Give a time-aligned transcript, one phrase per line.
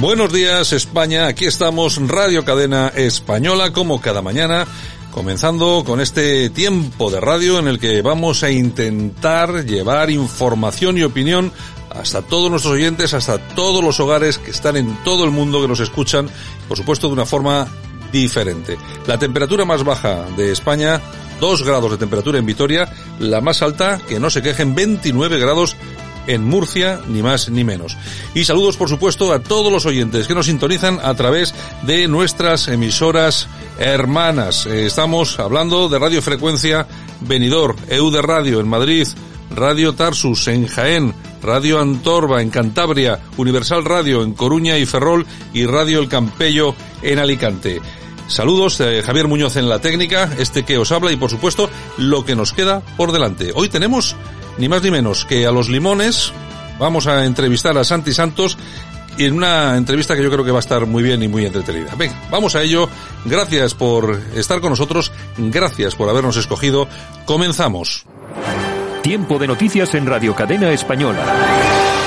[0.00, 4.64] Buenos días España, aquí estamos Radio Cadena Española como cada mañana,
[5.10, 11.02] comenzando con este tiempo de radio en el que vamos a intentar llevar información y
[11.02, 11.50] opinión
[11.90, 15.68] hasta todos nuestros oyentes, hasta todos los hogares que están en todo el mundo, que
[15.68, 16.30] nos escuchan,
[16.68, 17.66] por supuesto de una forma
[18.12, 18.78] diferente.
[19.08, 21.00] La temperatura más baja de España,
[21.40, 25.76] 2 grados de temperatura en Vitoria, la más alta, que no se quejen, 29 grados
[26.28, 27.96] en Murcia, ni más ni menos.
[28.34, 32.68] Y saludos, por supuesto, a todos los oyentes que nos sintonizan a través de nuestras
[32.68, 33.48] emisoras
[33.78, 34.66] hermanas.
[34.66, 36.86] Eh, estamos hablando de Radio Frecuencia
[37.20, 39.08] Venidor, EU de Radio en Madrid,
[39.50, 45.64] Radio Tarsus en Jaén, Radio Antorba en Cantabria, Universal Radio en Coruña y Ferrol y
[45.64, 47.80] Radio El Campello en Alicante.
[48.26, 52.26] Saludos, eh, Javier Muñoz en la técnica, este que os habla y por supuesto lo
[52.26, 53.52] que nos queda por delante.
[53.54, 54.16] Hoy tenemos
[54.58, 56.32] ni más ni menos que a los limones.
[56.78, 58.56] Vamos a entrevistar a Santi Santos
[59.18, 61.94] en una entrevista que yo creo que va a estar muy bien y muy entretenida.
[61.96, 62.88] Venga, vamos a ello.
[63.24, 65.12] Gracias por estar con nosotros.
[65.36, 66.88] Gracias por habernos escogido.
[67.24, 68.04] Comenzamos.
[69.02, 71.97] Tiempo de noticias en Radio Cadena Española.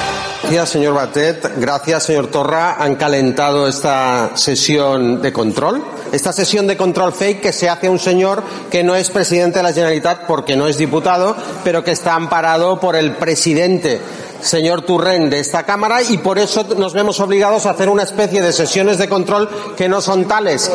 [0.51, 1.59] Gracias, señor Batet.
[1.59, 2.75] Gracias, señor Torra.
[2.77, 5.81] Han calentado esta sesión de control.
[6.11, 9.59] Esta sesión de control fake que se hace a un señor que no es presidente
[9.59, 14.01] de la Generalitat porque no es diputado, pero que está amparado por el presidente
[14.41, 18.41] señor Turren de esta Cámara y por eso nos vemos obligados a hacer una especie
[18.41, 20.69] de sesiones de control que no son tales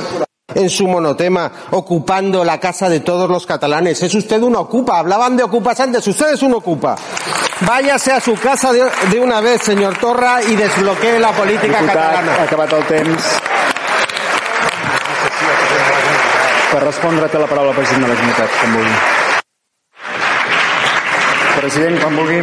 [0.55, 4.01] en su monotema, ocupando la casa de todos los catalanes.
[4.03, 4.99] Es usted un ocupa.
[4.99, 6.07] Hablaban de ocupas antes.
[6.07, 6.95] Usted es un ocupa.
[7.61, 11.97] Váyase a su casa de, de una vez, señor Torra, y desbloquee la política Diputat,
[11.97, 12.43] catalana.
[12.43, 13.25] acabat el temps.
[16.71, 18.97] Per respondre té la paraula el president de la Generalitat, quan vulgui.
[21.61, 22.41] President, quan vulgui.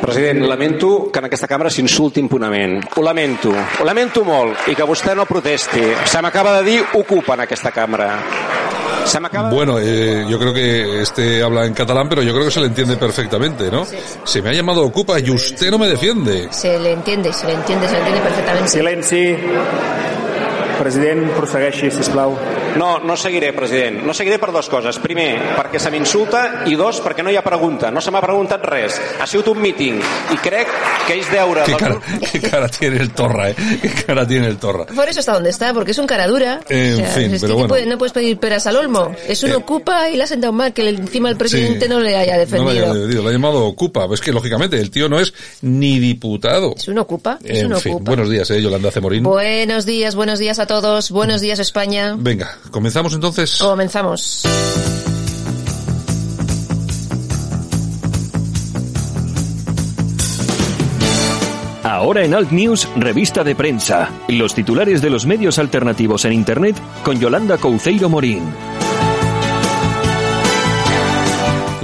[0.00, 2.82] President, lamento que en aquesta cambra s'insulti impunament.
[2.96, 3.50] Ho lamento.
[3.50, 4.68] Ho lamento molt.
[4.68, 5.82] I que vostè no protesti.
[6.04, 8.10] Se m'acaba de dir ocupa en aquesta cambra.
[9.04, 9.54] Se m'acaba de...
[9.54, 12.66] Bueno, eh, yo creo que este habla en catalán, pero yo creo que se le
[12.66, 13.86] entiende perfectamente, ¿no?
[14.24, 16.48] Se me ha llamado Ocupa y usted no me defiende.
[16.50, 18.68] Se le entiende, se le entiende, se le entiende perfectamente.
[18.68, 19.36] Silenci.
[20.78, 22.34] President, prossegueixi, sisplau.
[22.76, 24.02] No, no seguiré, president.
[24.02, 24.98] No seguiré per dues coses.
[24.98, 27.90] Primer, perquè se m'insulta i dos, perquè no hi ha pregunta.
[27.90, 29.00] No se m'ha preguntat res.
[29.20, 30.00] Ha sigut un míting
[30.34, 30.68] i crec
[31.06, 31.62] que és deure...
[31.64, 32.00] ¿Qué cara,
[32.32, 33.54] qué cara tiene el Torra, eh?
[33.80, 34.86] ¿Qué cara tiene el Torra?
[34.86, 36.60] Por eso está donde está, porque es un cara dura.
[36.68, 37.68] En fin, es pero que bueno.
[37.68, 39.12] puede- no puedes pedir peras al olmo.
[39.28, 39.54] Es un Eh.
[39.56, 41.90] ocupa y le ha sentado mal que encima el presidente Sí.
[41.90, 42.70] no le haya No lo defendido.
[42.70, 44.06] haya defendido, lo ha llamado Ocupa.
[44.12, 45.32] Es que, lógicamente, el tío no es
[45.62, 46.74] ni diputado.
[46.76, 48.10] Es un ocupa, es En un fin, ocupa.
[48.10, 49.22] buenos días, eh, Yolanda Cemorín.
[49.22, 51.10] Buenos días, buenos días a todos.
[51.10, 52.14] Buenos días, España.
[52.18, 53.58] Venga, comenzamos entonces.
[53.58, 54.44] Comenzamos.
[61.82, 64.10] Ahora en Alt News, revista de prensa.
[64.28, 68.42] Los titulares de los medios alternativos en Internet con Yolanda Couceiro Morín.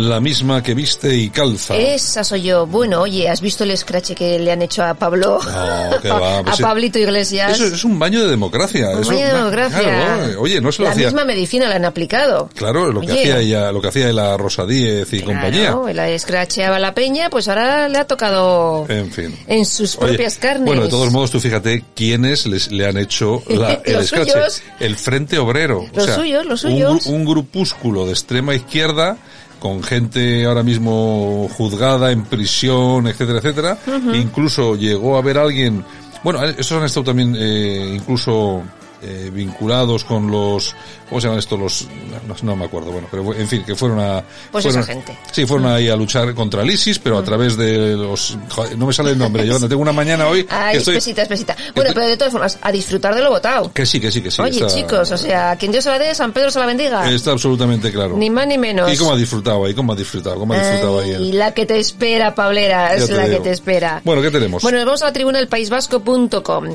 [0.00, 1.76] La misma que viste y calza.
[1.76, 2.66] Esa soy yo.
[2.66, 5.38] Bueno, oye, ¿has visto el scratch que le han hecho a Pablo?
[5.44, 6.58] No, que va, a pues.
[6.60, 7.52] Pablito Iglesias.
[7.52, 8.90] Eso es un baño de democracia.
[8.90, 9.80] Un eso- baño de democracia.
[9.80, 11.06] Claro, oye, no se lo La hacía.
[11.08, 12.48] misma medicina la han aplicado.
[12.54, 13.20] Claro, lo que Oye.
[13.20, 15.62] hacía ella, lo que hacía la Rosa Díez y compañía.
[15.72, 19.36] Claro, él escracheaba la peña, pues ahora le ha tocado En fin.
[19.46, 20.64] en sus Oye, propias carnes.
[20.66, 24.32] Bueno, de todos modos, tú fíjate quiénes les, le han hecho la- el Los escrache.
[24.32, 24.62] suyos.
[24.80, 25.86] El Frente Obrero.
[25.94, 27.06] Los suyos, los un suyos.
[27.06, 29.16] gru- Un, grupúsculo de extrema izquierda
[29.60, 33.78] con gente ahora mismo juzgada en prisión, etcétera, etcétera.
[34.14, 35.84] Incluso llegó a haber alguien,
[36.24, 38.62] bueno, esos han estado también eh, incluso
[39.02, 40.74] eh, vinculados con los,
[41.08, 41.58] ¿cómo se llaman estos?
[41.58, 41.88] Los,
[42.28, 44.22] no, no me acuerdo, bueno, pero en fin, que fueron a...
[44.50, 45.18] Pues fueron, esa gente.
[45.32, 48.36] Sí, fueron ahí a luchar contra el ISIS, pero a través de los...
[48.48, 50.96] joder, no me sale el nombre, yo tengo una mañana hoy Ay, que estoy...
[50.96, 51.56] espesita, espesita.
[51.74, 53.72] Bueno, pero de todas formas, a disfrutar de lo votado.
[53.72, 54.40] Que sí, que sí, que sí.
[54.42, 57.10] Oye, está- chicos, o sea, quien Dios se la dé, San Pedro se la bendiga.
[57.10, 58.16] Está absolutamente claro.
[58.16, 58.92] Ni más ni menos.
[58.92, 59.74] ¿Y cómo ha disfrutado ahí?
[59.74, 60.36] ¿Cómo ha disfrutado?
[60.38, 61.10] ¿Cómo ha disfrutado ahí?
[61.10, 61.38] Él?
[61.38, 63.38] la que te espera, Pablera, es la digo.
[63.38, 64.00] que te espera.
[64.04, 64.62] Bueno, ¿qué tenemos?
[64.62, 66.66] Bueno, nos vamos a la tribuna del País Vasco.com.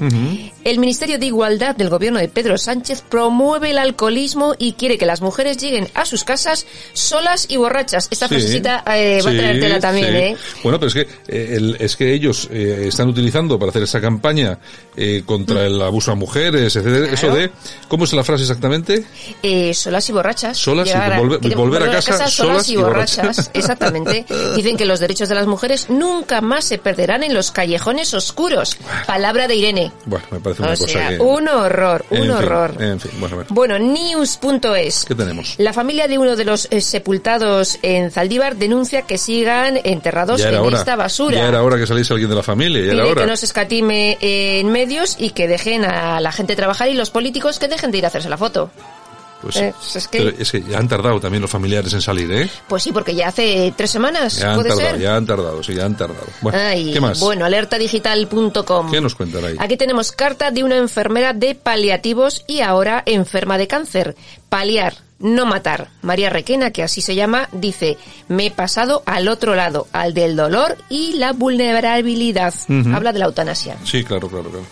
[0.63, 4.97] El Ministerio de Igualdad del Gobierno gobierno de Pedro Sánchez promueve el alcoholismo y quiere
[4.97, 8.07] que las mujeres lleguen a sus casas solas y borrachas.
[8.11, 10.15] Esta Sí, frasecita eh, va a sí, traértela también, sí.
[10.15, 10.37] ¿eh?
[10.63, 13.99] Bueno, pero es que, eh, el- es que ellos eh, están utilizando para hacer esa
[14.01, 14.57] campaña
[15.25, 17.51] contra el abuso a mujeres, etcétera, eso de,
[17.89, 19.03] ¿cómo es la frase exactamente?
[19.43, 20.57] Eh, solas y borrachas.
[20.57, 23.51] Solas y a- volver- a casa solas y borrachas.
[23.53, 24.25] Exactamente.
[24.55, 28.77] Dicen que los derechos de las mujeres nunca más se perderán en los callejones oscuros.
[29.05, 29.91] Palabra de Irene.
[30.05, 31.19] Bueno, me parece una O cosa sea, que...
[31.19, 32.75] un horror, un en fin, horror.
[32.81, 33.47] en fin, bueno, a ver.
[33.49, 35.05] Bueno, news.es.
[35.05, 35.55] ¿Qué tenemos?
[35.57, 40.55] La familia de uno de los eh, sepultados en Zaldívar denuncia que sigan enterrados en
[40.55, 40.77] hora.
[40.77, 41.37] esta basura.
[41.37, 43.21] Ya era hora que saliese alguien de la familia, ya era Pide hora.
[43.23, 47.09] que no se escatime en medios y que dejen a la gente trabajar y los
[47.09, 48.69] políticos que dejen de ir a hacerse la foto.
[49.45, 52.31] Pues, Eh, es que- pero es que ya han tardado también los familiares en salir,
[52.31, 52.49] ¿eh?
[52.67, 54.99] Pues sí, porque ya hace tres semanas, Ya han puede tardado, ser.
[54.99, 56.25] ya han tardado, sí, ya han tardado.
[56.41, 57.19] Bueno, Ay, ¿qué más?
[57.19, 58.89] Bueno, alertadigital.com.
[58.91, 59.55] ¿Qué nos cuentan ahí?
[59.59, 64.15] Aquí tenemos carta de una enfermera de paliativos y ahora enferma de cáncer.
[64.55, 65.89] Paliar, no matar.
[66.01, 67.97] María Requena, que así se llama, dice,
[68.27, 72.53] me he pasado al otro lado, al del dolor y la vulnerabilidad.
[72.93, 73.77] Habla de la eutanasia.
[73.83, 74.65] Sí, claro, claro, claro.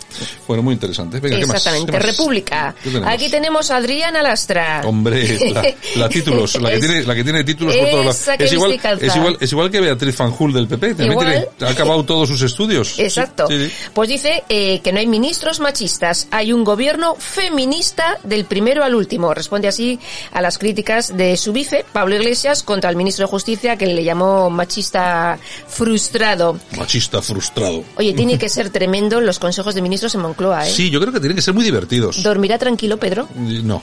[0.46, 1.18] Bueno, muy interesante.
[1.18, 1.56] Venga, ¿qué más?
[1.56, 1.92] Exactamente.
[1.92, 2.06] ¿Qué más?
[2.06, 2.74] República.
[2.82, 3.12] ¿Qué tenemos?
[3.12, 4.82] Aquí tenemos a Adriana Lastra.
[4.84, 8.28] Hombre, la, la títulos, la que tiene, la que tiene títulos por todos lados.
[8.38, 12.04] Es igual, es igual, es igual que Beatriz Fanjul del PP, también tiene, ha acabado
[12.06, 12.98] todos sus estudios.
[12.98, 13.46] Exacto.
[13.48, 13.90] Sí, sí, sí.
[13.92, 18.94] Pues dice eh, que no hay ministros machistas, hay un gobierno feminista del primero al
[18.94, 19.32] último.
[19.34, 19.98] Responde así
[20.32, 24.04] a las críticas de su vice, Pablo Iglesias, contra el ministro de Justicia que le
[24.04, 26.58] llamó machista frustrado.
[26.76, 27.84] Machista frustrado.
[27.96, 30.70] Oye, tiene que ser tremendo los consejos de ministros en Moncloa, ¿eh?
[30.70, 32.22] Sí, yo creo que tienen que ser muy divertidos.
[32.22, 33.28] ¿Dormirá tranquilo, Pedro?
[33.34, 33.82] No.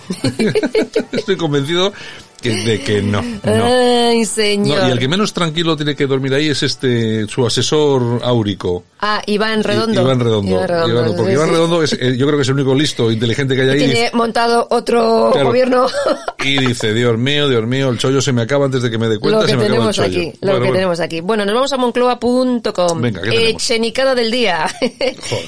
[1.11, 1.91] Estoy convencido
[2.41, 3.21] que, de que no.
[3.21, 3.65] no.
[3.65, 4.87] Ay, No, señor.
[4.89, 8.83] y el que menos tranquilo tiene que dormir ahí es este, su asesor áurico.
[8.99, 9.99] Ah, Iván Redondo.
[9.99, 10.51] I- Iván Redondo.
[10.51, 11.49] Iván Redondo, Iván- porque sí, Iván.
[11.49, 13.77] Redondo es, eh, yo creo que es el único listo, inteligente que hay ahí.
[13.79, 15.47] Tiene montado otro Claro.
[15.47, 15.87] gobierno.
[16.43, 19.07] Y dice, Dios mío, Dios mío, el chollo se me acaba antes de que me
[19.07, 20.07] dé cuenta, lo que se me acaba el tenemos chollo.
[20.07, 20.73] aquí, lo Bueno, que bueno.
[20.73, 21.21] tenemos aquí.
[21.21, 23.01] Bueno, nos vamos a moncloa.com.
[23.01, 23.63] Venga, ¿qué tenemos?
[23.63, 24.67] Echenicada del día.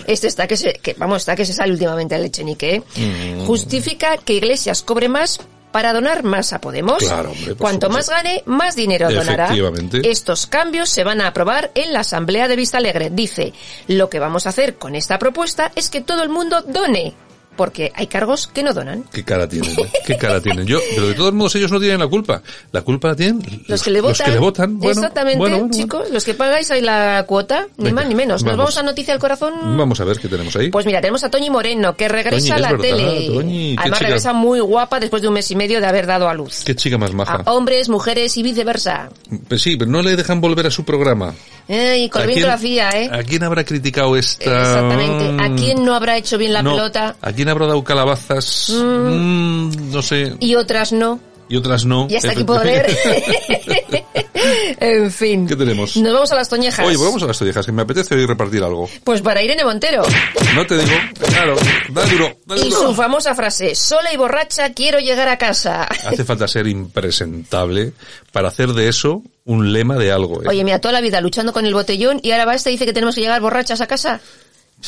[0.07, 2.83] este está que se, que, vamos, está que se sale últimamente el Echenique, ¿eh?
[2.95, 3.45] Mm.
[3.45, 5.39] Justifica que Iglesias cobre más
[5.73, 6.99] para donar más a Podemos.
[6.99, 9.53] Claro, hombre, por Cuanto más gane, más dinero donará.
[10.03, 13.09] Estos cambios se van a aprobar en la Asamblea de Vista Alegre.
[13.09, 13.53] Dice,
[13.87, 17.15] lo que vamos a hacer con esta propuesta es que todo el mundo done,
[17.55, 19.03] porque hay cargos que no donan.
[19.11, 19.91] Qué cara tienen, ¿eh?
[20.05, 20.65] qué cara tienen.
[20.65, 22.41] Yo, pero de todos modos ellos no tienen la culpa.
[22.71, 24.17] La culpa la tienen Los que le votan.
[24.17, 24.79] Los que le votan.
[24.79, 26.09] Bueno, Exactamente, bueno, bueno, chicos.
[26.11, 28.43] Los que pagáis ahí la cuota, ni Venga, más ni menos.
[28.43, 28.57] Nos vamos.
[28.57, 29.53] vamos a Noticia del Corazón.
[29.77, 30.69] Vamos a ver qué tenemos ahí.
[30.69, 33.27] Pues mira, tenemos a Toñi Moreno, que regresa Toñi, a la verdad, tele.
[33.27, 34.07] Toñi, Además chica.
[34.09, 36.63] regresa muy guapa después de un mes y medio de haber dado a luz.
[36.65, 37.41] Qué chica más maja.
[37.45, 39.09] A hombres, mujeres y viceversa.
[39.47, 41.33] Pues sí, pero no le dejan volver a su programa.
[41.67, 43.09] Ey, con ¿A el viento quién- la fía, ¿eh?
[43.11, 44.43] ¿A quién habrá criticado esta?
[44.43, 45.43] Exactamente.
[45.43, 47.15] ¿A quién no habrá hecho bien la No, pelota?
[47.21, 48.69] ¿A quién habrá dado calabazas?
[48.69, 50.35] Mm, no sé.
[50.39, 51.19] Y otras no.
[51.49, 52.07] Y otras no.
[52.09, 52.87] Y hasta aquí puedo leer.
[54.79, 55.47] en fin.
[55.47, 55.95] ¿Qué tenemos?
[55.97, 56.85] Nos vamos a las toñejas.
[56.85, 58.89] Oye, vamos a las tollejas, que me apetece hoy repartir algo.
[59.03, 60.03] Pues para Irene Montero.
[60.55, 60.95] No te digo,
[61.29, 61.55] claro,
[61.89, 62.89] da duro, da Y duro.
[62.89, 65.83] su famosa frase, sola y borracha quiero llegar a casa.
[65.83, 67.93] Hace falta ser impresentable
[68.31, 70.41] para hacer de eso un lema de algo.
[70.43, 70.47] ¿eh?
[70.47, 72.85] Oye, mira, toda la vida luchando con el botellón y ahora va esta y dice
[72.85, 74.21] que tenemos que llegar borrachas a casa.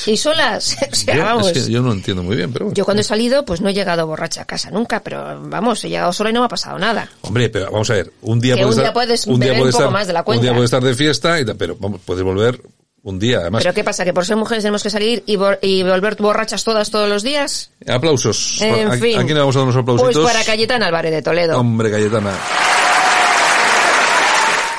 [0.06, 0.78] Y solas.
[0.92, 1.48] o sea, yo, vamos.
[1.48, 2.76] es que yo no entiendo muy bien, pero bueno.
[2.76, 5.90] Yo cuando he salido, pues no he llegado borracha a casa nunca, pero vamos, he
[5.90, 7.10] llegado sola y no me ha pasado nada.
[7.22, 9.40] Hombre, pero vamos a ver, un día puedes un día estar, puedes un
[9.72, 10.44] poco más de la Un cuenta.
[10.44, 12.62] día puedes estar de fiesta, y, pero vamos, puedes volver
[13.04, 13.62] un día, además.
[13.64, 14.04] Pero ¿qué pasa?
[14.04, 17.22] ¿Que por ser mujeres tenemos que salir y, vol- y volver borrachas todas todos los
[17.24, 17.72] días?
[17.88, 18.60] Aplausos.
[18.62, 19.18] En ¿A, fin.
[19.20, 20.14] ¿A quién le vamos a dar unos aplausitos?
[20.16, 21.60] Pues para Cayetana Álvarez de Toledo.
[21.60, 22.32] Hombre, Cayetana.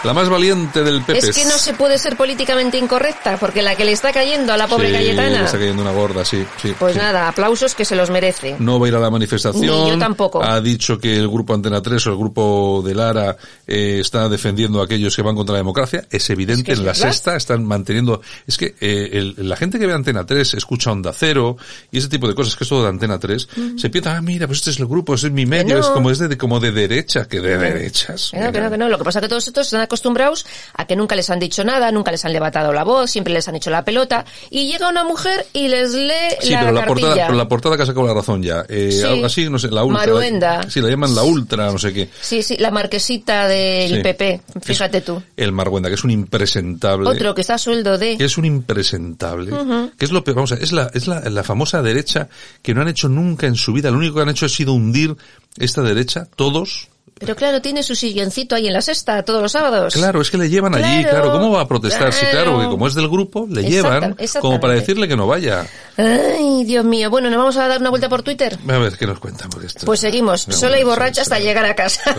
[0.06, 1.18] La más valiente del Pepe.
[1.18, 4.56] Es que no se puede ser políticamente incorrecta, porque la que le está cayendo a
[4.56, 5.38] la pobre sí, Cayetana.
[5.40, 6.44] le está cayendo una gorda, sí.
[6.62, 6.98] sí Pues sí.
[6.98, 8.56] nada, aplausos que se los merece.
[8.58, 9.62] No va a ir a la manifestación.
[9.66, 10.42] Ni yo tampoco.
[10.42, 13.36] Ha dicho que el grupo Antena 3 o el grupo de Lara
[13.66, 16.06] eh, está defendiendo a aquellos que van contra la democracia.
[16.10, 17.08] Es evidente, Es que es en la verdad.
[17.12, 18.20] sexta están manteniendo...
[18.46, 21.56] Es que eh, el- la gente que ve Antena 3 escucha Onda Cero
[21.90, 24.46] y ese tipo de cosas, que es todo de Antena 3, se piensa, ah, mira,
[24.46, 25.80] pues este es el grupo, es mi medio, no.
[25.80, 28.30] es como es de, como de derecha, que de derechas.
[28.32, 28.88] Que no, que no, que no.
[28.88, 31.64] Lo que pasa es que todos estos están acostumbrados a que nunca les han dicho
[31.64, 34.88] nada, nunca les han levantado la voz, siempre les han hecho la pelota, y llega
[34.88, 37.06] una mujer y les lee Sí, la pero la cartilla.
[37.08, 38.64] portada, pero la portada que ha sacado la razón ya.
[38.68, 39.02] Eh, Sí.
[39.02, 40.06] algo así, no sé, la ultra.
[40.06, 40.70] Maruenda.
[40.70, 42.08] Sí, la llaman la ultra, no sé qué.
[42.20, 44.02] Sí, sí, la marquesita del Sí.
[44.02, 45.22] PP, fíjate tú.
[45.36, 47.08] El Marguenda, que es un impresentable.
[47.08, 48.16] Otro que está a sueldo de...
[48.18, 49.52] que es un impresentable,
[49.98, 52.28] que es lo peor, vamos a ver, es la, es la, la famosa derecha
[52.62, 54.72] que no han hecho nunca en su vida, lo único que han hecho ha sido
[54.72, 55.16] hundir
[55.58, 56.88] esta derecha, todos,
[57.18, 59.94] Pero claro, tiene su silloncito ahí en la sexta todos los sábados.
[59.94, 61.32] Claro, es que le llevan allí, Claro, claro.
[61.32, 62.12] ¿Cómo va a protestar?
[62.12, 62.52] Sí, claro, claro.
[62.52, 65.66] porque como es del grupo, le llevan como para decirle que no vaya.
[65.96, 67.08] Ay, Dios mío.
[67.08, 68.58] Bueno, ¿nos vamos a dar una vuelta por Twitter?
[68.68, 69.48] A ver, ¿qué nos cuentan?
[69.48, 69.86] Porque esto...
[69.86, 72.02] Pues seguimos, No, sola y borracha hasta llegar a casa.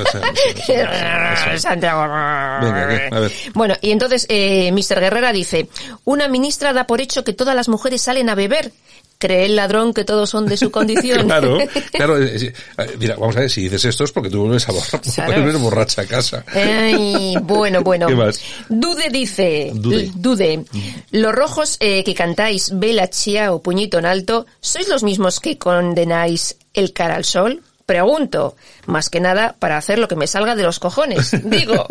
[1.57, 2.01] Santiago.
[2.01, 3.09] Venga, ¿qué?
[3.15, 3.31] A ver.
[3.53, 4.99] Bueno, y entonces eh, Mr.
[4.99, 5.69] Guerrera dice,
[6.05, 8.71] una ministra da por hecho que todas las mujeres salen a beber.
[9.19, 11.25] Cree el ladrón que todos son de su condición.
[11.25, 11.57] Claro,
[11.91, 12.21] claro.
[12.23, 12.53] eh,
[12.99, 15.31] Mira, vamos a ver, si dices esto es porque tú vuelves a borra- Claro.
[15.41, 16.43] vuelves borracha a casa.
[16.53, 18.07] Ay, bueno, bueno.
[18.09, 18.39] ¿Qué más?
[18.69, 20.11] Dude dice, Dude.
[20.15, 20.65] Dude,
[21.11, 25.57] los rojos eh, que cantáis Bella Chia o Puñito en Alto, ¿sois los mismos que
[25.57, 27.63] condenáis el cara al sol?
[27.87, 28.55] Pregunto,
[28.85, 31.31] más que nada para hacer lo que me salga de los cojones.
[31.49, 31.87] Digo.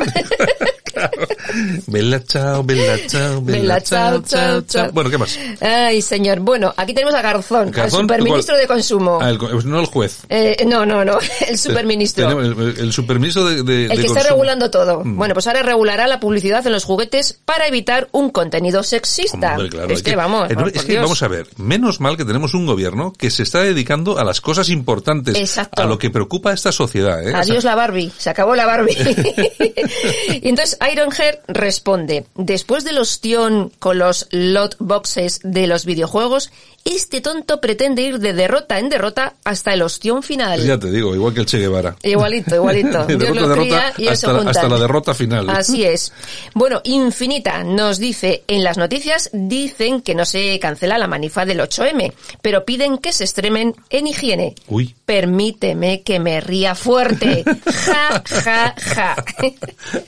[1.87, 4.91] Bella chao, bella chao, bella, chao, chao, chao.
[4.93, 5.39] Bueno, ¿qué más?
[5.61, 6.41] Ay, señor.
[6.41, 8.61] Bueno, aquí tenemos a Garzón, Garzón, al superministro ¿cuál?
[8.63, 9.19] de consumo.
[9.21, 10.19] Ah, el co- no el juez.
[10.29, 12.41] Eh, no, no, no, el superministro.
[12.41, 14.31] El, el superministro de, de- El de que está consumo.
[14.31, 15.05] regulando todo.
[15.05, 15.17] Mm.
[15.17, 19.53] Bueno, pues ahora regulará la publicidad en los juguetes para evitar un contenido sexista.
[19.53, 21.03] Hombre, claro, es que, vamos, es que Dios.
[21.03, 24.41] vamos a ver, menos mal que tenemos un gobierno que se está dedicando a las
[24.41, 25.83] cosas importantes, Exacto.
[25.83, 27.23] a lo que preocupa a esta sociedad.
[27.23, 27.29] ¿eh?
[27.29, 28.97] O sea, Adiós la Barbie, se acabó la Barbie.
[30.43, 36.51] y entonces Ironhead responde, después del ostión con los lot boxes de los videojuegos,
[36.87, 40.65] este tonto pretende ir de derrota en derrota hasta el ostión final.
[40.65, 41.97] ya te digo, igual que el Che Guevara.
[42.03, 43.05] Igualito, igualito.
[43.07, 45.51] Dios derrota, los derrota, cría y hasta, hasta la derrota final.
[45.51, 46.13] Así es.
[46.55, 51.59] Bueno, Infinita nos dice, en las noticias dicen que no se cancela la manifa del
[51.59, 54.55] 8M, pero piden que se extremen en higiene.
[54.69, 54.95] Uy.
[55.05, 57.45] Permíteme que me ría fuerte.
[57.87, 59.17] Ja, ja, ja.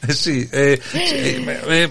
[0.08, 0.80] Sí, eh, eh,
[1.68, 1.88] eh,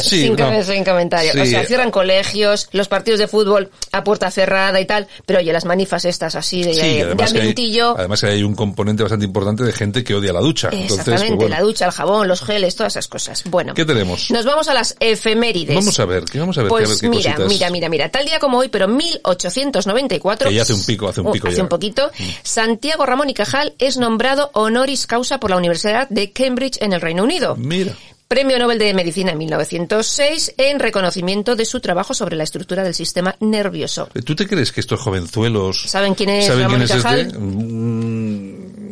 [0.00, 0.62] sí, sin, no.
[0.62, 1.32] sin comentario.
[1.32, 5.38] Sí, o sea, cierran colegios, los partidos de fútbol a puerta cerrada y tal, pero
[5.40, 7.94] oye, las manifas estas así de, Sí, y de además, que hay, ambientillo.
[7.98, 10.68] además que hay un componente bastante importante de gente que odia la ducha.
[10.72, 11.56] Entonces, Exactamente, pues bueno.
[11.56, 13.44] la ducha, el jabón, los geles, todas esas cosas.
[13.46, 13.74] Bueno.
[13.74, 14.30] ¿Qué tenemos?
[14.30, 15.74] Nos vamos a las efemérides.
[15.76, 16.68] Vamos a ver, ¿qué vamos a ver?
[16.68, 17.48] Pues qué- a ver qué mira, cositas.
[17.52, 20.48] mira, mira, mira, tal día como hoy, pero 1894.
[20.48, 21.62] Que ya hace un pico, hace un Oh, pico hace ya.
[21.62, 21.66] Mm.
[21.66, 22.10] un poquito.
[22.42, 27.00] Santiago Ramón y Cajal es nombrado honoris causa por la Universidad de Cambridge en el
[27.00, 27.56] Reino Unido.
[27.68, 27.92] Mira.
[28.28, 32.94] Premio Nobel de Medicina en 1906 en reconocimiento de su trabajo sobre la estructura del
[32.94, 34.08] sistema nervioso.
[34.24, 37.38] ¿Tú te crees que estos jovenzuelos ¿Saben quién es saben Ramón quién es este?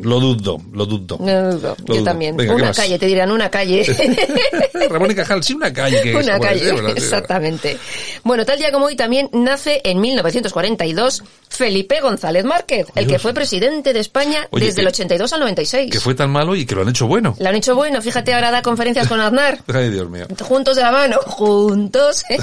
[0.06, 1.16] Lo dudo, lo dudo.
[1.20, 2.04] No, no, Lo yo dudo.
[2.04, 2.36] también.
[2.36, 3.84] Venga, ¿qué una calle, te dirán una calle.
[4.88, 7.76] Ramón y Cajal, sí, una calle que Una calle, exactamente.
[8.22, 13.34] Bueno, tal día como hoy también nace en 1942 Felipe González Márquez, el que fue
[13.34, 15.90] presidente de España Oye, desde que- el 82 al 96.
[15.90, 17.34] Que fue tan malo y que lo han hecho bueno.
[17.38, 19.58] Le han hecho bueno, fíjate, ahora da conferencias con Aznar.
[19.74, 20.26] Ay, Dios mío.
[20.40, 22.22] Juntos de la mano, juntos.
[22.30, 22.38] ¿eh?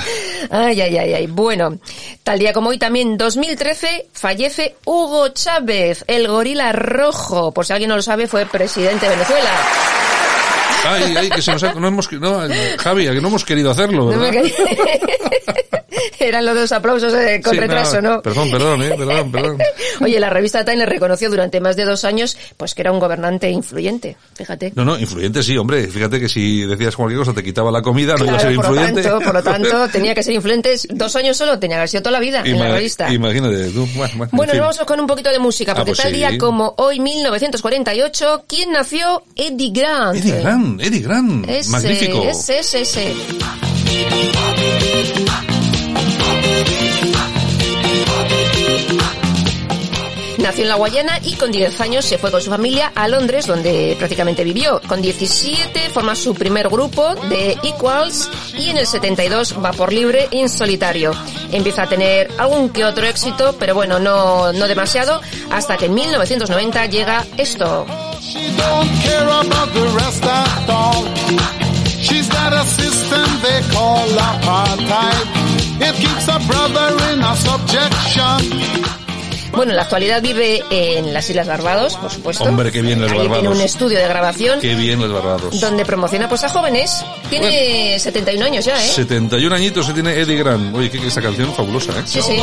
[0.49, 1.27] Ay, ay, ay, ay.
[1.27, 1.77] Bueno,
[2.23, 7.52] tal día como hoy también, 2013, fallece Hugo Chávez, el gorila rojo.
[7.53, 9.49] Por si alguien no lo sabe, fue presidente de Venezuela.
[10.85, 12.41] Ay, ay, que se nos ha, no hemos, no,
[12.77, 14.41] Javi, que no hemos querido hacerlo, No ¿verdad?
[14.41, 14.53] caí-
[16.19, 18.21] Eran los dos aplausos eh, con Sí, retraso, ¿no?
[18.21, 19.57] Perdón, perdón, eh, perdón, perdón.
[20.01, 22.99] Oye, la revista Time le reconoció durante más de dos años pues que era un
[22.99, 24.73] gobernante influyente, fíjate.
[24.75, 25.87] No, no, influyente sí, hombre.
[25.87, 28.65] Fíjate que si decías cualquier cosa te quitaba la comida, no iba a ser por
[28.65, 29.03] lo influyente.
[29.03, 30.75] tanto, por lo tanto, tenía que ser influyente.
[30.89, 33.11] Dos años solo, tenía que haber sido toda la vida en la revista.
[33.11, 33.87] Imagínate tú.
[34.31, 36.17] Bueno, nos vamos con un poquito de música, Ah, porque pues tal sí.
[36.17, 39.23] día como hoy, 1948, ¿quién nació?
[39.35, 40.15] Eddie Grant.
[40.17, 41.49] Eddie Grant, Eddie Grant.
[41.49, 42.23] Ese, Magnífico.
[42.23, 43.13] Ese, ese, ese.
[50.43, 53.47] Nació en la Guayana y con 10 años se fue con su familia a Londres,
[53.47, 54.81] donde prácticamente vivió.
[54.89, 60.27] Con 17 forma su primer grupo de Equals y en el 72 va por libre
[60.31, 61.13] en solitario.
[61.53, 65.93] Empieza a tener algún que otro éxito, pero bueno, no, no demasiado, hasta que en
[65.93, 67.85] 1990 llega esto.
[75.79, 78.93] It keeps a brother in a subjection.
[79.51, 82.43] Bueno, en la actualidad vive en las Islas Barbados, por supuesto.
[82.43, 83.39] Hombre, qué bien Ahí Barbados.
[83.41, 85.59] tiene un estudio de grabación Qué bien los barrados.
[85.61, 87.05] donde promociona pues a jóvenes.
[87.29, 88.87] Tiene 71 años ya, ¿eh?
[88.87, 90.75] 71 añitos que tiene Eddie Grant.
[90.75, 92.01] Oye, que que esta canción fabulosa, ¿eh?
[92.05, 92.37] Sí, sí.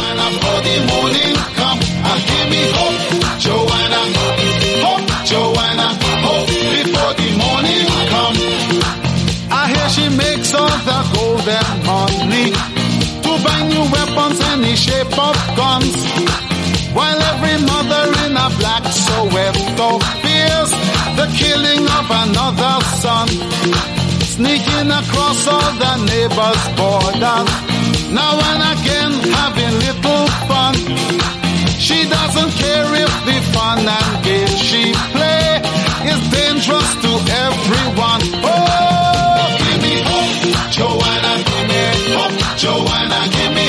[21.37, 23.29] killing of another son,
[24.35, 27.51] sneaking across all the neighbors' borders.
[28.13, 30.75] Now and again having little fun.
[31.79, 35.61] She doesn't care if the fun and game she play
[36.13, 37.13] is dangerous to
[37.47, 38.23] everyone.
[38.45, 41.83] Oh, give me hope, Joanna, give me
[42.15, 43.60] hope, Joanna, give me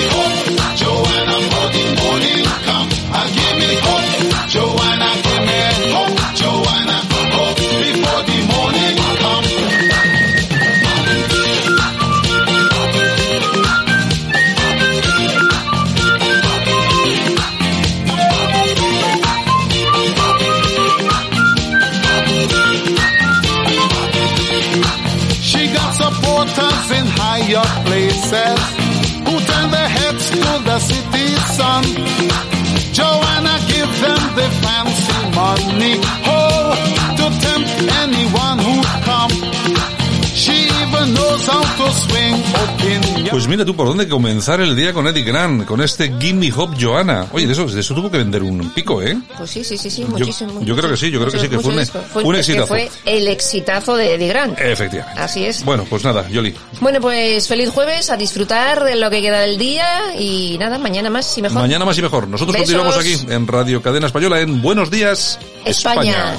[43.30, 46.76] Pues mira tú por dónde comenzar el día con Eddie Grant, con este Gimme Hop
[46.80, 47.28] Joanna.
[47.32, 49.18] Oye, de eso, de eso tuvo que vender un pico, ¿eh?
[49.38, 50.62] Pues sí, sí, sí, sí, Yo- muchísimo.
[50.64, 52.68] yo creo que sí, yo creo que sí, que fue un- que exitazo.
[52.68, 54.60] Fue el exitazo de Eddie Grant.
[54.60, 55.22] Efectivamente.
[55.22, 55.64] Así es.
[55.64, 56.54] Bueno, pues nada, Yoli.
[56.82, 61.10] Bueno, pues feliz jueves, a disfrutar de lo que queda del día y nada, mañana
[61.10, 61.62] más y mejor.
[61.62, 62.28] Mañana más y mejor.
[62.28, 62.76] Nosotros Besos.
[62.76, 66.36] continuamos aquí en Radio Cadena Española en Buenos Días España.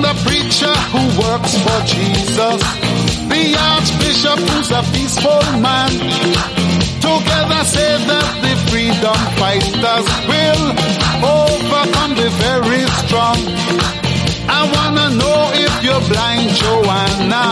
[0.00, 2.60] before who works for Jesus,
[3.28, 5.90] the archbishop who's a peaceful man,
[7.04, 10.64] together say that the freedom fighters will
[11.20, 13.38] overcome the very strong.
[14.48, 17.44] I wanna know if you're blind, Joanna.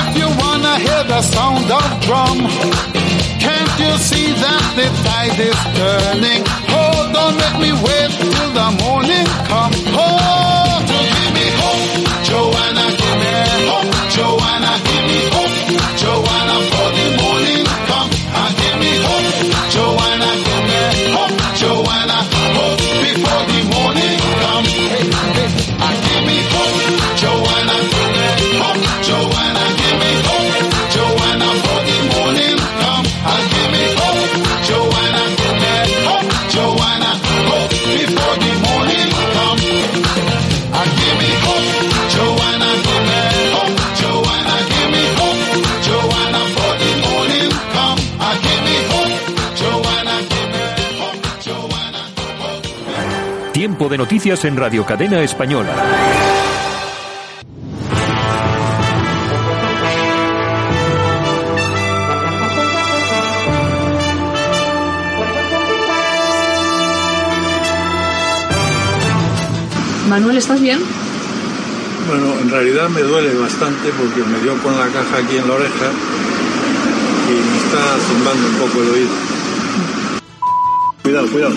[0.00, 2.38] If you wanna hear the sound of drum,
[3.38, 6.42] can't you see that the tide is turning?
[6.74, 9.72] Oh, don't make me wait till the morning come.
[9.94, 10.43] Oh,
[14.14, 14.83] Joanna,
[53.94, 55.72] de noticias en Radio Cadena Española.
[70.08, 70.80] Manuel, ¿estás bien?
[72.08, 75.54] Bueno, en realidad me duele bastante porque me dio con la caja aquí en la
[75.54, 75.92] oreja
[77.30, 77.78] y me está
[78.08, 79.10] zumbando un poco el oído.
[81.04, 81.54] Cuidado, cuidado.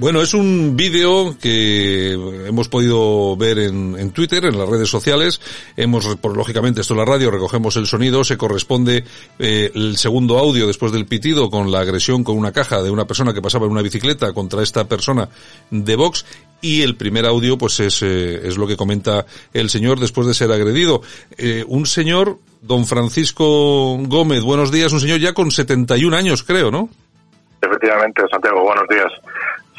[0.00, 2.12] Bueno, es un vídeo que
[2.46, 5.42] hemos podido ver en, Twitter, en las redes sociales.
[5.76, 9.04] Hemos, por, lógicamente, esto es la radio, recogemos el sonido, se corresponde
[9.38, 13.06] eh, el segundo audio después del pitido con la agresión con una caja de una
[13.06, 15.28] persona que pasaba en una bicicleta contra esta persona
[15.70, 16.24] de Vox
[16.62, 20.32] y el primer audio pues es, eh, es lo que comenta el señor después de
[20.32, 21.02] ser agredido.
[21.36, 26.70] Eh, un señor, don Francisco Gómez, buenos días, un señor ya con 71 años creo,
[26.70, 26.88] ¿no?
[27.62, 29.12] Efectivamente, Santiago, buenos días.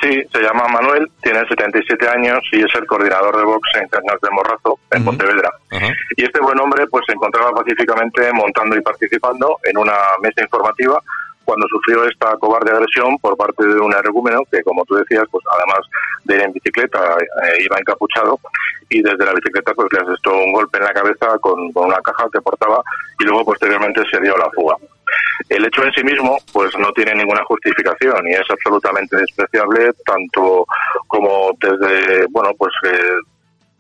[0.02, 4.20] Sí, se llama Manuel, tiene 77 años y es el coordinador de Vox en Cañas
[4.22, 5.52] de Morrazo, en Pontevedra.
[6.18, 11.00] Y este buen hombre pues se encontraba pacíficamente montando y participando en una mesa informativa
[11.46, 15.44] cuando sufrió esta cobarde agresión por parte de un energúmeno que, como tú decías, pues
[15.52, 15.80] además
[16.24, 18.40] de ir en bicicleta, eh, iba encapuchado
[18.90, 22.02] y desde la bicicleta pues le asestó un golpe en la cabeza con, con una
[22.02, 22.82] caja que portaba
[23.20, 24.76] y luego posteriormente se dio la fuga.
[25.50, 30.66] El hecho en sí mismo pues no tiene ninguna justificación y es absolutamente despreciable tanto
[31.08, 33.18] como desde, bueno, pues eh,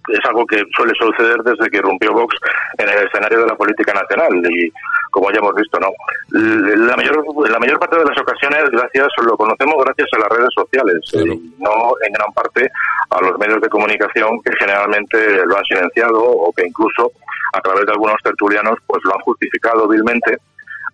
[0.10, 2.36] es algo que suele suceder desde que irrumpió Vox
[2.77, 4.71] en el escenario de la política nacional y
[5.12, 5.89] como ya hemos visto, ¿no?
[6.32, 10.49] La mayor, la mayor parte de las ocasiones, gracias, lo conocemos gracias a las redes
[10.56, 12.69] sociales y no en gran parte
[13.10, 17.12] a los medios de comunicación que generalmente lo han silenciado o que incluso
[17.54, 20.38] a través de algunos tertulianos pues lo han justificado vilmente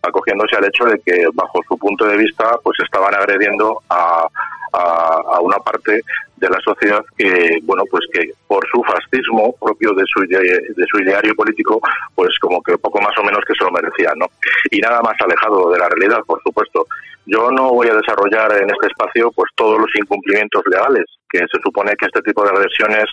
[0.02, 4.28] acogiéndose al hecho de que bajo su punto de vista pues estaban agrediendo a,
[4.74, 6.02] a, a, una parte
[6.36, 11.00] de la sociedad que bueno pues que por su fascismo propio de su de su
[11.00, 11.82] ideario político
[12.16, 14.28] pues como que poco más o menos que se lo merecían no
[14.72, 16.86] y nada más alejado de la realidad por supuesto.
[17.30, 21.62] Yo no voy a desarrollar en este espacio pues todos los incumplimientos legales que se
[21.62, 23.06] supone que este tipo de agresiones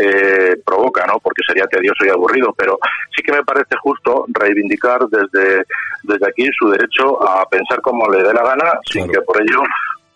[0.00, 1.18] eh, provoca, ¿no?
[1.20, 2.78] Porque sería tedioso y aburrido, pero
[3.14, 5.64] sí que me parece justo reivindicar desde,
[6.02, 9.60] desde aquí su derecho a pensar como le dé la gana, sin que por ello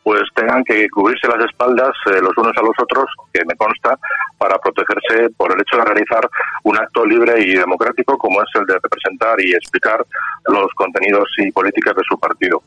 [0.02, 3.96] pues tengan que cubrirse las espaldas eh, los unos a los otros, que me consta,
[4.38, 6.28] para protegerse por el hecho de realizar
[6.64, 10.04] un acto libre y democrático como es el de representar y explicar
[10.48, 12.62] los contenidos y políticas de su partido.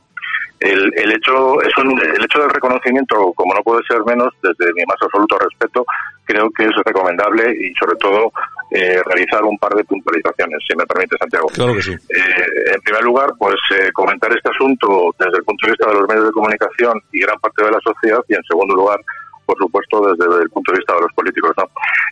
[0.59, 4.73] El, el hecho es un, el hecho del reconocimiento, como no puede ser menos, desde
[4.73, 5.85] mi más absoluto respeto,
[6.23, 8.31] creo que es recomendable y sobre todo
[8.71, 11.47] eh, realizar un par de puntualizaciones, si me permite, Santiago.
[11.53, 11.91] Claro que sí.
[11.91, 15.99] Eh, en primer lugar, pues eh, comentar este asunto desde el punto de vista de
[15.99, 18.99] los medios de comunicación y gran parte de la sociedad, y en segundo lugar,
[19.45, 21.51] por supuesto, desde el punto de vista de los políticos.
[21.57, 21.63] ¿no?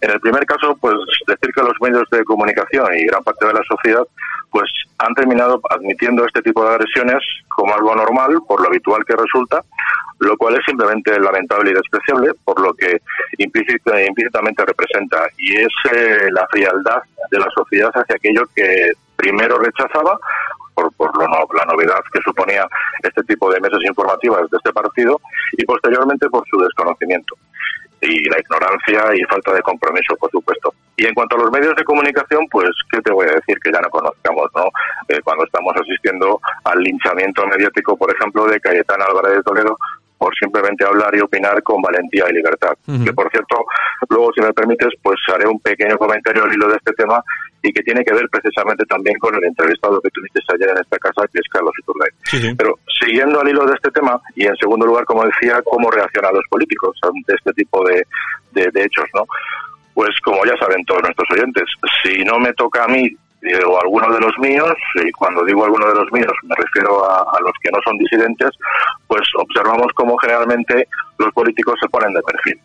[0.01, 0.95] En el primer caso, pues
[1.27, 4.03] decir que los medios de comunicación y gran parte de la sociedad
[4.51, 4.69] pues
[4.99, 9.63] han terminado admitiendo este tipo de agresiones como algo normal, por lo habitual que resulta,
[10.19, 13.01] lo cual es simplemente lamentable y despreciable, por lo que
[13.39, 20.19] implícitamente representa, y es eh, la frialdad de la sociedad hacia aquello que primero rechazaba
[20.73, 22.67] por, por lo la novedad que suponía
[23.01, 25.19] este tipo de mesas informativas de este partido
[25.53, 27.35] y posteriormente por su desconocimiento
[28.03, 30.73] y la ignorancia y falta de compromiso, por supuesto.
[30.97, 33.57] Y en cuanto a los medios de comunicación, pues, ¿qué te voy a decir?
[33.59, 34.65] Que ya no conozcamos, ¿no?
[35.07, 39.77] Eh, cuando estamos asistiendo al linchamiento mediático, por ejemplo, de Cayetana Álvarez de Toledo,
[40.23, 42.71] por simplemente hablar y opinar con valentía y libertad.
[43.03, 43.57] Que por cierto,
[44.07, 47.21] luego si me permites, pues haré un pequeño comentario al hilo de este tema
[47.61, 50.97] y que tiene que ver precisamente también con el entrevistado que tuviste ayer en esta
[50.97, 52.55] casa, que es Carlos Iturgay.
[52.55, 56.33] Pero siguiendo al hilo de este tema, y en segundo lugar, como decía, cómo reaccionan
[56.33, 58.07] los políticos ante este tipo de,
[58.53, 59.25] de hechos, ¿no?
[59.93, 61.67] Pues como ya saben todos nuestros oyentes,
[62.01, 63.11] si no me toca a mí
[63.65, 67.39] o alguno de los míos, y cuando digo alguno de los míos me refiero a,
[67.41, 68.49] los que no son disidentes,
[69.07, 72.59] pues observamos cómo generalmente los políticos se ponen de perfil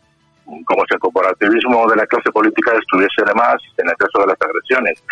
[0.64, 4.28] como si el corporativismo de la clase política estuviese de más en el caso de
[4.28, 5.02] las agresiones,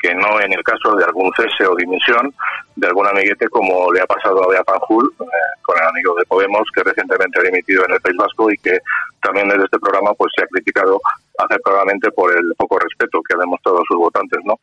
[0.00, 2.34] que no en el caso de algún cese o dimisión
[2.74, 5.24] de algún amiguete como le ha pasado a Bea Panjul eh,
[5.62, 8.78] con el amigo de Podemos que recientemente ha dimitido en el País Vasco y que
[9.22, 11.00] también desde este programa pues se ha criticado
[11.38, 14.58] acertadamente por el poco respeto que ha demostrado a sus votantes, ¿no?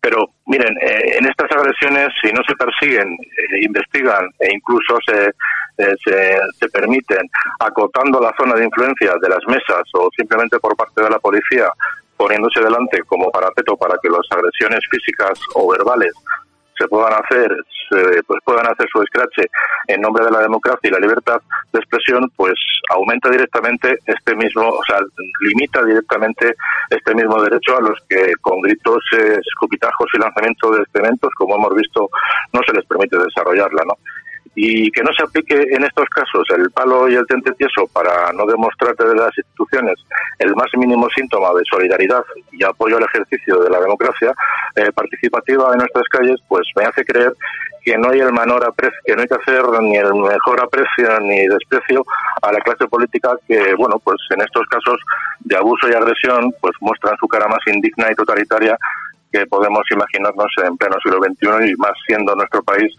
[0.00, 5.28] Pero miren, eh, en estas agresiones, si no se persiguen, eh, investigan e incluso se,
[5.28, 10.74] eh, se, se, permiten, acotando la zona de influencia de las mesas o simplemente por
[10.74, 11.70] parte de la policía,
[12.16, 16.12] poniéndose delante como parapeto para que las agresiones físicas o verbales
[16.80, 17.54] se puedan hacer,
[18.26, 19.50] pues puedan hacer su escrache
[19.86, 21.40] en nombre de la democracia y la libertad
[21.72, 22.54] de expresión, pues
[22.94, 24.98] aumenta directamente este mismo, o sea,
[25.40, 26.54] limita directamente
[26.88, 31.74] este mismo derecho a los que con gritos, escupitajos y lanzamiento de excrementos, como hemos
[31.74, 32.08] visto,
[32.52, 33.94] no se les permite desarrollarla, ¿no?
[34.62, 38.30] Y que no se aplique en estos casos el palo y el tente tieso para
[38.34, 39.94] no demostrarte de las instituciones
[40.38, 44.34] el más mínimo síntoma de solidaridad y apoyo al ejercicio de la democracia
[44.76, 47.32] eh, participativa en nuestras calles, pues me hace creer
[47.82, 51.20] que no hay el menor aprecio, que no hay que hacer ni el mejor aprecio
[51.20, 52.04] ni desprecio
[52.42, 55.00] a la clase política que, bueno, pues en estos casos
[55.40, 58.76] de abuso y agresión, pues muestran su cara más indigna y totalitaria
[59.30, 62.92] que podemos imaginarnos en pleno siglo XXI y más siendo nuestro país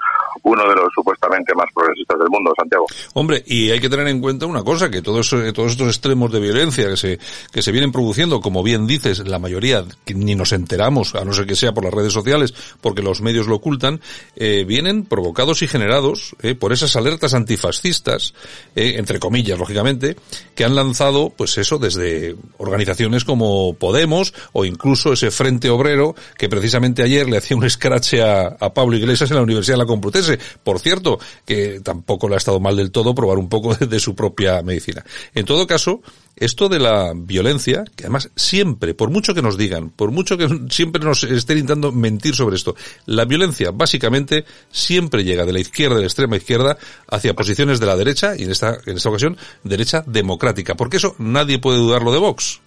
[0.44, 2.86] uno de los supuestamente más progresistas del mundo, Santiago.
[3.14, 6.32] Hombre, y hay que tener en cuenta una cosa, que todos, eh, todos estos extremos
[6.32, 7.20] de violencia que se,
[7.52, 11.46] que se vienen produciendo, como bien dices, la mayoría ni nos enteramos, a no ser
[11.46, 14.02] que sea por las redes sociales, porque los medios lo ocultan,
[14.36, 18.34] eh, vienen provocados y generados eh, por esas alertas antifascistas,
[18.76, 20.16] eh, entre comillas, lógicamente,
[20.56, 26.50] que han lanzado, pues eso, desde organizaciones como Podemos o incluso ese Frente Obrero que
[26.50, 30.40] precisamente ayer le hacía un scratch a, Pablo Iglesias en la Universidad de la Complutense.
[30.64, 34.16] Por cierto, que tampoco le ha estado mal del todo probar un poco de, su
[34.16, 35.04] propia medicina.
[35.34, 36.02] En todo caso,
[36.36, 40.48] esto de la violencia, que además siempre, por mucho que nos digan, por mucho que
[40.70, 45.96] siempre nos estén intentando mentir sobre esto, la violencia básicamente siempre llega de la izquierda,
[45.96, 49.38] de la extrema izquierda, hacia posiciones de la derecha, y en esta, en esta ocasión,
[49.64, 50.76] derecha democrática.
[50.76, 52.62] Porque eso nadie puede dudarlo de Vox.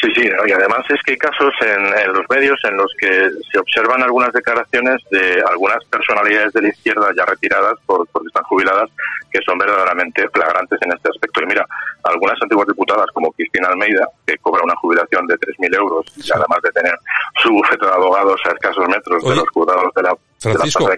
[0.00, 3.58] Sí, sí, y además es que hay casos en, los medios en los que se
[3.58, 8.88] observan algunas declaraciones de algunas personalidades de la izquierda ya retiradas por, porque están jubiladas
[9.30, 11.42] que son verdaderamente flagrantes en este aspecto.
[11.42, 11.66] Y mira,
[12.04, 16.62] algunas antiguas diputadas como Cristina Almeida, que cobra una jubilación de 3.000 euros y además
[16.62, 16.94] de tener
[17.42, 20.88] su bufete de abogados a escasos metros de los juzgados de la Francisco,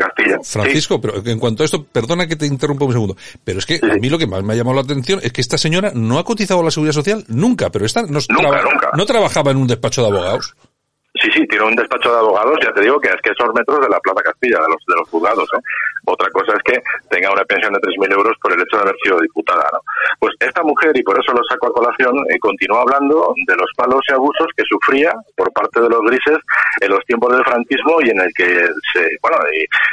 [0.44, 3.80] Francisco, pero en cuanto a esto, perdona que te interrumpa un segundo, pero es que
[3.82, 6.18] a mí lo que más me ha llamado la atención es que esta señora no
[6.20, 8.20] ha cotizado a la seguridad social nunca, pero esta no,
[8.94, 10.54] no trabajaba en un despacho de abogados.
[11.22, 13.78] Sí, sí, tiene un despacho de abogados, ya te digo que es que esos metros
[13.80, 15.48] de la Plaza Castilla, de los, de los juzgados.
[15.54, 15.62] ¿eh?
[16.04, 18.96] Otra cosa es que tenga una pensión de 3.000 euros por el hecho de haber
[19.04, 19.62] sido diputada.
[19.72, 19.78] ¿no?
[20.18, 23.70] Pues esta mujer, y por eso lo saco a colación, eh, continúa hablando de los
[23.76, 26.38] palos y abusos que sufría por parte de los grises
[26.80, 29.06] en los tiempos del franquismo y en el que se.
[29.22, 29.38] Bueno,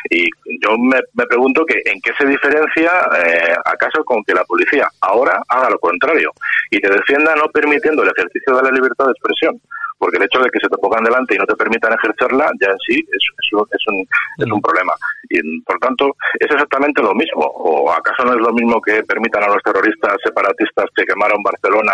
[0.09, 0.25] y,
[0.65, 2.89] yo me, pregunto que en qué se diferencia,
[3.23, 6.31] eh, acaso, con que la policía ahora haga lo contrario
[6.71, 9.61] y te defienda no permitiendo el ejercicio de la libertad de expresión
[9.99, 12.71] porque el hecho de que se te pongan delante y no te permitan ejercerla ya
[12.71, 14.07] en sí es, es, un, es, un,
[14.37, 14.93] es un problema.
[15.29, 17.43] Y por tanto, es exactamente lo mismo.
[17.43, 21.93] ¿O acaso no es lo mismo que permitan a los terroristas separatistas que quemaron Barcelona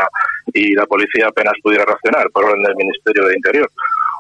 [0.54, 3.70] y la policía apenas pudiera reaccionar por orden del Ministerio de Interior.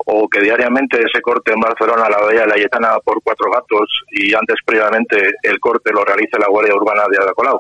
[0.05, 4.34] O que diariamente ese corte en Barcelona la veía la Yetana por cuatro gatos y
[4.36, 7.60] antes previamente el corte lo realice la Guardia Urbana de Ada Colau.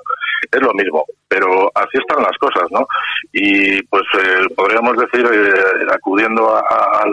[0.51, 2.85] Es lo mismo, pero así están las cosas, ¿no?
[3.31, 7.05] Y pues eh, podríamos decir, eh, acudiendo a, a-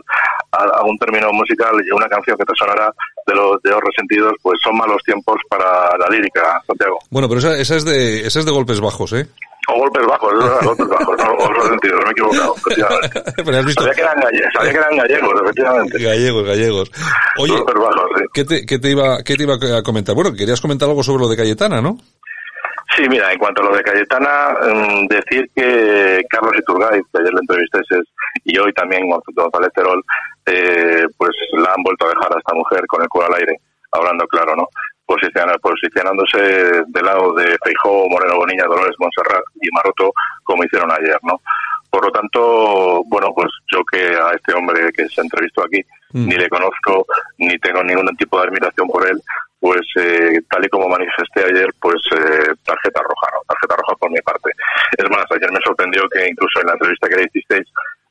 [0.52, 2.92] a- a un término musical y una canción que te sonará
[3.26, 6.98] de los de los resentidos, pues son malos tiempos para la lírica, Santiago.
[7.10, 9.26] Bueno, pero esa, esa es de esa es de golpes bajos, ¿eh?
[9.68, 10.32] O golpes bajos,
[10.64, 12.54] golpes bajos, no, o resentidos, me he equivocado.
[12.56, 13.22] efectivamente.
[13.44, 16.02] Pero has visto Sabía que eran gallegos, sabía que eran gallegos, efectivamente.
[16.02, 16.90] gallegos, gallegos.
[17.38, 18.24] Oye, Golpes bajos, sí.
[18.34, 20.14] ¿qué te, qué te iba qué te iba a comentar?
[20.14, 21.96] Bueno, querías comentar algo sobre lo de Cayetana, ¿no?
[22.96, 27.32] Sí, mira, en cuanto a lo de Cayetana, mm, decir que Carlos Iturgaiz, que ayer
[27.32, 27.78] le entrevisté
[28.44, 30.02] y hoy también González Terol,
[30.46, 33.56] eh, pues la han vuelto a dejar a esta mujer con el culo al aire,
[33.92, 34.66] hablando claro, ¿no?
[35.06, 36.38] Posiciona- posicionándose
[36.86, 40.12] del lado de Feijó, Moreno Bonilla, Dolores Montserrat y Maroto,
[40.44, 41.40] como hicieron ayer, ¿no?
[41.90, 45.82] Por lo tanto, bueno, pues yo que a este hombre que se entrevistó aquí
[46.14, 46.28] Mm.
[46.28, 47.06] ni le conozco,
[47.38, 49.20] ni tengo ningún tipo de admiración por él,
[49.60, 53.40] pues eh, tal y como manifesté ayer, pues eh, tarjeta roja, ¿no?
[53.48, 54.50] Tarjeta roja por mi parte.
[54.98, 57.66] Es más, ayer me sorprendió que incluso en la entrevista que le hicisteis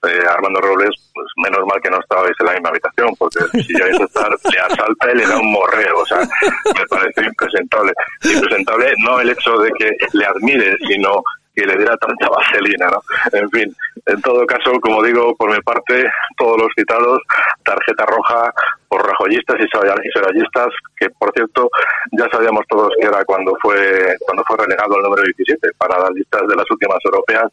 [0.07, 3.73] eh, Armando Robles, pues menos mal que no estabais en la misma habitación, porque si
[3.73, 7.93] llegáis a estar, le asalta y le da un morreo, o sea, me parece impresentable.
[8.23, 13.01] Impresentable no el hecho de que le admire, sino que le diera tanta vaselina, ¿no?
[13.37, 17.19] En fin, en todo caso, como digo, por mi parte, todos los citados,
[17.63, 18.53] tarjeta roja
[18.87, 21.69] por rajoyistas y sora- y sorayistas, que por cierto,
[22.13, 26.11] ya sabíamos todos que era cuando fue, cuando fue relegado el número 17 para las
[26.11, 27.45] listas de las últimas europeas,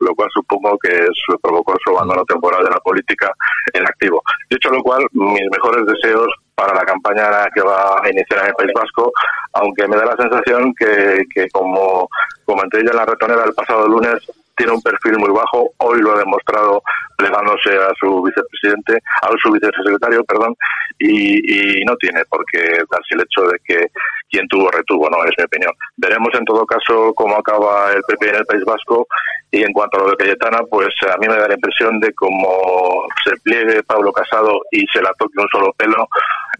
[0.00, 1.06] lo cual supongo que
[1.42, 3.32] provocó su abandono temporal de la política
[3.72, 4.22] en activo.
[4.48, 8.54] Dicho lo cual, mis mejores deseos para la campaña que va a iniciar en el
[8.54, 9.12] País Vasco,
[9.52, 12.08] aunque me da la sensación que, que como
[12.44, 16.14] comenté ya en la retonera el pasado lunes, tiene un perfil muy bajo, hoy lo
[16.14, 16.82] ha demostrado
[17.16, 20.54] plegándose a su vicepresidente, a su vicesecretario, perdón,
[20.98, 23.86] y, y no tiene por qué darse el hecho de que
[24.30, 25.72] quien tuvo retuvo, no, es mi opinión.
[25.96, 29.06] Veremos en todo caso cómo acaba el PP en el País Vasco
[29.50, 32.12] y en cuanto a lo de Cayetana, pues a mí me da la impresión de
[32.14, 36.06] como se pliegue Pablo Casado y se la toque un solo pelo,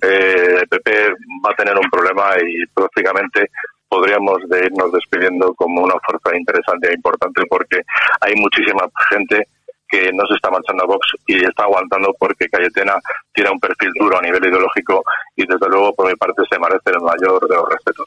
[0.02, 1.08] eh, el PP
[1.44, 3.50] va a tener un problema y prácticamente
[3.88, 7.83] podríamos de irnos despidiendo como una fuerza interesante e importante porque
[8.20, 9.48] hay muchísima gente
[9.88, 13.01] que no se está marchando a Vox y está aguantando porque Cayetana
[13.33, 15.03] tiene un perfil duro a nivel ideológico
[15.35, 18.07] y desde luego por mi parte se merece el mayor de los respetos.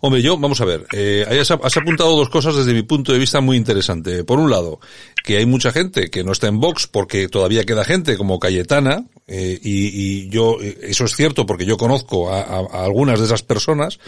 [0.00, 3.40] Hombre, yo, vamos a ver, eh, has, apuntado dos cosas desde mi punto de vista
[3.40, 4.24] muy interesante.
[4.24, 4.80] Por un lado,
[5.24, 9.04] que hay mucha gente que no está en Vox porque todavía queda gente como Cayetana,
[9.26, 13.98] eh, y, yo, eh, eso es cierto porque yo conozco a algunas de esas personas,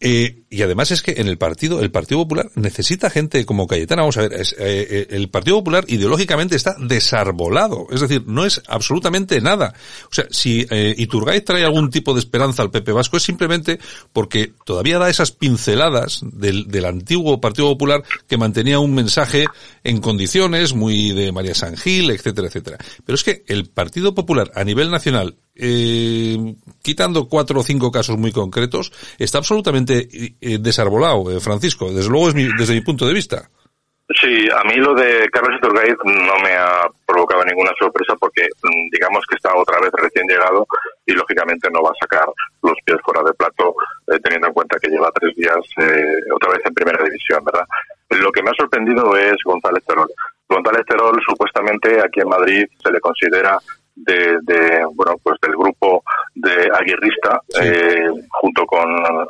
[0.00, 4.02] eh, y además es que en el partido, el Partido Popular necesita gente como Cayetana.
[4.02, 7.86] Vamos a ver, eh, eh, el Partido Popular ideológicamente está desarbolado.
[7.92, 9.74] Es decir, no es absolutamente nada.
[10.10, 13.78] O sea, si eh, Iturgaiz trae algún tipo de esperanza al PP Vasco es simplemente
[14.12, 19.44] porque todavía da esas pinceladas del, del antiguo Partido Popular que mantenía un mensaje
[19.84, 22.78] en condiciones muy de María San Gil, etcétera, etcétera.
[23.06, 28.16] Pero es que el Partido Popular a nivel nacional eh, quitando cuatro o cinco casos
[28.16, 30.08] muy concretos, está absolutamente
[30.40, 31.92] eh, desarbolado, eh, Francisco.
[31.92, 33.48] Desde luego es mi- desde mi punto de vista.
[34.20, 38.90] Sí, a mí lo de Carlos Iturgaiz no me ha provocado ninguna sorpresa porque mm,
[38.90, 40.66] digamos que está otra vez recién llegado
[41.06, 42.26] y lógicamente no va a sacar
[42.62, 43.72] los pies fuera de plato
[44.10, 47.64] eh, teniendo en cuenta que lleva tres días eh, otra vez en primera división, ¿verdad?
[48.20, 50.10] Lo que me ha sorprendido es González Terol.
[50.48, 53.56] González Terol supuestamente aquí en Madrid se le considera
[54.06, 56.02] de, de, bueno pues del grupo
[56.34, 58.88] de aguirrista eh, junto con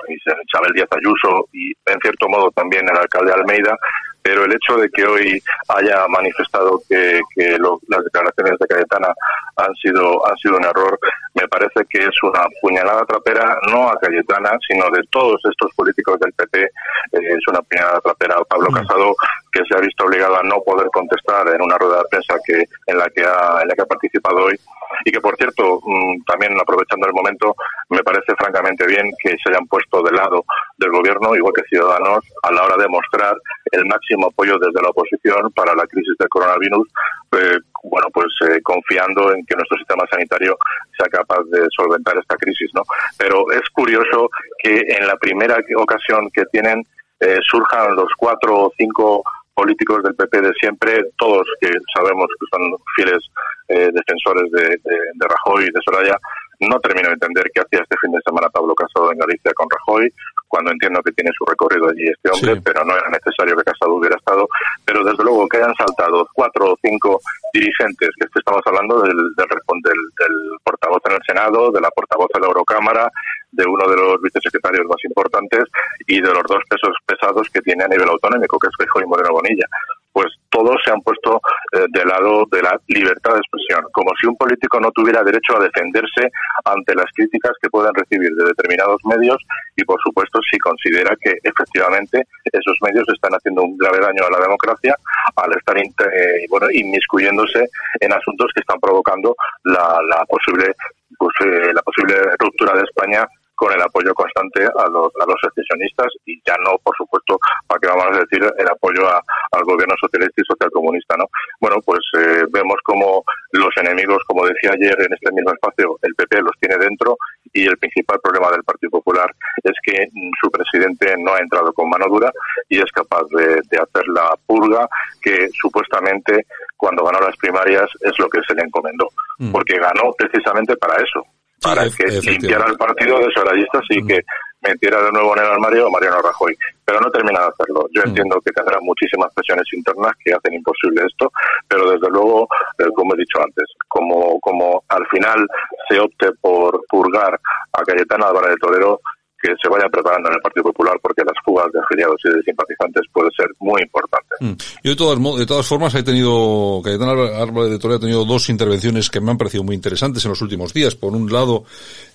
[0.09, 3.77] Isabel Díaz Ayuso y en cierto modo también el alcalde Almeida.
[4.23, 9.09] Pero el hecho de que hoy haya manifestado que, que lo- las declaraciones de Cayetana
[9.57, 10.99] han sido han sido un error
[11.35, 16.21] me parece que es una puñalada trapera no a Cayetana sino de todos estos políticos
[16.21, 16.69] del PP eh,
[17.13, 18.35] es una puñalada trapera.
[18.37, 19.15] A Pablo Casado
[19.53, 22.63] que se ha visto obligado a no poder contestar en una rueda de prensa que
[22.89, 24.60] en la que ha en la que ha participado hoy
[25.05, 27.55] y que por cierto mm, también aprovechando el momento
[27.89, 30.45] me parece francamente bien que se hayan puesto del lado
[30.79, 33.35] del gobierno igual que ciudadanos a la hora de mostrar
[33.73, 36.89] el máximo apoyo desde la oposición para la crisis del coronavirus
[37.33, 40.57] eh, bueno pues eh, confiando en que nuestro sistema sanitario
[40.99, 42.83] sea capaz de solventar esta crisis no
[43.17, 46.85] pero es curioso que en la primera ocasión que tienen
[47.21, 49.23] eh, surjan los cuatro o cinco
[49.61, 52.63] políticos del PP de siempre, todos que sabemos que son
[52.97, 53.21] fieles
[53.69, 56.17] eh, defensores de, de, Rajoy y de Soraya,
[56.61, 59.69] no termino de entender qué hacía este fin de semana Pablo Casado en Galicia con
[59.71, 60.13] Rajoy,
[60.49, 63.95] cuando entiendo que tiene su recorrido allí este hombre, pero no era necesario que Casado
[63.95, 64.49] hubiera estado.
[64.85, 67.21] Pero desde luego que hayan saltado cuatro o cinco
[67.53, 72.29] dirigentes, que estamos hablando del, del, del, del portavoz en el Senado, de la portavoz
[72.35, 73.11] en la Eurocámara,
[73.53, 75.65] de uno de los vicesecretarios más importantes
[76.07, 79.07] y de los dos pesos pesados que tiene a nivel autonómico, que es Feijó y
[79.07, 79.67] Moreno Bonilla.
[80.13, 81.41] Pues todos se han puesto
[81.73, 85.57] eh, del lado de la libertad de expresión, como si un político no tuviera derecho
[85.57, 86.29] a defenderse
[86.65, 89.39] ante las críticas que puedan recibir de determinados medios
[89.77, 94.31] y, por supuesto, si considera que efectivamente esos medios están haciendo un grave daño a
[94.31, 94.97] la democracia
[95.37, 97.69] al estar eh, bueno, inmiscuyéndose
[98.01, 100.75] en asuntos que están provocando la, la posible
[101.19, 103.27] pues, eh, la posible ruptura de España
[103.61, 107.79] con el apoyo constante a los, a los secesionistas y ya no, por supuesto, para
[107.79, 111.27] qué vamos a decir, el apoyo al gobierno socialista y socialcomunista, ¿no?
[111.61, 116.15] Bueno, pues eh, vemos como los enemigos, como decía ayer en este mismo espacio, el
[116.15, 117.19] PP los tiene dentro
[117.53, 119.29] y el principal problema del Partido Popular
[119.63, 120.09] es que
[120.41, 122.33] su presidente no ha entrado con mano dura
[122.71, 124.89] y es capaz de, de hacer la purga
[125.21, 126.47] que supuestamente
[126.79, 129.09] cuando ganó las primarias es lo que se le encomendó,
[129.41, 129.53] Mm.
[129.53, 131.25] porque ganó precisamente para eso,
[131.63, 134.21] para ef- que limpiara el partido de sorayistas y que
[134.63, 136.55] metiera de nuevo en el armario a Mariano Rajoy.
[136.85, 137.87] Pero no termina de hacerlo.
[137.93, 141.33] Yo entiendo que tendrá muchísimas presiones internas que hacen imposible esto,
[141.69, 145.47] pero desde luego, eh, como he dicho antes, como, como al final
[145.89, 147.39] se opte por purgar
[147.73, 149.01] a Cayetana Álvarez de Torero,
[149.43, 152.43] que se vaya preparando en el Partido Popular porque las fugas de afiliados y de
[152.43, 154.35] simpatizantes puede ser muy importante.
[154.41, 154.53] Mm.
[154.85, 158.49] Yo de todas, de todas formas he tenido, Cayetana Álvarez de Toledo ha tenido dos
[158.49, 160.95] intervenciones que me han parecido muy interesantes en los últimos días.
[160.95, 161.65] Por un lado,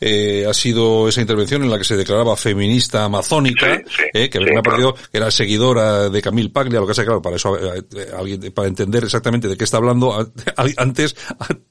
[0.02, 3.82] eh, ha sido esa intervención en la que se declaraba feminista amazónica,
[4.14, 7.22] eh, que me ha parecido que era seguidora de Camille Paglia, lo que que claro,
[7.22, 10.14] para eso, eh, eh, alguien, para entender exactamente de qué está hablando,
[10.78, 11.16] antes,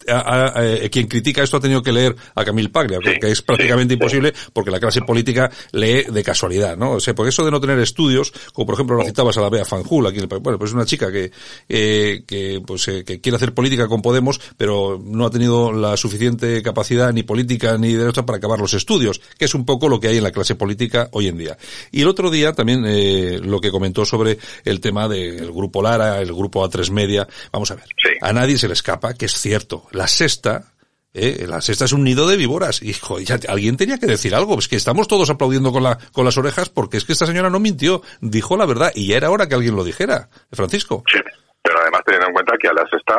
[0.09, 3.31] a- a- a- eh, quien critica esto ha tenido que leer a Camille Paglia, que
[3.31, 6.93] es prácticamente imposible porque la clase política lee de casualidad, ¿no?
[6.93, 9.49] O sea, porque eso de no tener estudios, como por ejemplo lo citabas a la
[9.49, 11.31] Bea Fanjul aquí en el país, bueno, pues es una chica que,
[11.69, 15.97] eh, que, pues, eh, que quiere hacer política con Podemos, pero no ha tenido la
[15.97, 19.89] suficiente capacidad ni política ni de otra para acabar los estudios, que es un poco
[19.89, 21.57] lo que hay en la clase política hoy en día.
[21.91, 26.21] Y el otro día también eh, lo que comentó sobre el tema del grupo Lara,
[26.21, 27.87] el grupo A3 Media, vamos a ver,
[28.21, 30.74] a nadie se le escapa que es cierto, la sexta
[31.14, 32.81] eh, la sexta es un nido de víboras.
[33.00, 34.59] Joder, ya- alguien tenía que decir algo.
[34.59, 37.48] Es que estamos todos aplaudiendo con, la, con las orejas porque es que esta señora
[37.50, 40.29] no mintió, dijo la verdad y ya era hora que alguien lo dijera.
[40.53, 41.03] Francisco.
[41.11, 41.18] Sí,
[41.62, 43.16] pero además teniendo en cuenta que a la sexta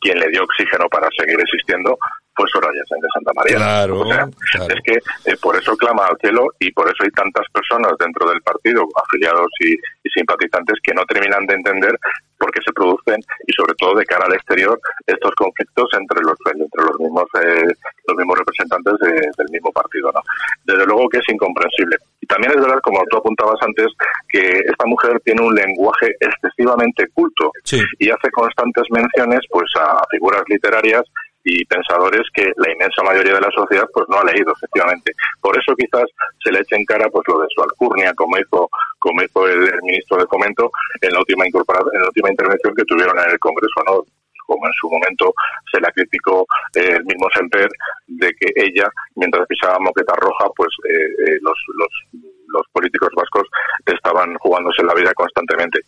[0.00, 1.96] quien le dio oxígeno para seguir existiendo
[2.36, 3.56] fue Soraya de Santa María.
[3.56, 4.94] Claro, O sea, es que
[5.30, 8.86] eh, por eso clama al cielo y por eso hay tantas personas dentro del partido,
[9.04, 11.98] afiliados y, y simpatizantes, que no terminan de entender
[12.38, 16.36] por qué se producen y sobre todo de cara al exterior estos conflictos entre los
[16.52, 17.72] entre los mismos eh,
[18.06, 20.20] los mismos representantes de- del mismo partido no
[20.64, 21.96] desde luego que es incomprensible.
[22.20, 23.86] Y también es verdad como tú apuntabas antes
[24.28, 27.50] que esta mujer tiene un lenguaje excesivamente culto
[27.98, 31.02] y hace constantes menciones pues a figuras literarias
[31.46, 35.56] y pensadores que la inmensa mayoría de la sociedad pues no ha leído efectivamente por
[35.56, 36.04] eso quizás
[36.42, 39.80] se le eche en cara pues lo de su alcurnia como hizo como hizo el,
[39.82, 40.68] ministro de fomento
[41.00, 44.02] en la última incorpora- en la última intervención que tuvieron en el Congreso no
[44.46, 45.32] como en su momento
[45.72, 47.68] se la criticó eh, el mismo Semper
[48.08, 53.48] de que ella mientras pisaba moqueta roja pues eh, eh, los, los los políticos vascos
[53.84, 55.80] estaban jugándose la vida constantemente.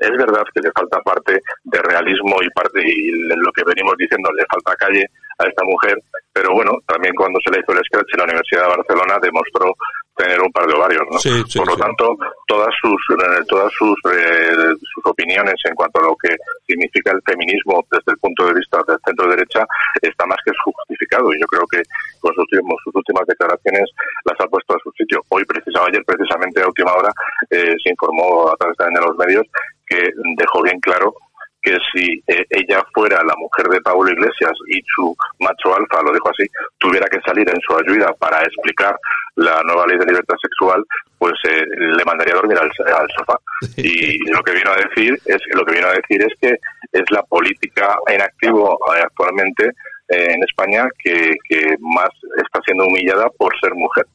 [0.00, 4.30] Es verdad que le falta parte de realismo y parte y lo que venimos diciendo
[4.32, 5.04] le falta calle
[5.38, 5.96] a esta mujer,
[6.32, 9.74] pero bueno, también cuando se le hizo el scratch en la Universidad de Barcelona demostró
[10.20, 11.18] tener un par de ovarios, ¿no?
[11.18, 11.80] Sí, sí, Por lo sí.
[11.80, 17.12] tanto, todas sus eh, todas sus eh, sus opiniones en cuanto a lo que significa
[17.12, 19.64] el feminismo desde el punto de vista del centro derecha
[20.02, 21.82] está más que justificado y yo creo que
[22.20, 22.44] con sus
[22.84, 23.88] sus últimas declaraciones
[24.24, 25.22] las ha puesto a su sitio.
[25.28, 27.10] Hoy precisamente ayer precisamente a última hora
[27.50, 29.46] eh, se informó a través también de los medios
[29.86, 31.14] que dejó bien claro
[31.62, 36.12] que si eh, ella fuera la mujer de Pablo Iglesias y su macho alfa, lo
[36.12, 36.48] dijo así,
[36.78, 38.96] tuviera que salir en su ayuda para explicar
[39.36, 40.84] la nueva ley de libertad sexual,
[41.18, 41.64] pues eh,
[41.96, 43.38] le mandaría a dormir al, al sofá.
[43.76, 46.56] Y lo que vino a decir es lo que vino a decir es que
[46.92, 49.66] es la política en activo eh, actualmente
[50.08, 52.10] eh, en España que, que más
[52.42, 54.06] está siendo humillada por ser mujer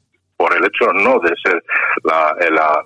[0.45, 1.57] por el hecho no de ser
[2.03, 2.83] la, eh, la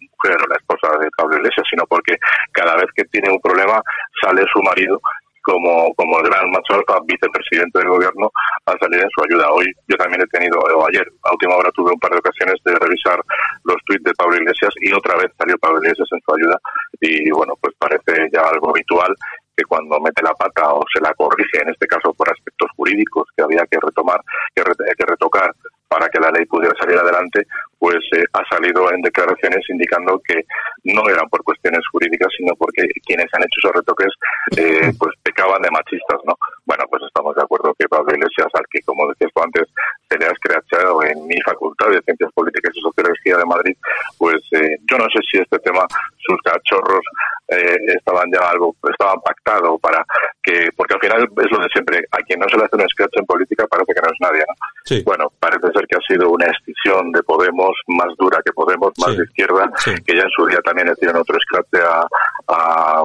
[0.00, 2.16] mujer o la esposa de Pablo Iglesias, sino porque
[2.50, 3.80] cada vez que tiene un problema
[4.20, 4.98] sale su marido
[5.42, 8.28] como, como el gran macho alfa, vicepresidente del gobierno,
[8.66, 9.46] a salir en su ayuda.
[9.52, 12.56] Hoy yo también he tenido, o ayer, a última hora tuve un par de ocasiones
[12.64, 13.20] de revisar
[13.62, 16.58] los tuits de Pablo Iglesias y otra vez salió Pablo Iglesias en su ayuda
[17.00, 19.14] y bueno, pues parece ya algo habitual
[19.56, 23.24] que cuando mete la pata o se la corrige, en este caso por aspectos jurídicos
[23.36, 24.20] que había que retomar,
[24.54, 25.54] que, re- que retocar
[25.88, 27.46] para que la ley pudiera salir adelante,
[27.78, 30.44] pues eh, ha salido en declaraciones indicando que
[30.84, 34.12] no eran por cuestiones jurídicas, sino porque quienes han hecho esos retoques
[34.56, 36.34] eh, pues pecaban de machistas, ¿no?
[36.64, 39.68] Bueno, pues estamos de acuerdo que Pablo Iglesias, al que, como decías tú antes,
[40.08, 43.76] se le ha escrachado en mi facultad de Ciencias Políticas y Sociología de Madrid,
[44.18, 45.86] pues eh, yo no sé si este tema,
[46.18, 47.04] sus cachorros,
[47.48, 50.04] eh, estaban ya algo, estaban pactados para
[50.42, 52.88] que, porque al final es lo de siempre, a quien no se le hace un
[52.88, 54.54] scratch en política parece que no es nadie, ¿no?
[54.84, 55.02] Sí.
[55.04, 59.10] Bueno, parece ser que ha sido una extinción de Podemos más dura que Podemos, más
[59.12, 59.16] Sí.
[59.18, 59.90] de izquierda, Sí.
[60.04, 62.00] que ya en su día también le dieron otro scratch a,
[62.48, 63.04] a,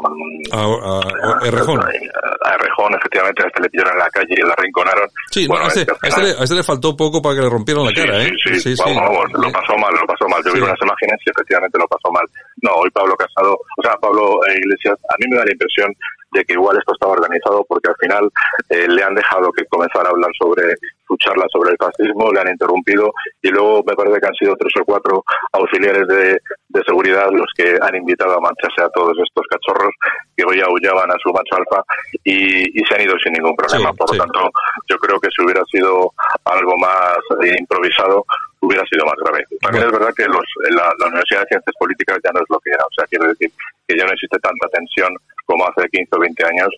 [0.51, 1.79] A, a- a Errejón.
[1.81, 5.07] a Errejón, efectivamente, hasta le pillaron en la calle y la rinconaron.
[5.31, 7.41] Sí, Bueno, no, a, este, este final- le, a este le faltó poco para que
[7.41, 8.31] le rompieran la cara, ¿eh?
[8.43, 10.41] Sí, sí, Vamos, vamos, lo pasó mal, lo pasó mal.
[10.45, 12.25] Yo vi unas imágenes y efectivamente lo pasó mal.
[12.61, 15.93] No, hoy Pablo Casado, o sea, Pablo eh, Iglesias, a mí me da la impresión
[16.31, 18.29] de que igual esto estaba organizado porque al final
[18.69, 20.75] eh, le han dejado que comenzara a hablar sobre
[21.07, 23.11] su charla sobre el fascismo, le han interrumpido
[23.41, 25.23] y luego me parece que han sido tres o cuatro
[25.53, 29.93] auxiliares de, de seguridad los que han invitado a marcharse a todos estos cachorros
[30.35, 31.83] que hoy aullaban a su macho alfa
[32.23, 33.91] y, y se han ido sin ningún problema.
[33.91, 34.17] Sí, Por sí.
[34.17, 34.49] lo tanto,
[34.89, 36.13] yo creo que si hubiera sido
[36.45, 38.25] algo más eh, improvisado,
[38.61, 39.43] hubiera sido más grave.
[39.61, 42.59] También es verdad que los, la, la Universidad de Ciencias Políticas ya no es lo
[42.59, 42.85] que era.
[42.85, 43.51] O sea, quiero decir
[43.91, 45.13] que ya no existe tanta tensión
[45.45, 46.69] como hace 15 o 20 años.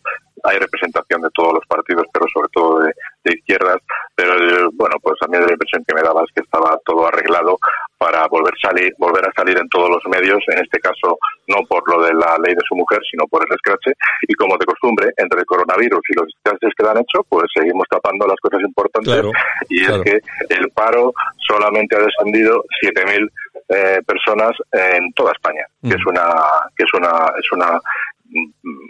[0.43, 2.91] Hay representación de todos los partidos, pero sobre todo de,
[3.23, 3.77] de izquierdas.
[4.15, 4.33] Pero
[4.73, 7.57] bueno, pues a mí la impresión que me daba es que estaba todo arreglado
[7.97, 11.17] para volver salir, volver a salir en todos los medios, en este caso
[11.47, 13.91] no por lo de la ley de su mujer, sino por el escrache.
[14.27, 17.45] Y como de costumbre, entre el coronavirus y los escraches que le han hecho, pues
[17.53, 19.13] seguimos tapando las cosas importantes.
[19.13, 19.31] Claro,
[19.69, 20.03] y claro.
[20.03, 21.13] es que el paro
[21.47, 23.29] solamente ha descendido 7.000
[23.69, 26.27] eh, personas en toda España, que es una
[26.75, 27.79] que es una es una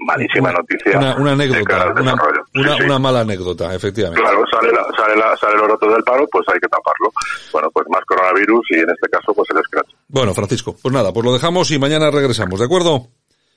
[0.05, 2.41] malísima noticia Una, anécdota, una, desarrollo.
[2.53, 2.83] Sí, una, sí.
[2.83, 4.21] una mala anécdota, efectivamente.
[4.21, 7.11] Claro, sale, la, sale, la, sale los datos del paro, pues hay que taparlo.
[7.51, 9.89] Bueno, pues más coronavirus y en este caso, pues el scratch.
[10.07, 13.07] Bueno, Francisco, pues nada, pues lo dejamos y mañana regresamos, ¿de acuerdo?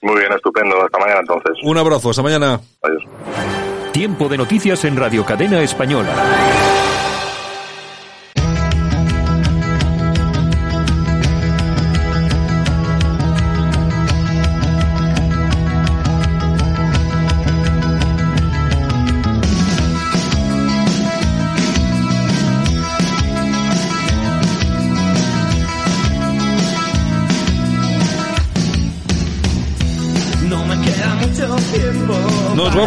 [0.02, 0.82] Muy bien, estupendo.
[0.82, 1.52] Hasta mañana entonces.
[1.62, 2.60] Un abrazo, hasta mañana.
[2.82, 3.02] Adiós.
[3.92, 6.12] Tiempo de noticias en Radio Cadena Española.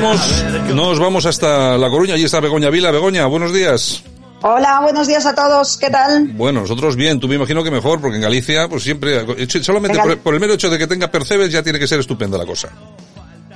[0.09, 2.91] Vamos, nos vamos hasta La Coruña, allí está Begoña Vila.
[2.91, 4.03] Begoña, buenos días.
[4.41, 5.77] Hola, buenos días a todos.
[5.77, 6.29] ¿Qué tal?
[6.29, 9.25] Bueno, nosotros bien, tú me imagino que mejor, porque en Galicia, pues siempre,
[9.61, 11.99] solamente En por, por el mero hecho de que tenga percebes ya tiene que ser
[11.99, 12.69] estupenda la cosa.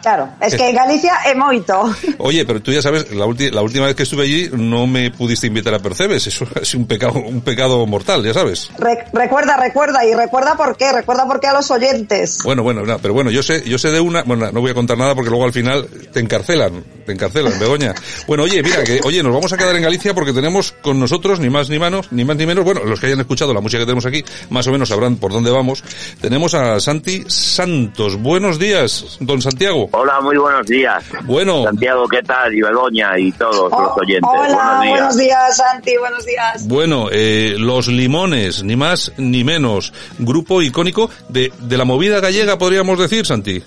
[0.03, 1.89] Claro, es que en Galicia é moito.
[2.19, 5.47] Oye, pero tú ya sabes, la, la última vez que estuve allí no me pudiste
[5.47, 8.69] invitar a Percebes, eso es un pecado, un pecado mortal, ya sabes.
[8.77, 12.39] Re- recuerda, recuerda y recuerda por qué, recuerda por qué a los oyentes.
[12.43, 14.73] Bueno, bueno, no, pero bueno, yo sé, yo sé de una, bueno, no voy a
[14.73, 17.93] contar nada porque luego al final te encarcelan, te encarcelan, Begoña.
[18.27, 21.39] Bueno, oye, mira, que, oye, nos vamos a quedar en Galicia porque tenemos con nosotros,
[21.39, 23.79] ni más ni menos, ni más ni menos, bueno, los que hayan escuchado la música
[23.79, 25.81] que tenemos aquí, más o menos sabrán por dónde vamos.
[26.19, 28.21] Tenemos a Santi Santos.
[28.21, 29.89] Buenos días, don Santiago.
[29.95, 31.03] Hola, muy buenos días.
[31.25, 31.65] Bueno.
[31.65, 32.51] Santiago, ¿qué tal?
[32.55, 34.27] Y Begoña y todos Oh, los oyentes.
[34.27, 34.89] hola, buenos días.
[34.89, 36.67] buenos días, Santi, buenos días.
[36.67, 42.57] Bueno, eh, Los Limones, ni más ni menos, grupo icónico de, de la movida gallega,
[42.57, 43.61] podríamos decir, Santi.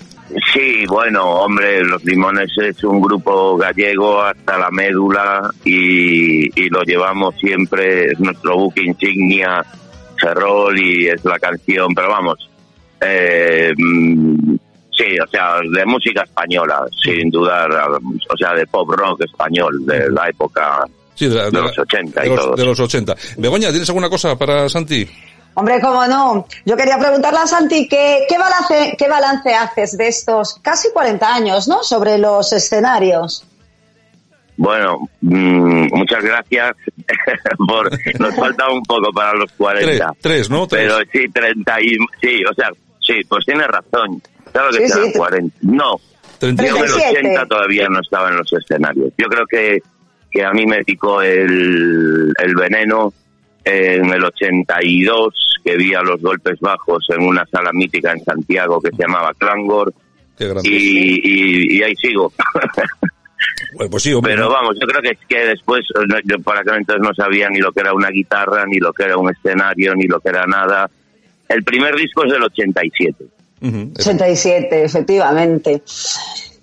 [0.53, 6.83] Sí, bueno, hombre, Los Limones es un grupo gallego hasta la médula y, y lo
[6.83, 9.63] llevamos siempre, es nuestro buque insignia,
[10.19, 12.49] Ferrol y es la canción, pero vamos,
[12.99, 14.55] eh, mm,
[14.97, 20.09] sí, o sea, de música española, sin dudar, o sea, de pop rock español, de
[20.09, 20.83] la época
[21.15, 22.55] Sí, de, la- de de la- los 80 y de los, todo.
[22.55, 23.15] de los 80.
[23.37, 25.07] Begoña, ¿tienes alguna cosa para Santi?
[25.55, 26.45] Hombre, cómo no.
[26.65, 31.33] Yo quería preguntarle a Santi ¿qué, qué, balance, qué balance haces de estos casi 40
[31.33, 31.83] años, ¿no?
[31.83, 33.43] Sobre los escenarios.
[34.55, 36.75] Bueno, mm, muchas gracias.
[37.67, 37.89] por
[38.19, 39.87] Nos falta un poco para los 40.
[39.97, 40.67] Tres, tres, ¿no?
[40.67, 40.83] Tres.
[40.91, 41.87] Pero sí, 30 y...
[42.21, 42.69] Sí, o sea,
[43.01, 44.21] sí, pues tienes razón.
[44.57, 45.17] Claro que Sí, serán sí.
[45.17, 45.57] 40.
[45.61, 46.01] No,
[46.39, 47.19] Treinta y yo en el 37.
[47.27, 49.13] 80 todavía no estaba en los escenarios.
[49.17, 49.79] Yo creo que,
[50.31, 53.13] que a mí me picó el, el veneno
[53.63, 58.81] en el 82, que vi a los golpes bajos en una sala mítica en Santiago
[58.81, 59.93] que se llamaba Clangor.
[60.37, 60.51] Qué.
[60.63, 62.33] Y, y, y ahí sigo.
[63.73, 64.33] Bueno, pues sí, hombre.
[64.33, 64.53] Pero ¿no?
[64.53, 67.59] vamos, yo creo que es que después, eh, yo por aquel entonces no sabía ni
[67.59, 70.45] lo que era una guitarra, ni lo que era un escenario, ni lo que era
[70.45, 70.89] nada.
[71.47, 73.25] El primer disco es del 87.
[73.61, 73.91] Ujú.
[73.97, 75.81] 87, efectivamente.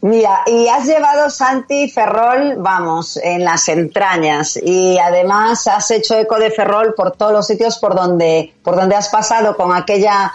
[0.05, 6.39] Mira, y has llevado Santi Ferrol, vamos, en las entrañas y además has hecho eco
[6.39, 10.31] de Ferrol por todos los sitios por donde, por donde has pasado con aquella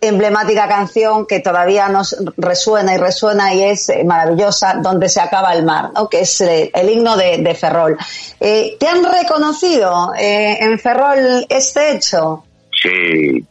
[0.00, 5.52] emblemática canción que todavía nos resuena y resuena y es eh, maravillosa, Donde se acaba
[5.52, 6.08] el mar, ¿no?
[6.08, 7.96] que es eh, el himno de, de Ferrol.
[8.40, 12.44] Eh, ¿Te han reconocido eh, en Ferrol este hecho?
[12.82, 13.44] Sí,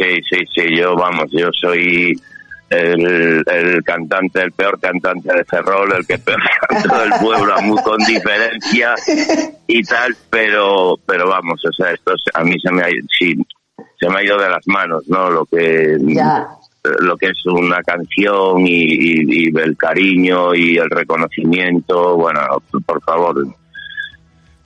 [0.00, 2.12] sí, sí, sí, yo vamos, yo soy
[2.70, 7.82] el, el cantante, el peor cantante de Ferrol, el que peor canta del pueblo, muy
[7.82, 8.94] con diferencia
[9.66, 12.88] y tal, pero pero vamos, o sea, esto a mí se me ha,
[13.18, 13.34] sí,
[13.98, 15.30] se me ha ido de las manos, ¿no?
[15.30, 15.96] Lo que
[17.00, 22.40] lo que es una canción y, y- y el cariño y el reconocimiento, bueno,
[22.86, 23.44] por favor.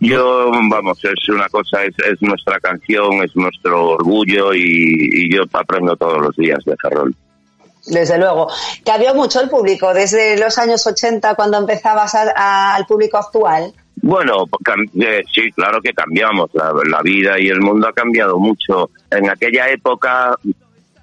[0.08, 4.60] Yo, vamos, es una cosa, es, es nuestra canción, es nuestro orgullo y,
[5.12, 7.14] y yo aprendo todos los días de Ferrol.
[7.86, 8.48] Desde luego.
[8.84, 13.72] ¿Cambió mucho el público desde los años 80 cuando empezabas a- a- al público actual?
[14.02, 16.50] Bueno, cam- eh, sí, claro que cambiamos.
[16.54, 18.90] La, la vida y el mundo ha cambiado mucho.
[19.10, 20.34] En aquella época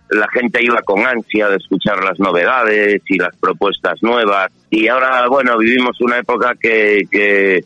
[0.09, 4.51] la gente iba con ansia de escuchar las novedades y las propuestas nuevas.
[4.69, 7.63] Y ahora, bueno, vivimos una época que, que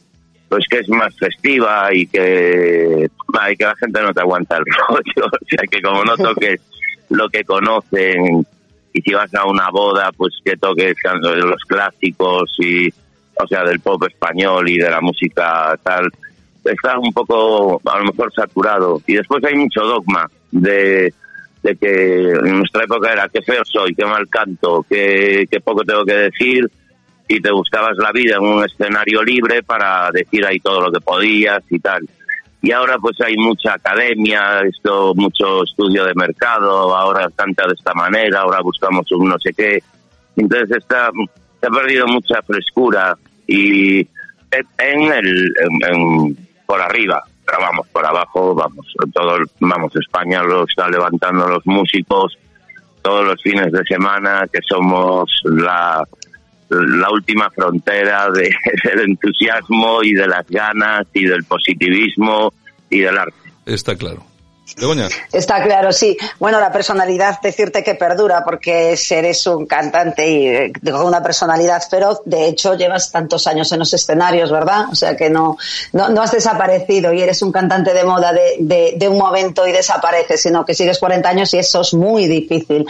[0.50, 3.08] pues que es más festiva y que,
[3.52, 5.28] y que la gente no te aguanta el rollo.
[5.32, 6.62] O sea, que como no toques
[7.10, 8.46] lo que conocen
[8.94, 13.82] y si vas a una boda, pues que toques los clásicos y, o sea, del
[13.82, 16.10] pop español y de la música tal,
[16.64, 19.02] está un poco, a lo mejor, saturado.
[19.06, 21.14] Y después hay mucho dogma de,
[21.62, 25.84] de que en nuestra época era qué feo soy, qué mal canto, qué, qué poco
[25.84, 26.66] tengo que decir,
[27.28, 31.02] y te buscabas la vida en un escenario libre para decir ahí todo lo que
[31.02, 32.08] podías y tal.
[32.62, 37.94] Y ahora pues hay mucha academia, esto mucho estudio de mercado, ahora canta de esta
[37.94, 39.80] manera, ahora buscamos un no sé qué.
[40.36, 41.10] Entonces está,
[41.62, 43.16] se ha perdido mucha frescura
[43.48, 44.00] y
[44.78, 45.54] en el,
[45.92, 51.66] en- por arriba, pero vamos, por abajo, vamos, todo, vamos, España lo está levantando los
[51.68, 52.36] músicos
[53.04, 56.04] todos los fines de semana, que somos la,
[56.70, 58.50] la última frontera de-
[58.84, 62.54] del entusiasmo y de las ganas y del positivismo
[62.90, 63.38] y del arte.
[63.66, 64.24] Está claro.
[64.78, 65.08] Begoña.
[65.32, 66.18] Está claro, sí.
[66.40, 71.82] Bueno, la personalidad, decirte que perdura, porque eres un cantante y eh, con una personalidad
[71.88, 72.22] feroz.
[72.26, 74.86] De hecho, llevas tantos años en los escenarios, ¿verdad?
[74.92, 75.58] O sea que no,
[75.94, 79.68] no, no has desaparecido y eres un cantante de moda de, de, de un momento
[79.68, 82.86] y desapareces, sino que sigues 40 años y eso es muy difícil.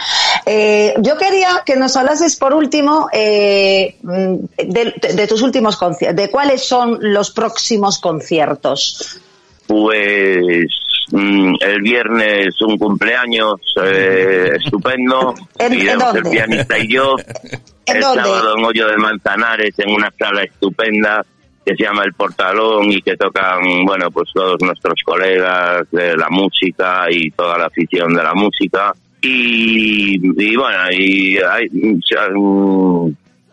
[0.46, 4.34] Eh, yo quería que nos hablases por último eh, mm,
[4.66, 9.20] de, de- de tus últimos conciertos, de cuáles son los próximos conciertos.
[9.66, 10.68] Pues
[11.12, 17.16] el viernes un cumpleaños eh, estupendo, ¿En- en iremos el pianista y yo.
[17.86, 18.22] ¿En el dónde?
[18.22, 21.24] sábado en Hoyo de Manzanares en una sala estupenda
[21.64, 26.28] que se llama El Portalón y que tocan, bueno, pues todos nuestros colegas de la
[26.30, 28.92] música y toda la afición de la música.
[29.20, 32.00] Y, y bueno, y hay, mm,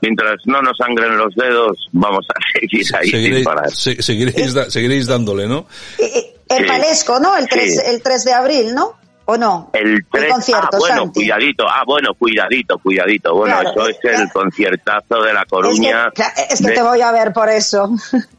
[0.04, 3.72] mientras no nos sangren los dedos, vamos a seguir ahí sin Seguiréis, parar.
[3.72, 5.66] se- seguiréis, da- seguiréis dándole, ¿no?
[5.97, 6.64] El Sí.
[6.68, 7.36] Palesco, ¿no?
[7.38, 7.82] El 3, Sí.
[7.89, 8.93] el 3 de abril, ¿no?
[9.26, 9.70] ¿O no?
[9.74, 11.22] El 3, concierto, ah, bueno, Santi.
[11.22, 13.34] cuidadito, ah, bueno, cuidadito, cuidadito.
[13.34, 16.10] Bueno, Claro, eso es el conciertazo de La Coruña.
[16.14, 17.89] Es que, es que de- te voy a ver por eso.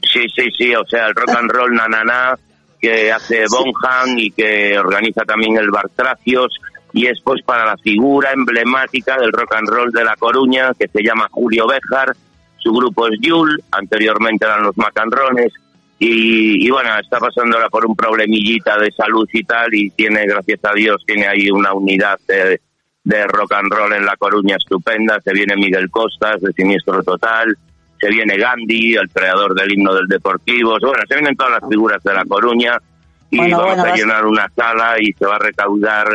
[0.00, 2.34] Sí, sí, sí, o sea, el rock and roll nananá
[2.80, 6.48] que hace Bonham y que organiza también el Bar Tracios
[6.92, 10.88] y es pues para la figura emblemática del rock and roll de La Coruña que
[10.88, 12.14] se llama Julio Béjar,
[12.56, 15.52] su grupo es Yul, anteriormente eran los Macanrones
[15.98, 20.26] y, y bueno, está pasando ahora por un problemillita de salud y tal y tiene,
[20.26, 22.60] gracias a Dios, tiene ahí una unidad de,
[23.04, 27.56] de rock and roll en La Coruña estupenda, se viene Miguel Costas de Siniestro Total,
[28.00, 32.02] se viene Gandhi, el creador del himno del Deportivo, bueno, se vienen todas las figuras
[32.02, 32.78] de La Coruña.
[33.30, 36.06] Y Bueno, vamos bueno, a llenar una sala y se va a recaudar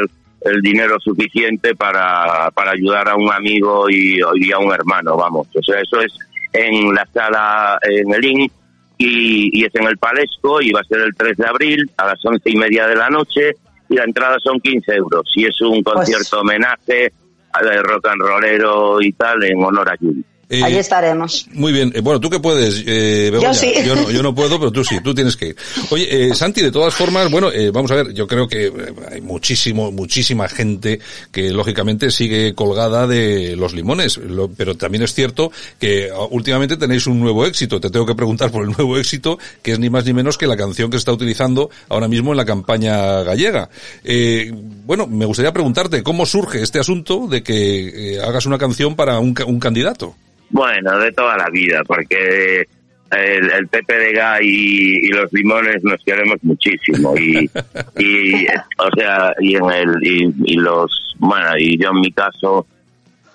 [0.45, 5.47] el dinero suficiente para, para ayudar a un amigo y, y a un hermano, vamos.
[5.55, 6.13] O sea, eso es
[6.51, 8.51] en la sala en el IN
[8.97, 12.07] y, y es en el Palesco y va a ser el 3 de abril a
[12.07, 13.53] las once y media de la noche
[13.89, 17.11] y la entrada son 15 euros y es un concierto homenaje
[17.53, 20.23] al rock and rollero y tal en honor a Yuri.
[20.53, 21.47] Eh, Allí estaremos.
[21.53, 21.91] Muy bien.
[21.95, 23.53] Eh, bueno, ¿tú qué puedes, eh, Begoña?
[23.53, 23.73] Yo sí.
[23.83, 25.55] Yo no, yo no puedo, pero tú sí, tú tienes que ir.
[25.89, 28.71] Oye, eh, Santi, de todas formas, bueno, eh, vamos a ver, yo creo que eh,
[29.11, 30.99] hay muchísimo, muchísima gente
[31.31, 36.77] que lógicamente sigue colgada de los limones, Lo- pero también es cierto que ah, últimamente
[36.77, 37.79] tenéis un nuevo éxito.
[37.79, 40.45] Te tengo que preguntar por el nuevo éxito, que es ni más ni menos que
[40.45, 43.69] la canción que se está utilizando ahora mismo en la campaña gallega.
[44.03, 44.51] Eh,
[44.85, 49.33] bueno, me gustaría preguntarte cómo surge este asunto de que hagas una canción para un
[49.59, 50.15] candidato.
[50.53, 52.67] Bueno, de toda la vida, porque
[53.11, 57.49] el, el Pepe de Gay y, y los limones nos queremos muchísimo y,
[57.97, 58.47] y eh,
[58.79, 62.65] o sea y en el y, y los bueno y yo en mi caso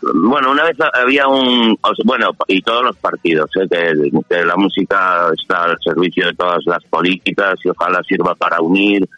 [0.00, 3.66] bueno una vez había un o sea, bueno y todos los partidos ¿eh?
[3.70, 8.60] que, que la música está al servicio de todas las políticas y ojalá sirva para
[8.60, 9.08] unir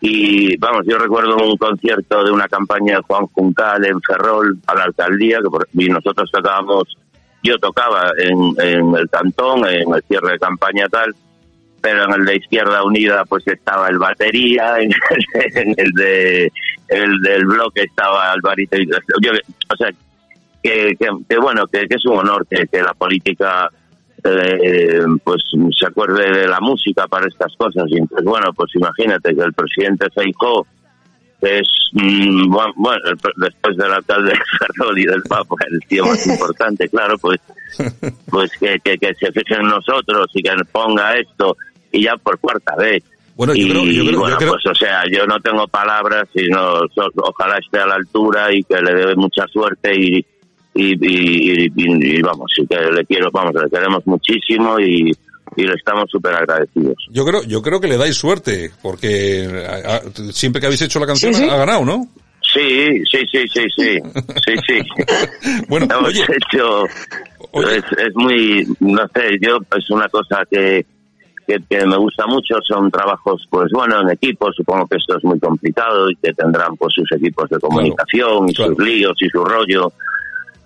[0.00, 4.74] y vamos, yo recuerdo un concierto de una campaña de Juan Juncal en Ferrol a
[4.74, 6.96] la alcaldía, que por- y nosotros tocábamos,
[7.42, 11.14] yo tocaba en, el cantón, en el cierre de campaña tal,
[11.80, 16.52] pero en el de Izquierda Unida pues estaba el batería, en el, de
[16.88, 19.32] el del bloque estaba Alvarito yo,
[19.72, 19.90] o sea
[20.62, 23.70] que, que, que bueno que, es un honor que, la política
[24.22, 25.42] eh, pues
[25.78, 27.84] se acuerde de la música para estas cosas.
[27.88, 30.79] Y entonces bueno pues imagínate que el presidente Feijóo que
[31.42, 36.06] es mm, bueno, bueno, el pre- después del alcalde Ferrol y del Papa el tío
[36.06, 37.40] más importante claro pues
[38.30, 41.56] pues que, que, que se fijen en nosotros y que nos ponga esto
[41.92, 43.02] y ya por cuarta vez.
[43.36, 45.66] Bueno, yo y creo- yo creo- yo bueno, creo- pues o sea, yo no tengo
[45.68, 50.16] palabras, sino so- ojalá esté a la altura y que le dé mucha suerte y,
[50.74, 55.10] y, y, y- y vamos, y que le quiero, vamos, le queremos muchísimo y,
[55.56, 56.96] y le estamos súper agradecidos.
[57.10, 61.00] Yo creo, yo creo que le dais suerte, porque a- a- siempre que habéis hecho
[61.00, 61.48] la canción Sí, sí.
[61.50, 62.06] ha ganado, ¿no?
[62.42, 63.98] Sí, sí, sí, sí, sí,
[64.44, 64.80] sí, sí.
[65.68, 70.84] Bueno, Hemos oye, hecho, es, es muy, no sé, yo es una cosa que,
[71.46, 75.24] que, que me gusta mucho, son trabajos, pues bueno, en equipo, supongo que esto es
[75.24, 79.44] muy complicado y que tendrán pues sus equipos de comunicación y sus líos y su
[79.44, 79.92] rollo.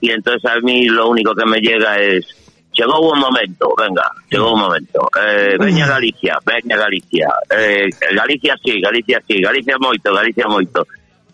[0.01, 2.27] Y entonces a mí lo único que me llega es,
[2.75, 8.81] llegó un momento, venga, llegó un momento, eh, veña Galicia, veña Galicia, eh, Galicia sí,
[8.81, 10.87] Galicia sí, Galicia moito, Galicia moito.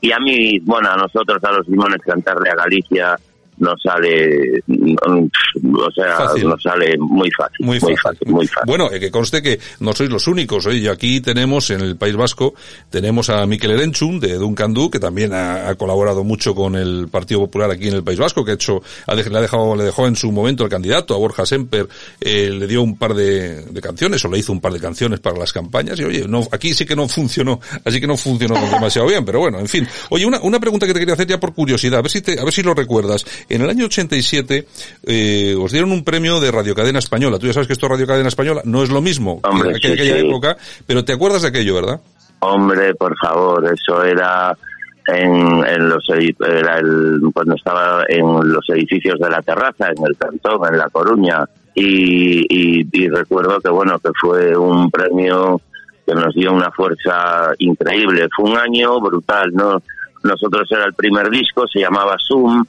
[0.02, 3.18] Y a mí, bueno, a nosotros, a los limones, cantarle a Galicia
[3.60, 6.48] nos sale, o sea, Fácil.
[6.48, 7.98] nos sale muy fácil, Muy muy fácil.
[8.02, 8.66] fácil, muy fácil.
[8.66, 10.66] Bueno, eh, que conste que no sois los únicos.
[10.66, 12.54] Oye, y aquí tenemos en el País Vasco,
[12.90, 17.08] tenemos a Miquel Erenchun de Duncan Du, que también ha, ha colaborado mucho con el
[17.10, 19.76] Partido Popular aquí en el País Vasco, que ha hecho, ha dej- le ha dejado,
[19.76, 21.88] le dejó en su momento el candidato a Borja Semper,
[22.20, 25.20] eh, le dio un par de, de canciones, o le hizo un par de canciones
[25.20, 28.54] para las campañas, y oye, no, aquí sí que no funcionó, así que no funcionó
[28.72, 29.86] demasiado bien, pero bueno, en fin.
[30.10, 32.38] Oye, una, una pregunta que te quería hacer ya por curiosidad, a ver si te,
[32.40, 33.24] a ver si lo recuerdas.
[33.50, 34.66] En el año 87,
[35.06, 37.38] eh, os dieron un premio de Radio Cadena Española.
[37.38, 39.88] Tú ya sabes que esto es Radio Cadena Española, no es lo mismo Hombre, que
[39.88, 40.26] en aquella sí.
[40.26, 42.00] época, pero te acuerdas de aquello, ¿verdad?
[42.38, 44.56] Hombre, por favor, eso era
[45.08, 50.16] en, en los era el, cuando estaba en los edificios de la terraza, en el
[50.16, 51.44] cantón, en La Coruña,
[51.74, 55.60] y, y, y recuerdo que bueno que fue un premio
[56.06, 58.28] que nos dio una fuerza increíble.
[58.34, 59.82] Fue un año brutal, ¿no?
[60.22, 62.64] Nosotros era el primer disco, se llamaba Zoom,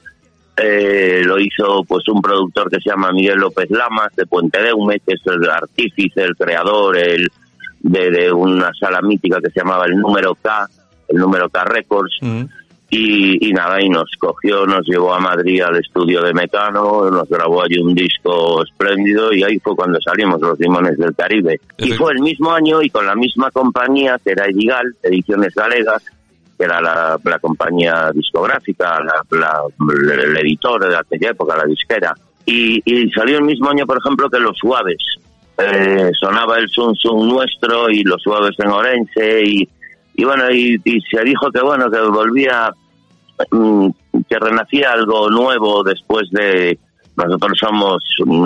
[0.58, 4.74] eh, lo hizo pues un productor que se llama Miguel López Lamas de Puente de
[4.74, 7.32] Hume, que es el artífice, el creador, el
[7.80, 10.68] de, de una sala mítica que se llamaba el número K,
[11.08, 12.14] el número K Records,
[12.93, 17.30] y, y nada, y nos cogió, nos llevó a Madrid al estudio de Mecano, nos
[17.30, 21.62] grabó allí un disco espléndido y ahí fue cuando salimos los limones del Caribe.
[21.78, 26.04] Y fue el mismo año y con la misma compañía que era Edigal, Ediciones Galegas,
[26.62, 29.64] que era la, compañía discográfica, la, la-
[30.14, 32.14] el editor de aquella época, la disquera.
[32.45, 34.97] Y, y salió el mismo año, por ejemplo, que Los Suaves.
[35.57, 40.80] Eh, sonaba el Sun Sun nuestro y Los Suaves en Orense y, bueno, y,
[41.12, 42.72] se dijo que bueno, que volvía,
[43.51, 43.89] mm,
[44.30, 46.78] que renacía algo nuevo después de...
[47.18, 48.03] Nosotros somos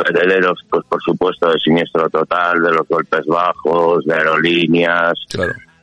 [0.09, 5.13] herederos, pues por supuesto, de Siniestro Total, de los golpes bajos, de aerolíneas,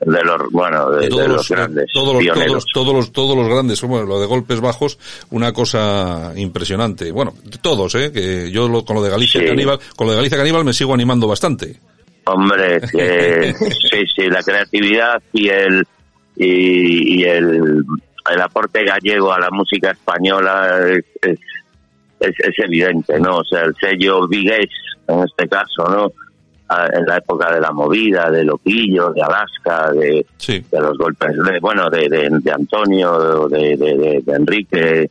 [0.04, 2.48] de los, bueno, de, De todos de los, los grandes todos los, pioneros.
[2.50, 4.98] todos, todos los, todos los grandes, bueno, lo de golpes bajos,
[5.30, 7.10] una cosa impresionante.
[7.12, 9.46] Bueno, todos, eh, que yo lo- con lo de Galicia Sí.
[9.46, 11.76] Caníbal, con lo de Galicia Caníbal me sigo animando bastante.
[12.24, 13.54] Hombre, que
[13.90, 15.84] sí, sí, la creatividad y el
[16.36, 17.84] y, y el,
[18.32, 21.38] el aporte gallego a la música española es, es,
[22.20, 23.38] es, es evidente, ¿no?
[23.38, 24.68] O sea, el sello Vigués,
[25.08, 26.12] en este caso, ¿no?
[26.92, 30.26] En la época de la movida, de Loquillo, de Alaska, de,
[30.70, 35.10] de los golpes, de, bueno, de, de, de Antonio, de, Enrique,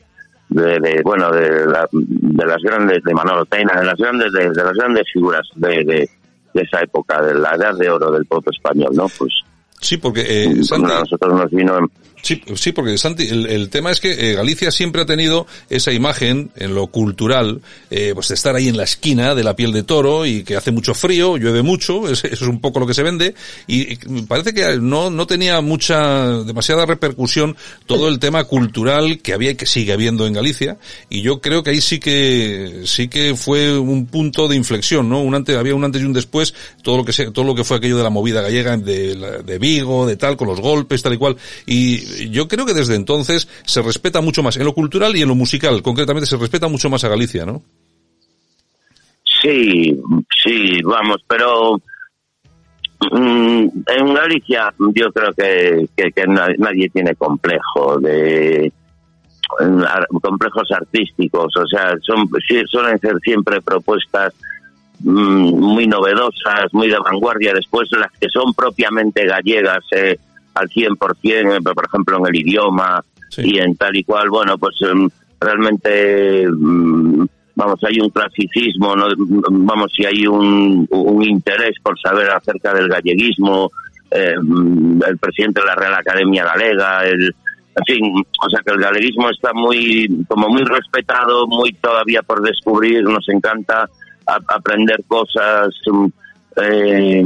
[0.49, 4.63] de, bueno de, la- de las grandes de Manolo Teina de las grandes de, de
[4.63, 6.09] las grandes figuras de
[6.53, 9.31] esa época de la edad de oro del pop español no pues
[9.81, 11.91] Sí, porque eh, Santi, nosotros nos vino en-
[12.23, 15.91] Sí, sí, porque Santi, el, el tema es que eh, Galicia siempre ha tenido esa
[15.91, 19.73] imagen en lo cultural, eh, pues de estar ahí en la esquina de la piel
[19.73, 22.85] de toro y que hace mucho frío, llueve mucho, es- eso es un poco lo
[22.85, 23.33] que se vende
[23.65, 27.55] y, y parece que no, no tenía mucha, demasiada repercusión
[27.87, 30.77] todo el tema cultural que había y que sigue habiendo en Galicia
[31.09, 35.21] y yo creo que ahí sí que, sí que fue un punto de inflexión, ¿no?
[35.23, 36.53] Un antes, había un antes y un después,
[36.83, 39.57] todo lo que se, todo lo que fue aquello de la movida gallega de, de
[39.79, 41.37] De tal, con los golpes, tal y cual.
[41.65, 45.27] Y yo creo que desde entonces se respeta mucho más, en lo cultural y en
[45.29, 47.61] lo musical, concretamente se respeta mucho más a Galicia, ¿no?
[49.41, 49.99] Sí,
[50.43, 51.77] sí, vamos, pero
[53.11, 58.71] mm, en Galicia yo creo que, que, que na- nadie tiene complejo de
[60.21, 62.29] complejos artísticos, o sea, son
[62.67, 64.33] suelen ser siempre propuestas
[65.03, 70.17] muy novedosas, muy de vanguardia, después las que son propiamente gallegas eh,
[70.53, 73.03] al 100%, eh, por ejemplo en el idioma
[73.37, 77.25] y en tal y cual, bueno, pues em, realmente mm,
[77.55, 79.07] vamos, hay un clasicismo, ¿no?
[79.17, 83.71] vamos, si hay un, un interés por saber acerca del galleguismo,
[84.11, 87.33] eh, el presidente de la Real Academia Galega, el,
[87.75, 92.41] en fin, o sea que el galeguismo está muy, como muy respetado, muy todavía por
[92.41, 93.89] descubrir, nos encanta
[94.35, 96.07] a- aprender cosas, mm,
[96.57, 97.23] eh,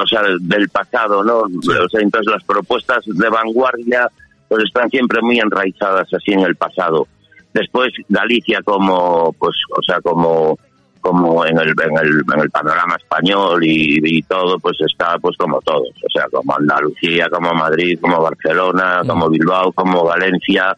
[0.00, 1.38] o sea, del pasado, ¿no?
[1.40, 4.08] O sea, entonces las propuestas de vanguardia
[4.48, 7.06] pues están siempre muy enraizadas así en el pasado.
[7.52, 10.58] Después Galicia como, pues, o sea, como
[11.00, 15.36] como en el, en el, en el panorama español y, y todo, pues está pues
[15.36, 20.76] como todos, o sea, como Andalucía, como Madrid, como Barcelona, como Bilbao, como Valencia,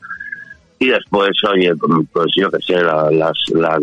[0.78, 1.72] y después, oye,
[2.12, 3.78] pues yo que sé, la, las, la,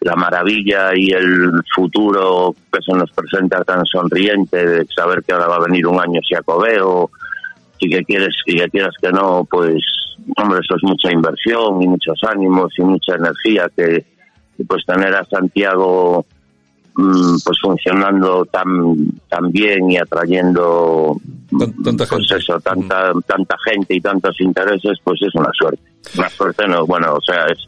[0.00, 5.48] la maravilla y el futuro que se nos presenta tan sonriente de saber que ahora
[5.48, 7.10] va a venir un año siacobeo
[7.78, 9.82] y que quieres y que quieras que no, pues
[10.36, 14.04] hombre, eso es mucha inversión y muchos ánimos y mucha energía que,
[14.66, 16.24] pues tener a Santiago
[16.94, 18.68] mm, pues funcionando tan
[19.28, 21.16] tan bien y atrayendo
[21.50, 25.82] pues eso tanta tanta gente y tantos intereses pues es una suerte.
[26.16, 27.58] Una suerte no bueno o sea es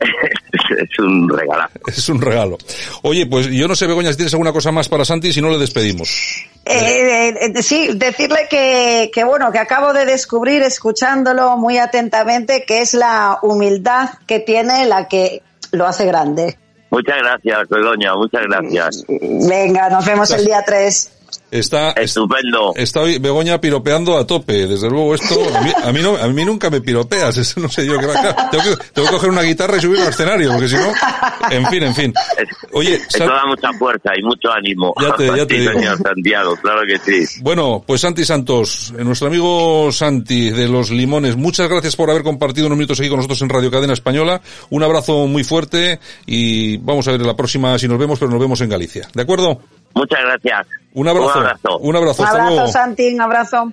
[0.78, 2.58] es un regalo Es un regalo.
[3.02, 5.50] Oye, pues yo no sé, Begoña, si tienes alguna cosa más para Santi, si no
[5.50, 6.44] le despedimos.
[6.64, 12.80] Eh, eh, sí, decirle que, que bueno, que acabo de descubrir escuchándolo muy atentamente que
[12.80, 15.42] es la humildad que tiene la que
[15.72, 16.58] lo hace grande.
[16.90, 19.04] muchas gracias Begoña muchas gracias
[19.48, 21.19] Venga, nos vemos el día 3.
[21.50, 22.72] Está, estupendo.
[22.76, 24.66] Está hoy Begoña piropeando a tope.
[24.66, 27.36] Desde luego esto, a mí, a mí no, a mí nunca me piropeas.
[27.38, 29.80] Eso no sé yo qué va a tengo que, tengo que coger una guitarra y
[29.80, 30.92] subirlo al escenario, porque si no,
[31.50, 32.14] en fin, en fin.
[32.72, 35.72] Oye, San- da mucha fuerza y mucho ánimo Ya te- ya te Sí, digo.
[35.72, 40.90] señor Santiago claro que sí Bueno, pues Santi Santos, eh, nuestro amigo Santi de los
[40.90, 44.40] Limones, muchas gracias por haber compartido unos minutos aquí con nosotros en Radio Cadena Española.
[44.70, 48.40] Un abrazo muy fuerte y vamos a ver la próxima si nos vemos, pero nos
[48.40, 49.08] vemos en Galicia.
[49.14, 49.60] ¿De acuerdo?
[49.94, 51.38] Muchas gracias Un abrazo.
[51.38, 51.78] Un abrazo.
[51.78, 52.22] Un abrazo.
[52.22, 52.68] Un abrazo, luego.
[52.68, 53.72] Santi, un abrazo.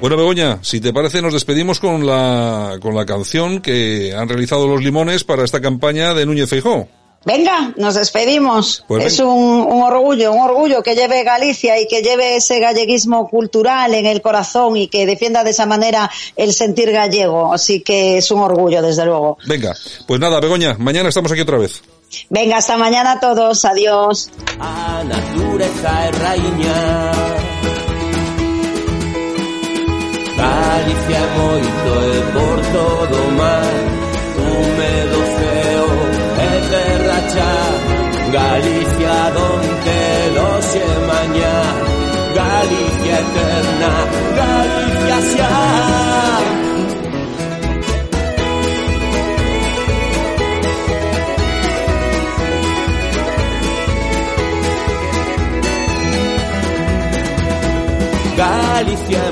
[0.00, 4.68] Bueno, Begoña, si te parece, nos despedimos con la, con la canción que han realizado
[4.68, 6.88] los Limones para esta campaña de Núñez Feijó.
[7.24, 8.84] Venga, nos despedimos.
[8.86, 13.28] Pues es un, un orgullo, un orgullo que lleve Galicia y que lleve ese galleguismo
[13.28, 17.52] cultural en el corazón y que defienda de esa manera el sentir gallego.
[17.52, 19.38] Así que es un orgullo, desde luego.
[19.46, 19.74] Venga,
[20.06, 21.82] pues nada, Begoña, mañana estamos aquí otra vez.
[22.30, 23.64] Venga, hasta mañana a todos.
[23.64, 24.30] Adiós.
[24.58, 27.12] A natureza raíña
[30.38, 33.74] Galicia moito e por todo mar
[34.38, 35.17] Húmedo
[38.30, 39.98] Galicia donde
[40.34, 41.58] doxe mañá
[42.34, 43.92] Galicia eterna,
[44.36, 45.88] Galicia xa
[58.36, 59.30] Galicia é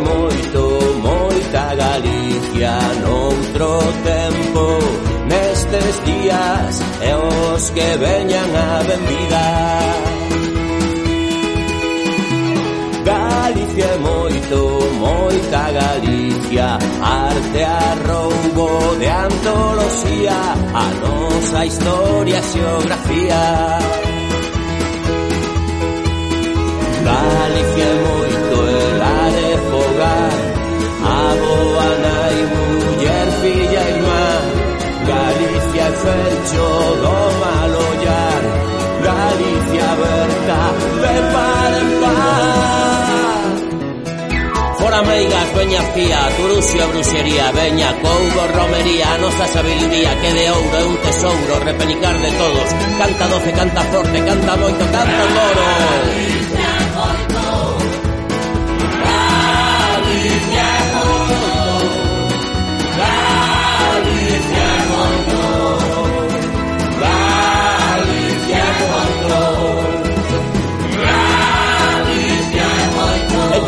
[5.87, 9.47] Días e os que veñan a benvida
[13.05, 20.39] Galicia é moito, moita Galicia Arte a roubo de antoloxía
[20.75, 23.79] A nosa historia e xeografía.
[27.05, 28.26] Galicia é moito
[36.47, 36.67] hecho
[37.03, 38.43] do malo llar
[39.03, 40.61] Galicia berta
[41.03, 42.45] de par en par
[44.79, 50.77] Fora meigas, veñas pía, Turusio e bruxería Veña, couro, romería, nosa sabiduría Que de ouro
[50.77, 52.69] é un tesouro, repelicar de todos
[52.99, 56.36] Canta doce, canta forte, canta moito, canta coro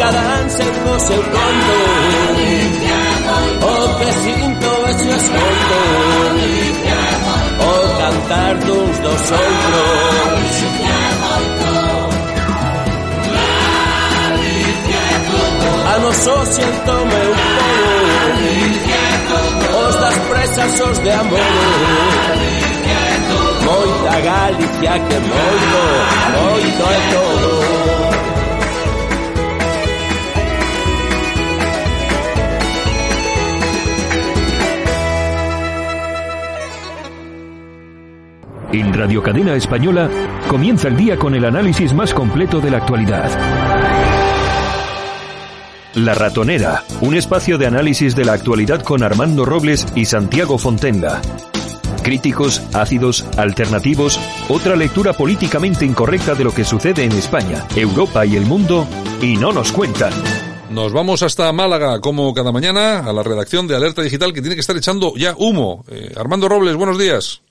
[0.09, 1.77] Cada ansia co seu conto
[3.61, 5.81] O que sinto e se escoito
[7.61, 10.49] O cantar duns dos outros
[15.85, 18.49] A noso siento meu povo
[19.89, 21.39] Os das presas, os de amor.
[23.63, 25.81] Moita Galicia que moito,
[26.33, 28.38] moito é todo
[38.99, 40.11] Radio Cadena Española
[40.49, 43.31] comienza el día con el análisis más completo de la actualidad.
[45.95, 51.23] La Ratonera, un espacio de análisis de la actualidad con Armando Robles y Santiago Fontenga.
[52.03, 54.19] Críticos, ácidos, alternativos,
[54.49, 58.85] otra lectura políticamente incorrecta de lo que sucede en España, Europa y el mundo,
[59.23, 60.13] y no nos cuentan.
[60.71, 64.57] Nos vamos hasta Málaga, como cada mañana, a la redacción de Alerta Digital, que tiene
[64.57, 65.85] que estar echando ya humo.
[65.89, 67.43] Eh, Armando Robles, buenos días.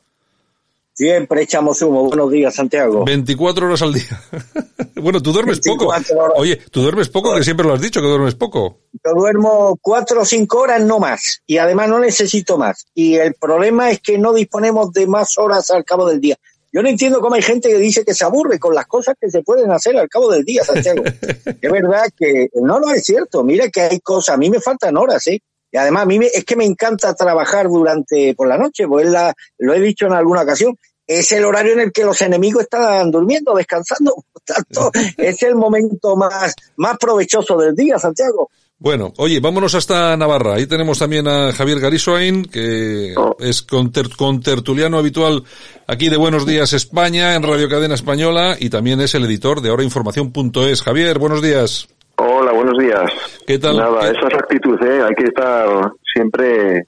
[0.98, 2.06] Siempre echamos humo.
[2.06, 3.06] Buenos días, Santiago.
[3.06, 4.20] 24 horas al día.
[4.96, 5.94] bueno, tú duermes poco.
[6.38, 8.80] Oye, tú duermes poco, que siempre lo has dicho, que duermes poco.
[8.94, 11.44] Yo duermo cuatro o cinco horas, no más.
[11.46, 12.88] Y además no necesito más.
[12.96, 16.36] Y el problema es que no disponemos de más horas al cabo del día.
[16.74, 19.30] Yo no entiendo cómo hay gente que dice que se aburre con las cosas que
[19.30, 21.04] se pueden hacer al cabo del día, Santiago.
[21.62, 23.44] es verdad que no, no es cierto.
[23.44, 24.34] Mira que hay cosas.
[24.34, 25.44] A mí me faltan horas, ¿eh?
[25.72, 29.08] Y además a mí me, es que me encanta trabajar durante por la noche, pues
[29.08, 30.78] la, lo he dicho en alguna ocasión.
[31.06, 34.14] Es el horario en el que los enemigos están durmiendo, descansando.
[34.34, 38.50] Por tanto, es el momento más, más provechoso del día, Santiago.
[38.80, 40.54] Bueno, oye, vámonos hasta Navarra.
[40.54, 45.44] Ahí tenemos también a Javier Garisoain, que es conter, contertuliano habitual
[45.88, 49.70] aquí de Buenos Días España, en Radio Cadena Española, y también es el editor de
[49.70, 50.84] ahorainformación.es.
[50.84, 51.88] Javier, buenos días.
[52.20, 53.12] Hola, buenos días.
[53.46, 53.78] ¿Qué tal?
[53.78, 55.02] Nada, ¿Qué- esa es la actitud, ¿eh?
[55.08, 55.68] Hay que estar
[56.14, 56.88] siempre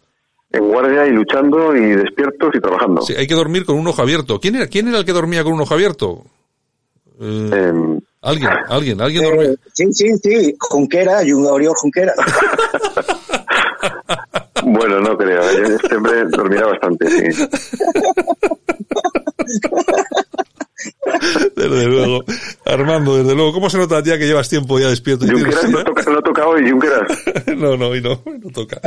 [0.51, 3.01] en guardia y luchando y despiertos y trabajando.
[3.03, 4.39] Sí, hay que dormir con un ojo abierto.
[4.39, 6.23] ¿Quién era, quién era el que dormía con un ojo abierto?
[7.21, 7.73] Eh,
[8.21, 9.49] alguien, alguien, alguien dormía.
[9.51, 12.13] Eh, sí, sí, sí, Junquera, Oriol Junquera.
[14.61, 15.41] Bueno, no creo.
[15.41, 15.77] ¿eh?
[15.81, 17.47] Este hombre dormirá bastante, sí.
[21.55, 22.23] Desde luego.
[22.65, 23.53] Armando, desde luego.
[23.53, 25.25] ¿Cómo se nota ya que llevas tiempo ya despierto?
[25.25, 27.01] y Junqueras tienes- no toca, no toca hoy, Junqueras.
[27.57, 28.21] no, no, hoy no,
[28.53, 28.79] toca.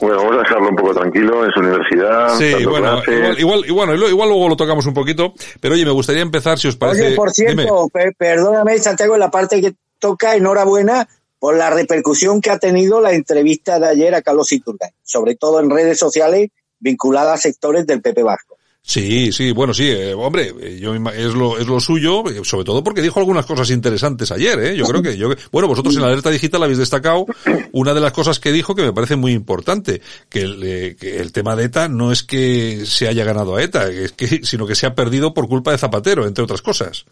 [0.00, 2.38] Bueno, vamos a dejarlo un poco tranquilo en su universidad.
[2.38, 5.74] Sí, bueno, igual, igual, y bueno, y lo- igual luego lo tocamos un poquito, pero
[5.74, 7.06] oye, me gustaría empezar, si os parece.
[7.08, 12.40] Oye, por cierto, per- perdóname, Santiago, en la parte que toca, enhorabuena por la repercusión
[12.40, 16.50] que ha tenido la entrevista de ayer a Carlos Iturgay, sobre todo en redes sociales
[16.78, 18.56] vinculadas a sectores del PP Vasco.
[18.84, 22.64] Sí, sí, bueno, sí, eh, hombre, eh, yo es lo es lo suyo, eh, sobre
[22.64, 24.76] todo porque dijo algunas cosas interesantes ayer, ¿eh?
[24.76, 27.24] Yo creo que yo bueno, vosotros en la alerta digital habéis destacado
[27.70, 31.30] una de las cosas que dijo que me parece muy importante, que el, que el
[31.30, 34.74] tema de ETA no es que se haya ganado a ETA, es que sino que
[34.74, 37.04] se ha perdido por culpa de Zapatero, entre otras cosas.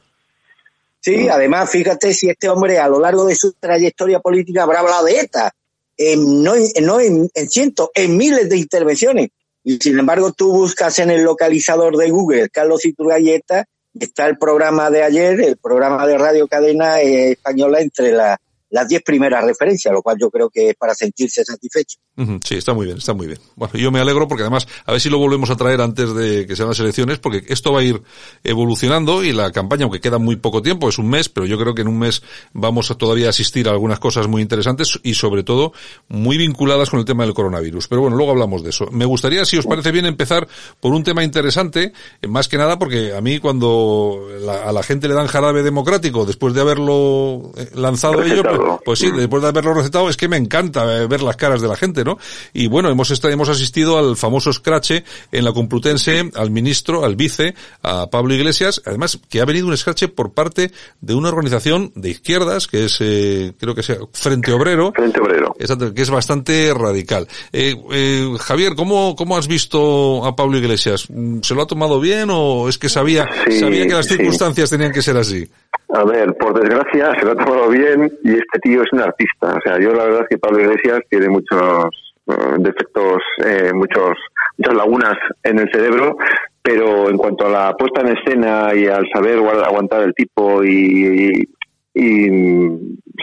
[1.00, 5.04] Sí, además, fíjate si este hombre a lo largo de su trayectoria política habrá hablado
[5.04, 5.54] de ETA,
[5.96, 9.30] en, no, en, no en, en cientos, en miles de intervenciones.
[9.64, 14.26] Y sin embargo, tú buscas en el localizador de Google Carlos Iturgay ETA, y está
[14.26, 18.38] el programa de ayer, el programa de Radio Cadena eh, Española entre la-
[18.70, 21.98] las diez primeras referencias, lo cual yo creo que es para sentirse satisfecho.
[22.44, 23.38] Sí, está muy bien, está muy bien.
[23.56, 26.46] Bueno, yo me alegro porque además, a ver si lo volvemos a traer antes de
[26.46, 28.02] que sean las elecciones, porque esto va a ir
[28.44, 31.74] evolucionando y la campaña, aunque queda muy poco tiempo, es un mes, pero yo creo
[31.74, 35.42] que en un mes vamos a todavía asistir a algunas cosas muy interesantes y sobre
[35.42, 35.72] todo
[36.08, 37.88] muy vinculadas con el tema del coronavirus.
[37.88, 38.86] Pero bueno, luego hablamos de eso.
[38.90, 40.46] Me gustaría, si os parece bien, empezar
[40.80, 44.82] por un tema interesante, eh, más que nada porque a mí cuando la- a la
[44.82, 49.42] gente le dan jarabe democrático después de haberlo eh, lanzado ello, pues, pues sí, después
[49.42, 52.18] de haberlo recetado, es que me encanta eh, ver las caras de la gente, ¿no?
[52.52, 57.16] Y bueno, hemos, esta- hemos asistido al famoso escrache en la Complutense, al ministro, al
[57.16, 61.92] vice, a Pablo Iglesias, además que ha venido un escrache por parte de una organización
[61.94, 64.92] de izquierdas, que es, eh, creo que sea Frente Obrero.
[64.94, 65.54] Frente Obrero.
[65.58, 67.26] Exacto, que es bastante radical.
[67.52, 71.06] Eh, eh, Javier, ¿cómo, ¿cómo has visto a Pablo Iglesias?
[71.42, 74.14] ¿Se lo ha tomado bien o es que sabía, Sí, sabía que las sí.
[74.16, 75.48] circunstancias tenían que ser así?
[75.92, 79.54] A ver, por desgracia se lo ha tomado bien y este tío es un artista.
[79.56, 81.86] O sea, yo la verdad es que Pablo Iglesias tiene muchos
[82.26, 84.16] eh, defectos, eh, muchos,
[84.58, 86.16] muchas lagunas en el cerebro,
[86.62, 91.48] pero en cuanto a la puesta en escena y al saber aguantar el tipo y,
[91.94, 92.28] y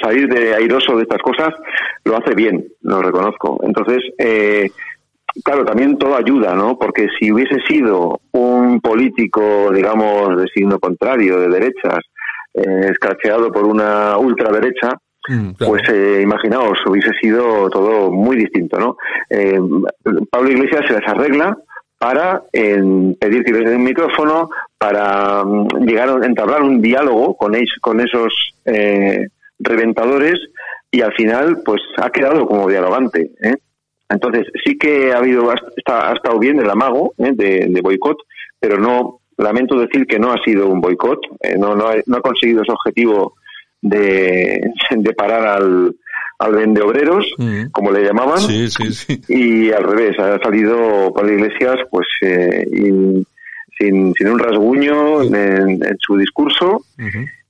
[0.01, 1.53] salir de airoso de estas cosas,
[2.05, 3.59] lo hace bien, lo reconozco.
[3.63, 4.69] Entonces, eh,
[5.43, 6.77] claro, también todo ayuda, ¿no?
[6.77, 11.99] Porque si hubiese sido un político, digamos, de signo contrario, de derechas,
[12.53, 14.93] eh, escracheado por una ultraderecha,
[15.27, 18.97] Mm, pues eh, imaginaos, hubiese sido todo muy distinto, ¿no?
[19.29, 19.59] Eh,
[20.31, 21.57] Pablo Iglesias se las arregla
[21.99, 27.77] para pedir que den un micrófono, para mm, llegar a entablar un diálogo con, es-
[27.81, 29.27] con esos eh,
[29.59, 30.39] reventadores
[30.91, 33.31] y al final pues ha quedado como dialogante.
[33.41, 33.55] ¿eh?
[34.09, 37.31] Entonces sí que ha habido ha estado bien el amago ¿eh?
[37.33, 38.17] de, boicot,
[38.59, 42.17] pero no lamento decir que no ha sido un boicot, eh, no, no, ha, no
[42.17, 43.33] ha conseguido ese objetivo
[43.81, 44.61] de,
[44.91, 45.95] de parar al,
[46.39, 47.25] al vende obreros,
[47.71, 49.21] como le llamaban, Sí, sí, sí.
[49.27, 53.25] y al revés, ha salido Pablo Iglesias pues eh, y-
[53.79, 55.35] sin, sin un rasguño en,
[55.83, 56.81] en su discurso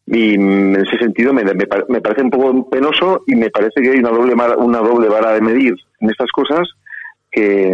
[0.06, 1.54] y en ese sentido me, me
[1.88, 5.32] me parece un poco penoso y me parece que hay una doble una doble vara
[5.34, 6.68] de medir en estas cosas
[7.32, 7.72] que,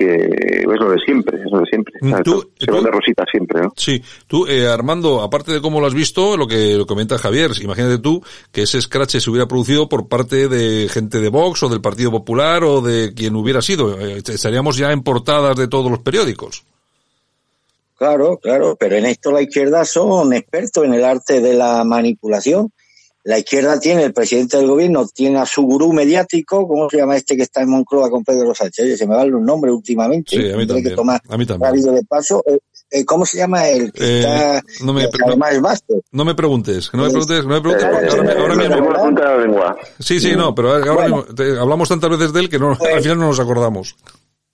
[0.00, 1.94] que es lo de siempre, es lo de siempre.
[2.02, 2.22] O sea,
[2.58, 3.72] se van de rosita siempre, ¿no?
[3.76, 7.50] Sí, tú, eh, Armando, aparte de cómo lo has visto, lo que lo comenta Javier,
[7.60, 11.68] imagínate tú que ese scratch se hubiera producido por parte de gente de Vox o
[11.68, 14.00] del Partido Popular o de quien hubiera sido.
[14.00, 16.64] Eh, estaríamos ya en portadas de todos los periódicos.
[17.98, 22.72] Claro, claro, pero en esto la izquierda son expertos en el arte de la manipulación.
[23.24, 27.16] La izquierda tiene, el presidente del gobierno tiene a su gurú mediático, ¿cómo se llama
[27.16, 28.84] este que está en Moncloa con Pedro Sánchez?
[28.86, 30.36] Oye, se me van los nombres últimamente.
[30.36, 30.88] Sí, a mí también.
[30.88, 31.82] que tomar A mí también.
[31.94, 32.42] de paso.
[32.46, 32.58] Eh,
[32.92, 35.94] eh, ¿Cómo se llama el que Eh, está, no me- además vasto?
[36.12, 39.64] No me preguntes, no me Pues, preguntes, no me preguntes, porque ahora, mismo.
[39.98, 41.16] Sí, sí, no, pero ahora Bueno.
[41.18, 43.96] mismo te- hablamos tantas veces de él que no, al final no nos acordamos.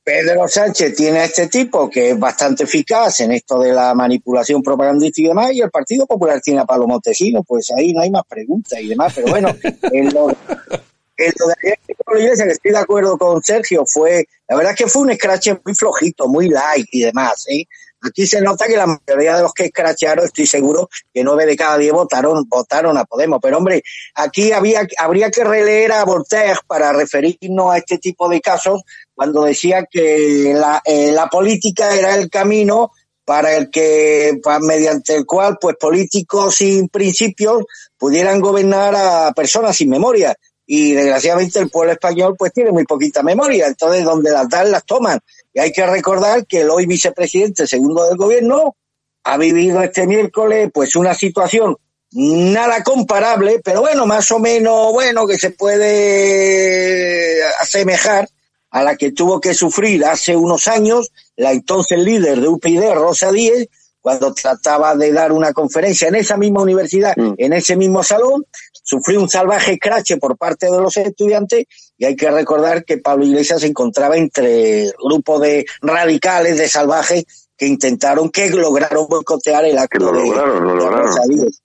[0.07, 4.63] Pedro Sánchez tiene a este tipo que es bastante eficaz en esto de la manipulación
[4.63, 8.11] propagandística y demás, y el Partido Popular tiene a Pablo Montesino, pues ahí no hay
[8.13, 9.49] más preguntas y demás, pero bueno,
[9.83, 14.75] en lo, en lo de ayer que estoy de acuerdo con Sergio, fue, la verdad
[14.75, 17.65] es que fue un scratch muy flojito, muy light y demás, ¿eh?
[18.07, 21.57] Aquí se nota que la mayoría de los que escracharon, estoy seguro que nueve de
[21.57, 23.39] cada diez votaron, votaron a Podemos.
[23.43, 23.83] Pero hombre,
[24.15, 28.83] aquí había, habría que releer a Voltaire para referirnos a este tipo de casos
[29.15, 32.93] cuando decía que la, eh, la política era el camino
[33.27, 37.65] para el que, mediante el cual, pues políticos sin principios
[37.99, 40.35] pudieran gobernar a personas sin memoria.
[40.65, 44.85] Y desgraciadamente el pueblo español pues tiene muy poquita memoria, entonces donde las dan las
[44.85, 45.19] toman.
[45.57, 48.77] Y hay que recordar que el hoy vicepresidente segundo del gobierno
[49.25, 51.75] ha vivido este miércoles pues una situación
[52.13, 58.29] nada comparable, pero bueno, más o menos bueno que se puede asemejar
[58.71, 63.33] a la que tuvo que sufrir hace unos años la entonces líder de UPyD, Rosa
[63.33, 63.69] Díez,
[64.03, 68.45] cuando trataba de dar una conferencia en esa misma universidad, en ese mismo salón,
[68.87, 71.64] sufrió un salvaje escrache por parte de los estudiantes
[71.99, 77.24] y hay que recordar que Pablo Iglesias se encontraba entre grupos de radicales, de salvajes,
[77.59, 81.11] que intentaron, que lograron boicotear el acto lo de- lograron, lo de lograron.
[81.28, 81.61] Díez.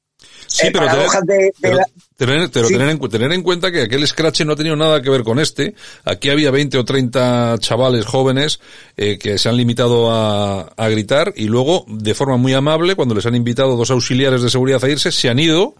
[0.54, 1.08] Sí, Eh, pero, tener,
[1.60, 1.86] de la-
[2.18, 2.74] tener- pero Sí.
[2.74, 5.24] tener en, cu- tener en cuenta que aquel scratch no ha tenido nada que ver
[5.24, 5.76] con este.
[6.04, 8.60] Aquí había 20 o 30 chavales jóvenes
[8.98, 13.16] eh, que se han limitado a, a gritar y luego, de forma muy amable, cuando
[13.16, 15.76] les han invitado dos auxiliares de seguridad a irse, se han ido,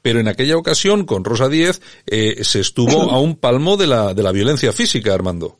[0.00, 4.14] pero en aquella ocasión, con Rosa Díez, eh, se estuvo a un palmo de la,
[4.14, 5.58] de la violencia física, Armando.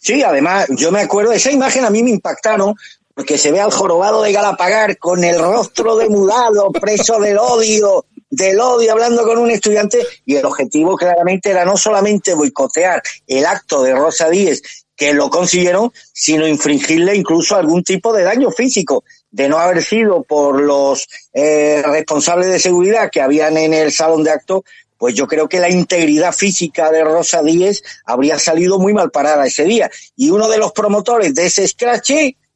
[0.00, 2.74] Sí, además, yo me acuerdo, esa imagen a mí me impactaron,
[3.14, 8.60] porque se ve al jorobado de Galapagar con el rostro demudado, preso del odio, del
[8.60, 13.82] odio, hablando con un estudiante, y el objetivo claramente era no solamente boicotear el acto
[13.82, 14.62] de Rosa Díez,
[14.96, 20.22] que lo consiguieron, sino infringirle incluso algún tipo de daño físico, de no haber sido
[20.22, 24.64] por los eh, responsables de seguridad que habían en el salón de acto,
[25.02, 29.44] pues yo creo que la integridad física de Rosa Díez habría salido muy mal parada
[29.44, 29.90] ese día.
[30.14, 32.12] Y uno de los promotores de ese scratch,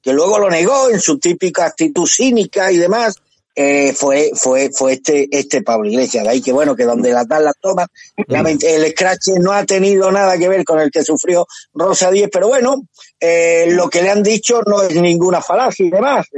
[0.07, 3.17] que luego lo negó en su típica actitud cínica y demás,
[3.57, 6.23] eh, fue, fue, fue este, este Pablo Iglesias.
[6.23, 7.89] De ahí que bueno, que donde dan las tomas,
[8.29, 11.45] lament- el scratch no ha tenido nada que ver con el que sufrió
[11.75, 12.85] Rosa Díez, pero bueno,
[13.19, 16.27] eh, lo que le han dicho no es ninguna falacia y demás.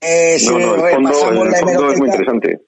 [0.00, 1.58] Eh, si No, no, el fondo, el la
[1.92, 2.60] es muy interesante.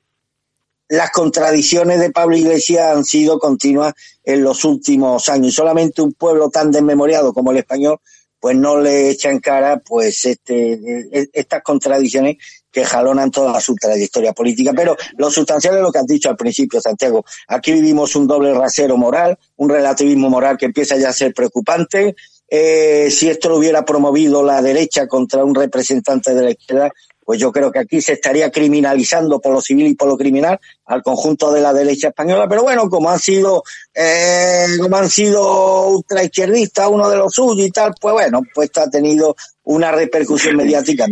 [0.88, 3.92] las contradicciones de Pablo Iglesias han sido continuas
[4.24, 5.48] en los últimos años.
[5.48, 7.98] Y solamente un pueblo tan desmemoriado como el español,
[8.44, 12.36] pues no le echa en cara pues este, eh, estas contradicciones
[12.70, 14.74] que jalonan toda su trayectoria política.
[14.76, 17.24] Pero lo sustancial es lo que has dicho al principio, Santiago.
[17.48, 22.16] Aquí vivimos un doble rasero moral, un relativismo moral que empieza ya a ser preocupante.
[22.46, 26.92] Eh, si esto lo hubiera promovido la derecha contra un representante de la izquierda,
[27.24, 30.58] pues yo creo que aquí se estaría criminalizando por lo civil y por lo criminal
[30.86, 33.62] al conjunto de la derecha española, pero bueno, como han sido,
[33.94, 38.90] eh, como han sido ultraizquierdistas, uno de los suyos y tal, pues bueno, pues ha
[38.90, 41.06] tenido una repercusión mediática.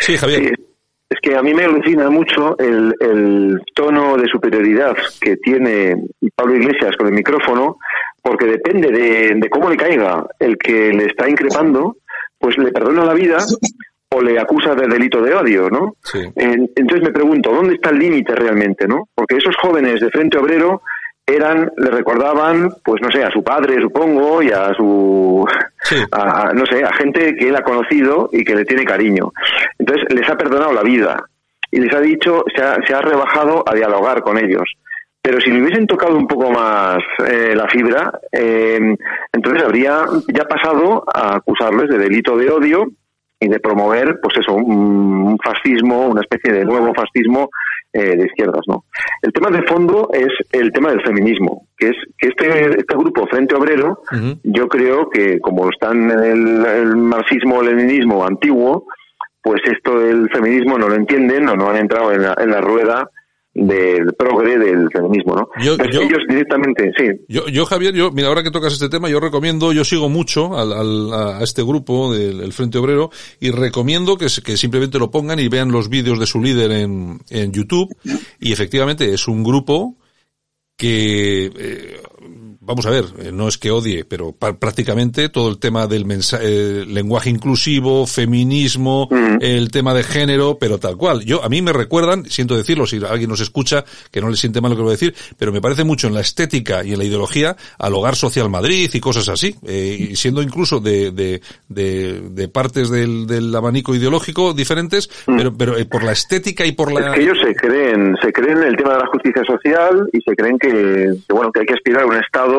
[0.00, 0.54] Sí, Javier.
[1.08, 5.94] Es que a mí me alucina mucho el, el tono de superioridad que tiene
[6.34, 7.78] Pablo Iglesias con el micrófono,
[8.22, 11.98] porque depende de, de cómo le caiga el que le está increpando,
[12.38, 13.38] pues le perdona la vida
[14.10, 15.96] o le acusa de delito de odio, ¿no?
[16.36, 19.08] En- entonces me pregunto, ¿dónde está el límite realmente, no?
[19.14, 20.82] Porque esos jóvenes de Frente Obrero
[21.26, 25.44] eran, le recordaban, pues no sé, a su padre, supongo, y a su,
[26.12, 29.32] a, no sé, a gente que él ha conocido y que le tiene cariño.
[29.78, 31.16] Entonces les ha perdonado la vida
[31.72, 34.62] y les ha dicho, se ha, se ha rebajado a dialogar con ellos.
[35.20, 36.98] Pero si le hubiesen tocado un poco más
[37.28, 38.78] eh, la fibra, eh,
[39.32, 42.86] entonces habría ya pasado a acusarles de delito de odio
[43.38, 47.50] y de promover, pues eso, un, fascismo, una especie de nuevo fascismo
[47.92, 48.84] eh, de izquierdas, ¿no?
[49.22, 53.26] El tema de fondo es el tema del feminismo, que es que este, este grupo
[53.26, 54.02] Frente Obrero,
[54.42, 58.86] yo creo que como está en el, el marxismo-leninismo antiguo,
[59.42, 62.60] pues esto del feminismo no lo entienden o no han entrado en la, en la
[62.60, 63.10] rueda
[63.58, 65.48] del progre del feminismo, ¿no?
[65.64, 69.08] Yo- yo- ellos directamente, sí, Yo, yo, Javier, yo, mira, ahora que tocas este tema,
[69.08, 73.50] yo recomiendo, yo sigo mucho al, al- a este grupo del el Frente Obrero y
[73.50, 77.52] recomiendo que, que simplemente lo pongan y vean los vídeos de su líder en, en
[77.52, 77.88] YouTube
[78.40, 79.96] y efectivamente es un grupo
[80.76, 82.00] que, eh,
[82.66, 86.40] vamos a ver, eh, no es que odie, pero prácticamente todo el tema del mensa-
[86.42, 89.08] eh, lenguaje inclusivo, feminismo,
[89.40, 91.24] el tema de género, pero tal cual.
[91.24, 94.60] Yo, a mí me recuerdan, siento decirlo, si alguien nos escucha, que no le siente
[94.60, 96.98] mal lo que voy a decir, pero me parece mucho en la estética y en
[96.98, 101.40] la ideología al Hogar Social Madrid y cosas así, eh, y siendo incluso de, de,
[101.68, 106.72] de, de partes del, del abanico ideológico diferentes, pero, pero eh, por la estética y
[106.72, 107.08] por la...
[107.10, 110.20] Es que ellos se creen, se creen en el tema de la justicia social y
[110.20, 110.68] se creen que,
[111.26, 112.55] que, bueno que hay que aspirar a un Estado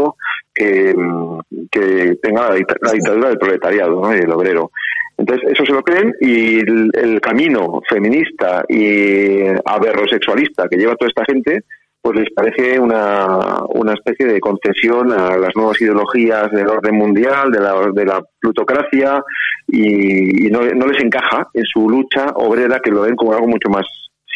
[0.53, 1.39] que, mm,
[1.71, 4.13] que tenga la, dicta- la dictadura del proletariado ¿no?
[4.15, 4.71] y del obrero.
[5.17, 11.25] Entonces, eso se lo creen y el, camino feminista y aberrosexualista que lleva toda esta
[11.25, 11.63] gente,
[12.01, 17.51] pues les parece una, una especie de concesión a las nuevas ideologías del orden mundial,
[17.51, 19.21] de la, de la plutocracia,
[19.67, 23.47] y, y no, no les encaja en su lucha obrera que lo ven como algo
[23.47, 23.85] mucho más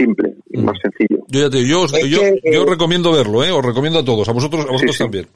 [0.01, 1.23] simple y más sencillo.
[1.27, 3.99] Yo ya te digo, yo, Es yo, que, yo eh, recomiendo verlo, eh, os recomiendo
[3.99, 5.27] a todos, a vosotros, a vosotros también.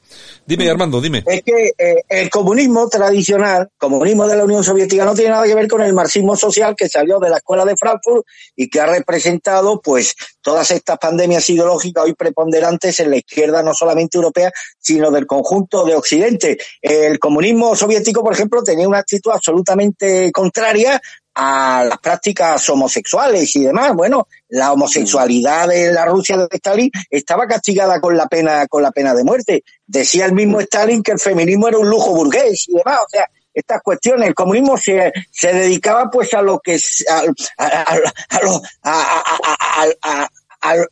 [0.44, 1.24] Dime, Armando, dime.
[1.26, 5.54] Es que eh, el comunismo tradicional, comunismo de la Unión Soviética, no tiene nada que
[5.54, 8.86] ver con el marxismo social que salió de la escuela de Frankfurt y que ha
[8.86, 15.10] representado, pues, todas estas pandemias ideológicas hoy preponderantes en la izquierda, no solamente europea, sino
[15.10, 16.58] del conjunto de Occidente.
[16.80, 21.00] El comunismo soviético, por ejemplo, tenía una actitud absolutamente contraria
[21.36, 23.92] a las prácticas homosexuales y demás.
[23.94, 28.90] Bueno, la homosexualidad de la Rusia de Stalin estaba castigada con la pena, con la
[28.90, 29.64] pena de muerte.
[29.86, 33.00] Decía el mismo Stalin que el feminismo era un lujo burgués y demás.
[33.04, 36.78] O sea, estas cuestiones, el comunismo se, se dedicaba pues a lo que
[38.82, 40.26] a-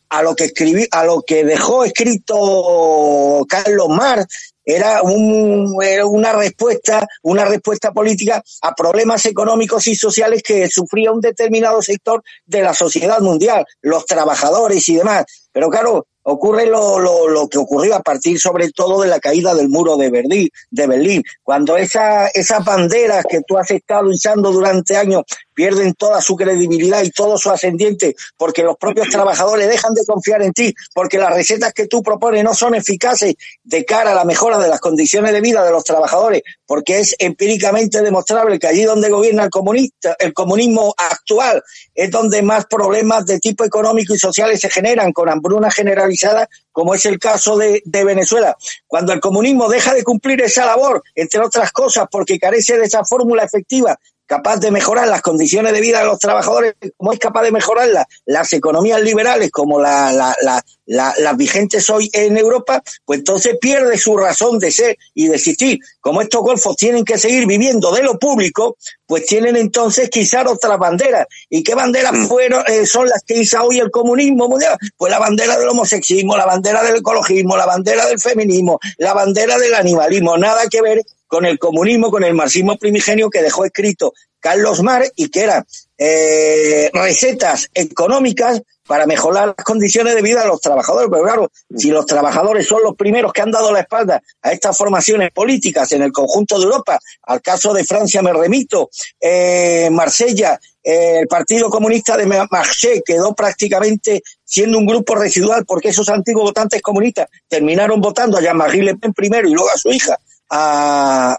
[0.08, 6.32] a lo que escribí, a lo que dejó escrito Carlos Marx era, un, era una
[6.32, 12.62] respuesta, una respuesta política a problemas económicos y sociales que sufría un determinado sector de
[12.62, 15.24] la sociedad mundial, los trabajadores y demás.
[15.52, 19.54] Pero claro, ocurre lo, lo, lo que ocurrió a partir sobre todo de la caída
[19.54, 24.50] del muro de Berlín, de Berlín cuando esa, esas banderas que tú has estado usando
[24.50, 25.22] durante años
[25.54, 30.42] pierden toda su credibilidad y todo su ascendiente porque los propios trabajadores dejan de confiar
[30.42, 34.24] en ti, porque las recetas que tú propones no son eficaces de cara a la
[34.24, 38.84] mejora de las condiciones de vida de los trabajadores, porque es empíricamente demostrable que allí
[38.84, 41.62] donde gobierna el comunista, el comunismo actual
[41.94, 46.94] es donde más problemas de tipo económico y sociales se generan con hambruna generalizada, como
[46.94, 48.56] es el caso de, de Venezuela.
[48.86, 53.04] Cuando el comunismo deja de cumplir esa labor, entre otras cosas, porque carece de esa
[53.04, 57.42] fórmula efectiva capaz de mejorar las condiciones de vida de los trabajadores, como es capaz
[57.42, 62.36] de mejorar la- las economías liberales como la, la- la- la- las vigentes hoy en
[62.36, 65.78] Europa, pues entonces pierde su razón de ser y de existir.
[66.00, 68.76] Como estos golfos tienen que seguir viviendo de lo público,
[69.06, 71.26] pues tienen entonces que izar otras banderas.
[71.50, 74.76] ¿Y qué banderas fueron, eh, son las que iza hoy el comunismo mundial?
[74.96, 79.58] Pues la bandera del homosexismo, la bandera del ecologismo, la bandera del feminismo, la bandera
[79.58, 81.02] del animalismo, nada que ver
[81.34, 85.64] con el comunismo, con el marxismo primigenio que dejó escrito Carlos Mar y que eran
[85.98, 91.08] eh, recetas económicas para mejorar las condiciones de vida de los trabajadores.
[91.10, 94.76] Pero claro, si los trabajadores son los primeros que han dado la espalda a estas
[94.76, 98.90] formaciones políticas en el conjunto de Europa, al caso de Francia me remito,
[99.20, 105.88] eh, Marsella, eh, el Partido Comunista de Marché quedó prácticamente siendo un grupo residual porque
[105.88, 109.90] esos antiguos votantes comunistas terminaron votando a Jean-Marie Le Pen primero y luego a su
[109.90, 110.16] hija,
[110.56, 111.36] a,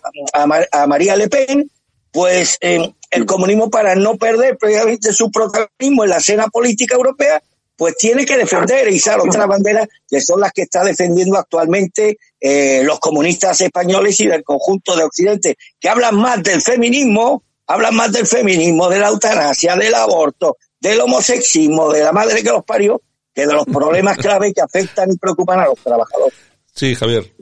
[0.72, 1.72] a, María Le Pen,
[2.12, 7.42] pues eh, el comunismo para no perder previamente su protagonismo en la escena política europea,
[7.78, 12.18] pues tiene que defender e izar otras banderas que son las que está defendiendo actualmente
[12.40, 17.96] eh, los comunistas españoles y del conjunto de Occidente, que hablan más del feminismo hablan
[17.96, 22.64] más del feminismo, de la eutanasia, del aborto, del homosexismo, de la madre que los
[22.64, 23.02] parió,
[23.34, 26.38] que de los problemas clave que afectan y preocupan a los trabajadores.
[26.74, 27.34] Sí, Javier.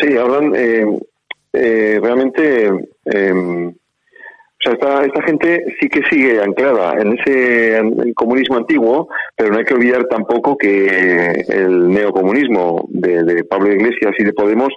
[0.00, 0.84] Sí, hablan eh,
[1.52, 2.70] eh, realmente.
[3.04, 3.72] Eh,
[4.62, 7.80] o sea, esta, esta gente sí que sigue anclada en ese
[8.14, 14.12] comunismo antiguo, pero no hay que olvidar tampoco que el neocomunismo de, de Pablo Iglesias
[14.18, 14.68] y de Podemos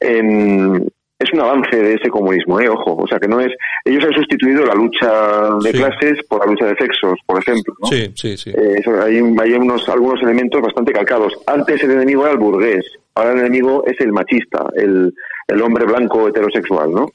[0.00, 0.86] en,
[1.18, 2.68] es un avance de ese comunismo, ¿eh?
[2.68, 3.52] ojo, o sea que no es,
[3.84, 7.88] ellos han sustituido la lucha de clases por la lucha de sexos, por ejemplo, ¿no?
[7.88, 8.50] Sí, sí, sí.
[8.50, 11.32] Eh, hay, hay unos, algunos elementos bastante calcados.
[11.46, 12.84] Antes el enemigo era el burgués,
[13.18, 15.12] ahora el enemigo es el machista, el,
[15.48, 17.10] el hombre blanco heterosexual, ¿no?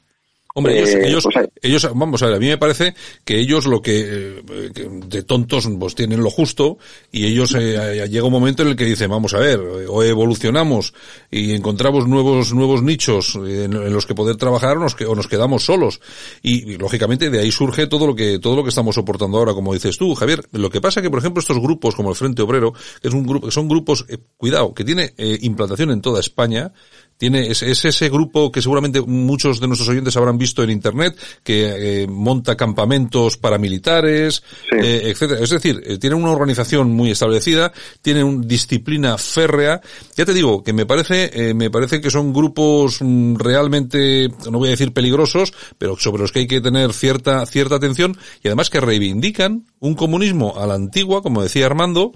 [0.55, 2.93] Hombre, ellos, Eh, ellos, sea- ellos, vamos a ver, a mí me parece
[3.25, 4.01] que ellos lo que,
[4.37, 6.77] eh, que de tontos, pues tienen lo justo
[7.11, 10.93] y ellos eh, llega un momento en el que dicen, vamos a ver, o evolucionamos
[11.31, 15.27] y encontramos nuevos, nuevos nichos en, en los que poder trabajar o nos, o nos
[15.27, 15.99] quedamos solos.
[16.43, 19.53] Y, y, lógicamente de ahí surge todo lo que, todo lo que estamos soportando ahora,
[19.55, 20.43] como dices tú, Javier.
[20.51, 23.25] Lo que pasa que, por ejemplo, estos grupos como el Frente Obrero, que es un
[23.25, 26.73] grupo, que son grupos, eh, cuidado, que tiene eh, implantación en toda España,
[27.17, 31.17] tiene es, es ese grupo que seguramente muchos de nuestros oyentes habrán visto en internet
[31.43, 35.41] que eh, monta campamentos paramilitares eh, etcétera.
[35.41, 37.71] Es decir eh, tiene una organización muy establecida
[38.01, 39.81] tiene una disciplina férrea.
[40.15, 44.69] Ya te digo que me parece me parece que son grupos mm, realmente no voy
[44.69, 48.69] a decir peligrosos pero sobre los que hay que tener cierta cierta atención y además
[48.69, 52.13] que reivindican un comunismo a la antigua como decía Armando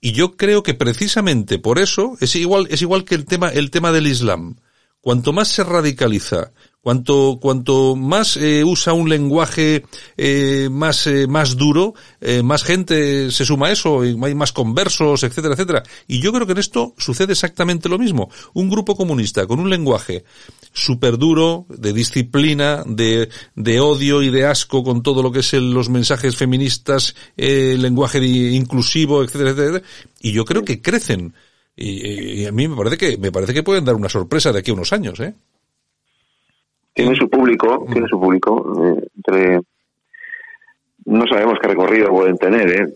[0.00, 3.70] y yo creo que precisamente por eso es igual, es igual que el tema, el
[3.70, 4.56] tema del Islam.
[5.00, 6.52] Cuanto más se radicaliza,
[6.88, 9.84] cuanto, cuanto más eh, usa un lenguaje
[10.16, 14.52] eh, más, eh, más duro, eh, más gente se suma a eso, y hay más
[14.54, 15.82] conversos, etcétera, etcétera.
[16.06, 18.30] Y yo creo que en esto sucede exactamente lo mismo.
[18.54, 20.24] Un grupo comunista con un lenguaje
[20.72, 25.52] súper duro, de disciplina, de, de odio y de asco con todo lo que es
[25.52, 29.82] el- los mensajes feministas, eh, el lenguaje inclusivo, etcétera, etcétera.
[30.22, 31.34] Y yo creo que crecen.
[31.76, 34.60] Y, y a mí me parece que, me parece que pueden dar una sorpresa de
[34.60, 35.34] aquí a unos años, ¿eh?
[36.98, 39.60] Tiene su público, tiene su público, eh, entre
[41.04, 42.86] no sabemos qué recorrido pueden tener, ¿eh?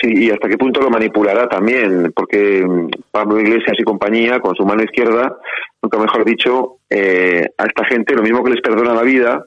[0.00, 4.54] Sí, y hasta qué punto lo manipulará también, porque mm, Pablo Iglesias y compañía, con
[4.56, 5.36] su mano izquierda,
[5.82, 9.44] nunca mejor dicho, eh, a esta gente lo mismo que les perdona la vida,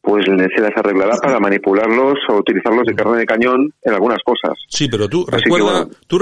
[0.00, 4.54] pues se las arreglará para manipularlos o utilizarlos de carne de cañón en algunas cosas.
[4.66, 5.90] Sí, pero tú Así que, recuerda, bueno.
[6.06, 6.18] tú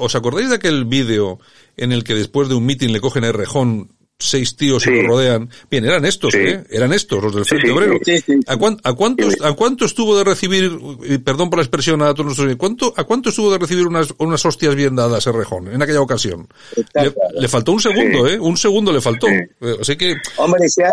[0.00, 1.38] ¿os acordáis de aquel vídeo
[1.78, 5.08] en el que después de un mitin le cogen a Errejón seis tíos y lo
[5.08, 5.50] rodean?
[5.70, 6.62] Bien, eran estos, ¿eh?
[6.70, 7.98] Eran estos, los del Sí, Frente sí, Obrero.
[8.04, 10.78] sí, sí, ¿A, cuán- a cuántos, ¿A cuánto estuvo de recibir,
[11.24, 14.44] perdón por la expresión a todos nuestros, ¿cuánto, ¿a cuánto estuvo de recibir unas, unas
[14.46, 16.46] hostias bien dadas Errejón en aquella ocasión?
[16.94, 18.38] Le, le faltó un segundo, ¿eh?
[18.38, 19.26] Un segundo le faltó.
[19.28, 19.48] Eh,
[19.80, 20.92] Así que, Hombre, si hay,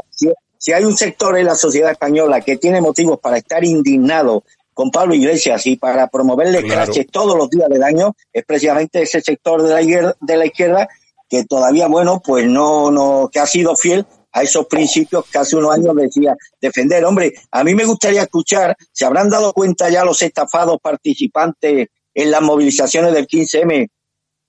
[0.58, 4.44] si- hay un sector en la sociedad española que tiene motivos para estar indignado
[4.74, 6.92] con Pablo Iglesias y para promoverle Claro.
[7.12, 10.88] todos los días del año, es precisamente ese sector de la de la izquierda
[11.30, 15.56] que todavía, bueno, pues no, no, que ha sido fiel a esos principios que hace
[15.56, 17.06] unos años decía defender.
[17.06, 22.32] Hombre, a mí me gustaría escuchar, ¿se habrán dado cuenta ya los estafados participantes en
[22.32, 23.88] las movilizaciones del 15M?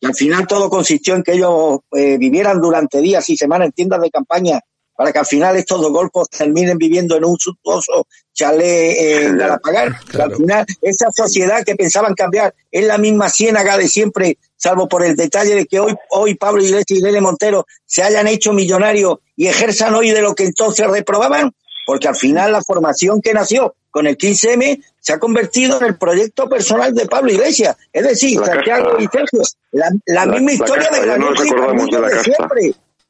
[0.03, 3.73] Y al final todo consistió en que ellos eh, vivieran durante días y semanas en
[3.73, 4.61] tiendas de campaña
[5.01, 8.61] para que al final estos dos golpes terminen viviendo en un suntuoso chalet
[8.99, 9.99] eh, en Galapagar.
[10.05, 14.89] Que Al final, esa sociedad que pensaban cambiar es la misma ciénaga de siempre, salvo
[14.89, 18.53] por el detalle de que hoy, hoy Pablo Iglesias y Irene Montero se hayan hecho
[18.53, 21.51] millonarios y ejerzan hoy de lo que entonces reprobaban,
[21.87, 25.97] porque al final la formación que nació con el 15M se ha convertido en el
[25.97, 27.75] proyecto personal de Pablo Iglesias.
[27.91, 29.41] Es decir, La Santiago y Sergio,
[29.73, 32.01] la, la La- misma la historia de ya no de Palmillo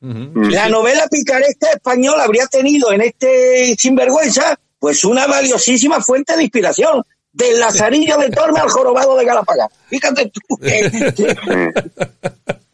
[0.01, 7.05] la novela picaresca española habría tenido en este sinvergüenza pues una valiosísima fuente de inspiración.
[7.32, 9.69] Del Lazarillo de Torme al jorobado de Galapagar.
[9.89, 10.57] Fíjate tú.
[10.61, 11.73] que-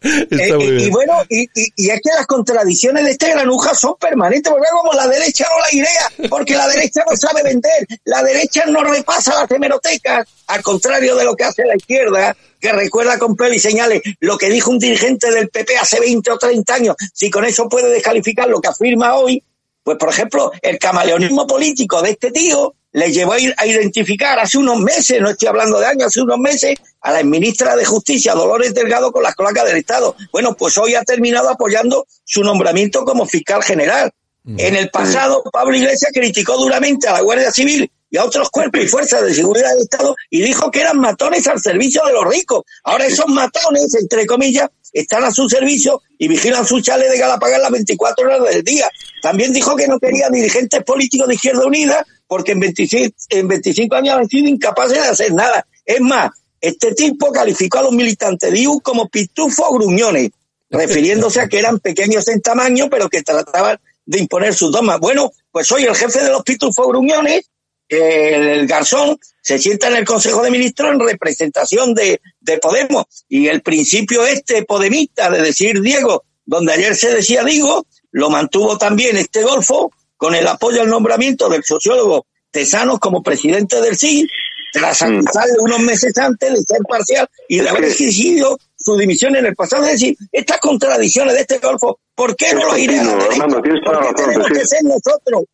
[0.08, 3.74] Eh, muy eh, y bueno, y, y- y es que las contradicciones de este granuja
[3.74, 7.86] son permanentes, porque como la derecha no la idea, porque la derecha no sabe vender,
[8.04, 12.72] la derecha no repasa las hemerotecas, al contrario de lo que hace la izquierda, que
[12.72, 16.38] recuerda con pelo y señales lo que dijo un dirigente del PP hace 20 o
[16.38, 19.42] 30 años, si con eso puede descalificar lo que afirma hoy,
[19.82, 24.38] pues por ejemplo, el camaleonismo político de este tío le llevó a, ir- a identificar
[24.38, 27.84] hace unos meses, no estoy hablando de años, hace unos meses, a la ministra de
[27.84, 30.16] Justicia, Dolores Delgado, con las cloacas del Estado.
[30.32, 34.10] Bueno, pues hoy ha terminado apoyando su nombramiento como fiscal general.
[34.46, 38.80] En el pasado, Pablo Iglesias criticó duramente a la Guardia Civil y a otros cuerpos
[38.82, 42.24] y fuerzas de seguridad del Estado y dijo que eran matones al servicio de los
[42.26, 42.62] ricos.
[42.84, 47.60] Ahora esos matones, entre comillas, están a su servicio y vigilan su chale de Galapagar
[47.60, 48.88] las 24 horas del día.
[49.20, 53.94] También dijo que no quería dirigentes políticos de Izquierda Unida porque en 25, en 25
[53.94, 55.66] años han sido incapaces de hacer nada.
[55.84, 56.30] Es más,
[56.60, 60.30] este tipo calificó a los militantes de IU como pitufos gruñones,
[60.70, 64.98] refiriéndose a que eran pequeños en tamaño, pero que trataban de imponer sus dogmas.
[65.00, 67.50] Bueno, pues hoy el jefe de los pitufos gruñones,
[67.88, 73.04] el Garzón, se sienta en el Consejo de Ministros en representación de, de Podemos.
[73.28, 78.76] Y el principio este podemista de decir Diego, donde ayer se decía Digo, lo mantuvo
[78.76, 84.26] también este Golfo con el apoyo al nombramiento del sociólogo Tesanos como presidente del CID,
[84.72, 89.46] tras acusarle unos meses antes de ser parcial y de haber exigido su dimisión en
[89.46, 89.84] el pasado.
[89.84, 93.84] Es decir, estas contradicciones de este Golfo, ¿por qué no lo iré a tienes toda
[93.84, 95.44] ¿Por la razón, tenemos pero que ser nosotros?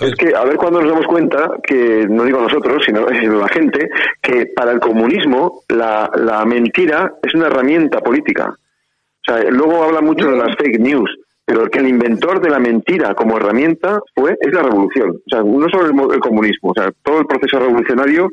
[0.00, 3.48] Es que a ver cuando nos damos cuenta que, no digo nosotros, sino, sino la
[3.48, 3.88] gente,
[4.22, 8.50] que para el comunismo la, la mentira es una herramienta política.
[8.50, 11.10] O sea, luego habla mucho de las fake news,
[11.48, 15.12] pero el que el inventor de la mentira como herramienta fue, es la revolución.
[15.16, 18.28] O sea, no solo el, mo- el comunismo, o sea, todo el proceso revolucionario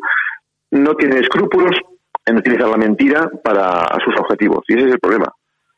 [0.71, 1.77] no tiene escrúpulos
[2.25, 4.65] en utilizar la mentira para sus objetivos.
[4.67, 5.31] Y ese es el problema.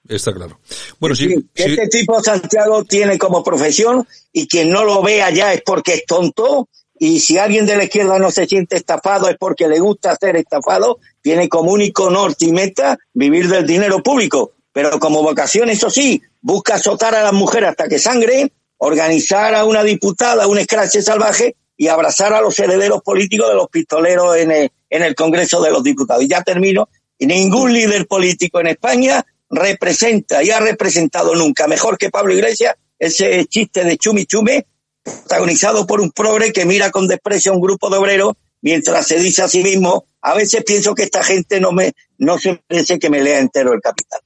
[0.09, 0.57] Está claro.
[0.99, 1.69] Bueno, sí, que sí.
[1.77, 6.05] este tipo Santiago tiene como profesión y quien no lo vea ya es porque es
[6.07, 10.15] tonto y si alguien de la izquierda no se siente estafado es porque le gusta
[10.15, 15.69] ser estafado, tiene como único norte y meta vivir del dinero público, pero como vocación,
[15.69, 20.59] eso sí, busca azotar a las mujeres hasta que sangre, organizar a una diputada un
[20.59, 25.15] escrache salvaje y abrazar a los herederos políticos de los pistoleros en el, en el
[25.15, 26.23] Congreso de los Diputados.
[26.23, 31.97] Y ya termino, y ningún líder político en España representa y ha representado nunca mejor
[31.97, 34.65] que Pablo Iglesias ese chiste de chumi chume
[35.03, 39.19] protagonizado por un progre que mira con desprecio a un grupo de obreros mientras se
[39.19, 42.99] dice a sí mismo a veces pienso que esta gente no me no se merece
[42.99, 44.19] que me lea entero el capital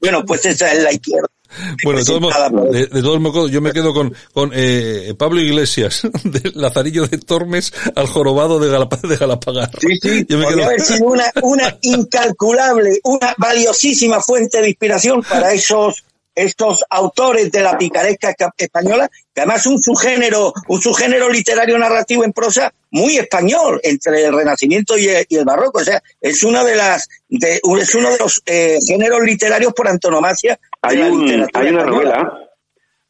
[0.00, 1.28] bueno pues esa es la izquierda
[1.84, 5.40] Bueno, de todos modos, de, de todos modos, yo me quedo con, con eh, Pablo
[5.40, 9.70] Iglesias, del Lazarillo de Tormes al jorobado de, Galap de Galapagar.
[9.80, 15.22] Sí, sí, Yo me quedo- haber sido una, una incalculable, una valiosísima fuente de inspiración
[15.22, 16.04] para esos
[16.42, 22.24] estos autores de la picaresca esca- española, que además un subgénero, un subgénero literario narrativo
[22.24, 25.78] en prosa muy español entre el Renacimiento y el, y el Barroco.
[25.80, 29.88] O sea, es una de las, de, es uno de los eh, géneros literarios por
[29.88, 31.84] antonomasia Hay, un, hay una española.
[31.84, 32.32] novela,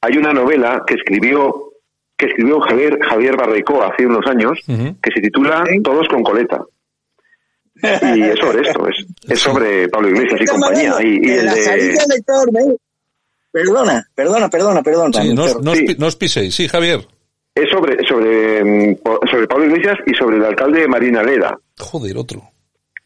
[0.00, 1.64] hay una novela que escribió
[2.16, 6.60] que escribió Javier Javier Barreicó hace unos años que se titula Todos con coleta.
[7.80, 10.94] Y es sobre esto, es, es sobre Pablo Iglesias y Estamos compañía.
[11.00, 12.66] Y, y de el la de- salida de Tormes.
[13.64, 15.22] Perdona, perdona, perdona, perdona.
[15.22, 15.84] Sí, no, os- no os sí.
[15.86, 16.54] pi- no os piséis.
[16.54, 17.06] Sí, Javier.
[17.54, 18.96] es sobre, sobre, mm,
[19.30, 21.58] sobre Pablo Iglesias y sobre el alcalde de Marina Leda.
[21.78, 22.42] Joder, otro.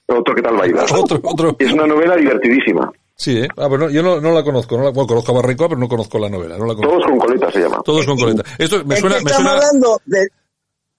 [0.09, 0.85] Otro que tal baila.
[0.93, 1.57] Otro, otro.
[1.59, 2.93] Es una novela divertidísima.
[3.16, 3.49] Sí, ¿eh?
[3.57, 4.77] Ah, pero no, yo no, no la conozco.
[4.77, 6.59] No la, bueno, conozco a Barricoa, pero no conozco la novela.
[6.59, 6.91] No la conozco.
[6.99, 7.81] Todos con coleta se llama.
[7.85, 8.43] Todos con coleta.
[8.59, 10.29] Esto me Es suena, me suena, hablando de...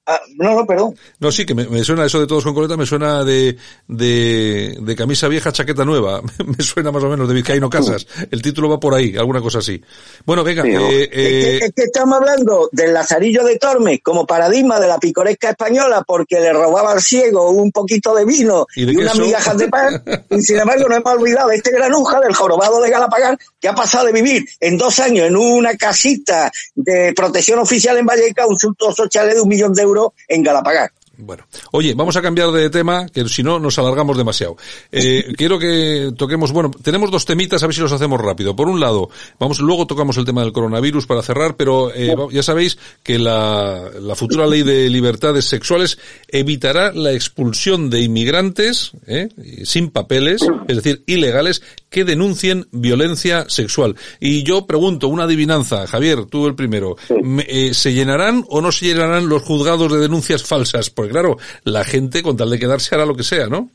[0.05, 0.95] Ah, no, no, perdón.
[1.19, 3.55] no, sí, que me, me suena eso de todos con coleta, me suena de,
[3.87, 6.21] de, de camisa vieja, chaqueta nueva.
[6.45, 8.05] me suena más o menos de Vizcaíno Casas.
[8.29, 9.81] El título va por ahí, alguna cosa así.
[10.25, 10.81] Bueno, venga, Sí, ¿no?
[10.89, 14.87] eh, es, que, eh, es que estamos hablando del Lazarillo de Tormes como paradigma de
[14.87, 18.97] la picoresca española porque le robaba al ciego un poquito de vino ¿Y y, de
[19.01, 20.03] unas migajas de pan.
[20.29, 24.07] y sin embargo no hemos olvidado este granuja del jorobado de Galapagar que ha pasado
[24.07, 29.07] de vivir en dos años en una casita de protección oficial en Valleca un suntuoso
[29.07, 29.92] chalet de un millón de euros
[30.27, 30.91] en Galapagar.
[31.15, 34.57] Bueno, oye, vamos a cambiar de tema, que si no nos alargamos demasiado.
[34.91, 38.55] Eh, quiero que toquemos, bueno, tenemos dos temitas, a ver si los hacemos rápido.
[38.55, 39.09] Por un lado,
[39.39, 43.19] vamos, luego tocamos el tema del coronavirus para cerrar, pero eh, va- ya sabéis que
[43.19, 45.99] la, la futura ley de libertades sexuales
[46.29, 49.29] evitará la expulsión de inmigrantes eh,
[49.65, 51.61] sin papeles, es decir, ilegales,
[51.91, 53.95] que denuncien violencia sexual.
[54.19, 58.71] Y yo pregunto, una adivinanza, Javier, tú el primero, me- eh, ¿se llenarán o no
[58.71, 60.89] se llenarán los juzgados de denuncias falsas?
[61.03, 61.35] Porque claro,
[61.65, 63.69] la gente con tal de quedarse hará lo que sea, ¿no?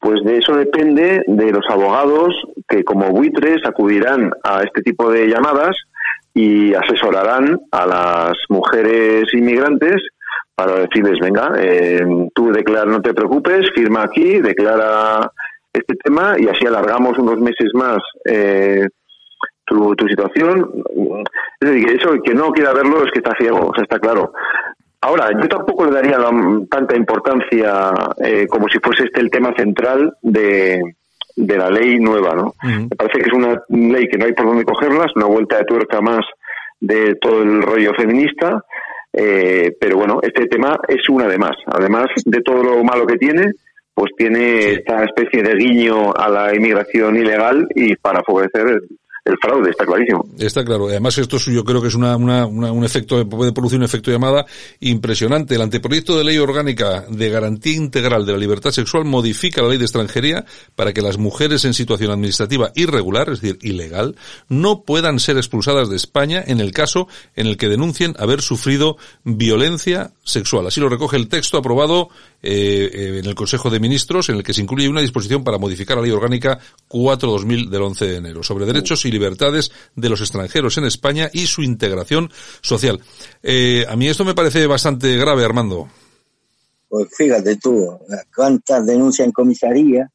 [0.00, 2.34] Pues de eso depende de los abogados
[2.66, 5.76] que como buitres acudirán a este tipo de llamadas
[6.32, 9.96] y asesorarán a las mujeres inmigrantes
[10.54, 12.00] para decirles, venga, eh,
[12.34, 15.30] tú declara, no te preocupes, firma aquí, declara
[15.70, 18.86] este tema y así alargamos unos meses más eh,
[19.66, 20.82] tu, tu situación.
[21.60, 24.32] Es decir, eso, que no quiera verlo es que está ciego, o sea, está claro.
[25.02, 26.30] Ahora, yo tampoco le daría la-
[26.70, 27.92] tanta importancia
[28.24, 30.80] eh, como si fuese este el tema central de,
[31.36, 32.54] de la ley nueva, ¿no?
[32.88, 35.58] Me parece que es una ley que no hay por dónde cogerla, es una vuelta
[35.58, 36.24] de tuerca más
[36.80, 38.64] de todo el rollo feminista,
[39.12, 41.56] eh, pero bueno, este tema es una de más.
[41.66, 43.52] Además de todo lo malo que tiene,
[43.94, 48.80] pues tiene esta especie de guiño a la inmigración ilegal y para favorecer
[49.24, 50.24] el, fraude, está clarísimo.
[50.38, 50.88] Está claro.
[50.88, 53.84] Además, esto es, yo creo que es una, una- una- un efecto, puede producir un
[53.84, 54.44] efecto llamada
[54.80, 55.54] impresionante.
[55.54, 59.78] El anteproyecto de ley orgánica de garantía integral de la libertad sexual modifica la ley
[59.78, 60.44] de extranjería
[60.74, 64.16] para que las mujeres en situación administrativa irregular, es decir, ilegal,
[64.48, 68.96] no puedan ser expulsadas de España en el caso en el que denuncien haber sufrido
[69.24, 70.66] violencia sexual.
[70.66, 72.08] Así lo recoge el texto aprobado
[72.42, 75.58] eh, eh, en el Consejo de Ministros, en el que se incluye una disposición para
[75.58, 76.58] modificar la ley orgánica
[76.88, 81.46] 4-2000 del 11 de enero sobre derechos y libertades de los extranjeros en España y
[81.46, 83.00] su integración social.
[83.42, 85.88] Eh, a mí esto me parece bastante grave, Armando.
[86.88, 87.98] Pues fíjate tú,
[88.34, 90.10] cuántas denuncias en comisaría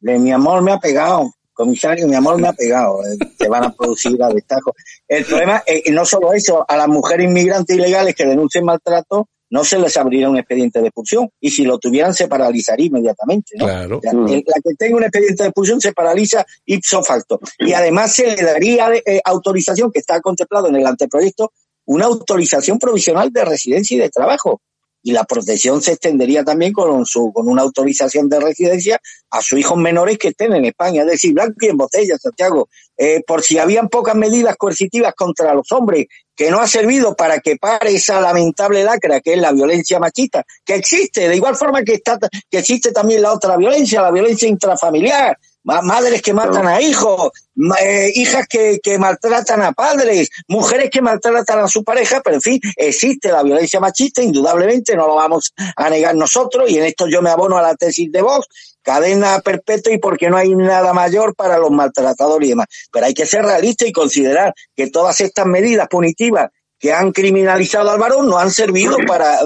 [0.00, 3.64] de mi amor me ha pegado, comisario, mi amor me ha pegado, eh, se van
[3.64, 4.74] a producir a destajo.
[5.08, 9.64] El problema es no solo eso, a las mujeres inmigrantes ilegales que denuncien maltrato, no
[9.64, 13.52] se les abriría un expediente de expulsión y si lo tuvieran se paralizaría inmediatamente.
[13.56, 13.64] ¿no?
[13.66, 13.98] Claro.
[13.98, 17.40] O sea, el- la que tenga un expediente de expulsión se paraliza ipso facto.
[17.58, 21.52] Y además se le daría eh, autorización, que está contemplado en el anteproyecto,
[21.86, 24.60] una autorización provisional de residencia y de trabajo.
[25.06, 29.00] Y la protección se extendería también con, su, con una autorización de residencia
[29.30, 31.02] a sus hijos menores que estén en España.
[31.02, 32.68] Es decir, blanco y en botella, Santiago.
[32.96, 37.38] Eh, por si habían pocas medidas coercitivas contra los hombres que no ha servido para
[37.38, 41.84] que pare esa lamentable lacra que es la violencia machista, que existe, de igual forma
[41.84, 42.18] que, está,
[42.50, 47.32] que existe también la otra violencia, la violencia intrafamiliar, madres que matan a hijos,
[47.82, 52.42] eh, hijas que, que maltratan a padres, mujeres que maltratan a su pareja, pero en
[52.42, 57.08] fin, existe la violencia machista, indudablemente, no lo vamos a negar nosotros, y en esto
[57.08, 58.46] yo me abono a la tesis de Vox,
[58.82, 62.66] cadena perpetua y porque no hay nada mayor para los maltratadores y demás.
[62.92, 67.90] Pero hay que ser realista y considerar que todas estas medidas punitivas que han criminalizado
[67.90, 69.40] al varón no han servido para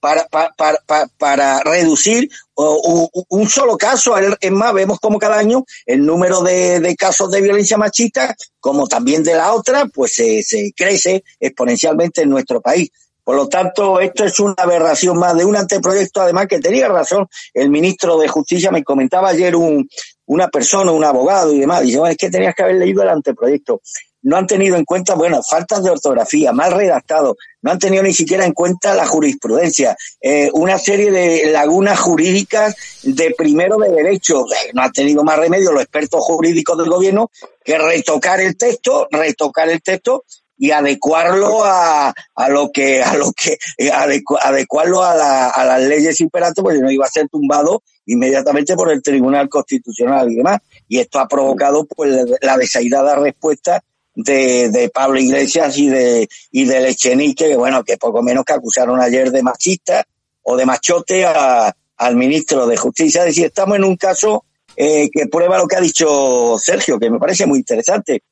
[0.00, 0.52] para, para,
[0.86, 4.14] para, para- reducir un solo caso.
[4.40, 8.86] Es más, vemos como cada año el número de, de casos de violencia machista, como
[8.86, 12.90] también de la otra, pues se, se crece exponencialmente en nuestro país.
[13.22, 17.26] Por lo tanto, esto es una aberración más de un anteproyecto, además que tenía razón
[17.52, 19.86] el ministro de Justicia, me comentaba ayer un,
[20.24, 23.10] una persona, un abogado y demás, dice, bueno, es que tenías que haber leído el
[23.10, 23.82] anteproyecto.
[24.22, 28.12] No han tenido en cuenta, bueno, faltas de ortografía, mal redactado, no han tenido ni
[28.12, 32.74] siquiera en cuenta la jurisprudencia, eh, una serie de lagunas jurídicas
[33.04, 34.44] de primero de derecho.
[34.52, 37.30] Eh, No han tenido más remedio los expertos jurídicos del gobierno
[37.64, 40.24] que retocar el texto, retocar el texto
[40.60, 45.64] y adecuarlo a, a lo que a lo que eh, adecu- adecuarlo a, la- a
[45.64, 50.34] las leyes imperantes porque no iba a ser tumbado inmediatamente por el Tribunal Constitucional y
[50.36, 50.58] demás
[50.88, 53.84] y esto ha provocado pues la desairada respuesta
[54.20, 58.52] de, de Pablo Iglesias y de y del Echenique que bueno que poco menos que
[58.52, 60.04] acusaron ayer de machista
[60.42, 64.44] o de machote a- al ministro de Justicia es decir estamos en un caso
[64.76, 68.22] eh, que prueba lo que ha dicho Sergio que me parece muy interesante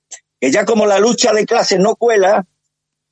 [0.40, 2.44] que ya como la lucha de clases no cuela,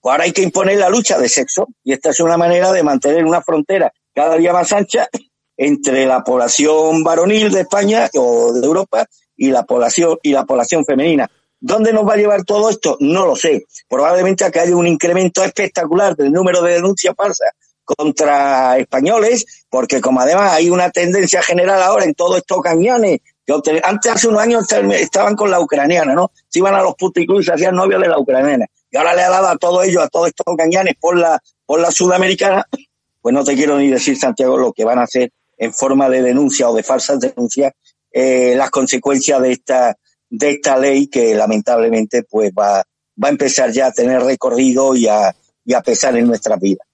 [0.01, 1.69] pues ahora hay que imponer la lucha de sexo.
[1.83, 5.09] Y esta es una manera de mantener una frontera cada día más ancha
[5.57, 9.07] entre la población varonil de España o de Europa
[9.37, 11.31] y la población y la población femenina.
[11.67, 12.99] ¿Dónde nos va a llevar todo esto?
[13.01, 13.65] No lo sé.
[13.89, 19.99] Probablemente a que haya un incremento espectacular del número de denuncias falsas contra españoles, porque
[19.99, 24.43] como además hay una tendencia general ahora en todos estos cañones, que antes hace unos
[24.43, 26.33] años estaban con la ucraniana, ¿no?
[26.51, 28.67] Se iban a los puticlubs y hacían novios de la ucraniana.
[28.91, 31.81] Y ahora le ha dado a todos ellos, a todos estos cañanes por la, por
[31.81, 32.67] la sudamericana,
[33.23, 36.21] pues no te quiero ni decir, Santiago, lo que van a hacer en forma de
[36.21, 37.73] denuncia o de falsas denuncias,
[38.13, 39.97] eh, las consecuencias de esta,
[40.37, 42.85] de esta ley que lamentablemente pues va,
[43.23, 45.35] va a empezar ya a tener recorrido y a,
[45.65, 46.87] y a pesar en nuestras vidas.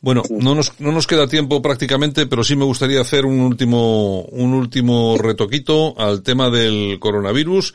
[0.00, 4.22] Bueno, no nos, no nos queda tiempo prácticamente, pero sí me gustaría hacer un último,
[4.22, 7.74] un último retoquito al tema del coronavirus.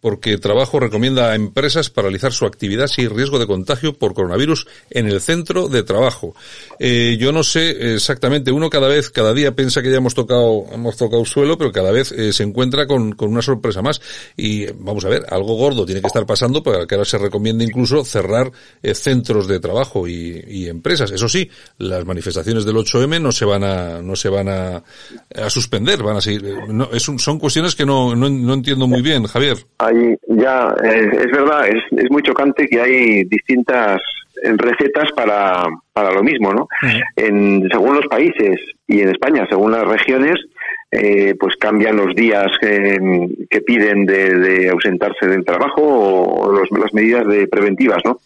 [0.00, 4.66] Porque Trabajo recomienda a empresas paralizar su actividad si hay riesgo de contagio por coronavirus
[4.90, 6.34] en el centro de trabajo.
[6.78, 10.66] Eh, yo no sé exactamente, uno cada vez, cada día piensa que ya hemos tocado,
[10.72, 14.00] hemos tocado suelo, pero cada vez eh, se encuentra con, con una sorpresa más.
[14.36, 17.64] Y vamos a ver, algo gordo tiene que estar pasando para que ahora se recomiende
[17.64, 18.50] incluso cerrar
[18.82, 21.10] eh, centros de trabajo y, y, empresas.
[21.10, 21.48] Eso sí,
[21.78, 24.82] las manifestaciones del 8M no se van a, no se van a,
[25.34, 26.44] a suspender, van a seguir.
[26.44, 26.88] Un,
[27.18, 29.66] son cuestiones que no, no, entiendo muy bien, Javier.
[29.88, 34.00] Ahí ya, eh, es verdad, es, es muy chocante que hay distintas
[34.42, 36.68] recetas para, para lo mismo, ¿no?
[37.16, 40.36] en, según los países y en España, según las regiones,
[40.90, 42.98] eh, pues cambian los días que,
[43.50, 48.18] que piden de, de, ausentarse del trabajo o los, las medidas de preventivas, ¿no?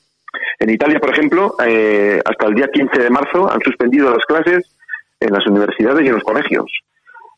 [0.61, 4.65] En Italia, por ejemplo, eh, hasta el día 15 de marzo han suspendido las clases
[5.19, 6.71] en las universidades y en los colegios.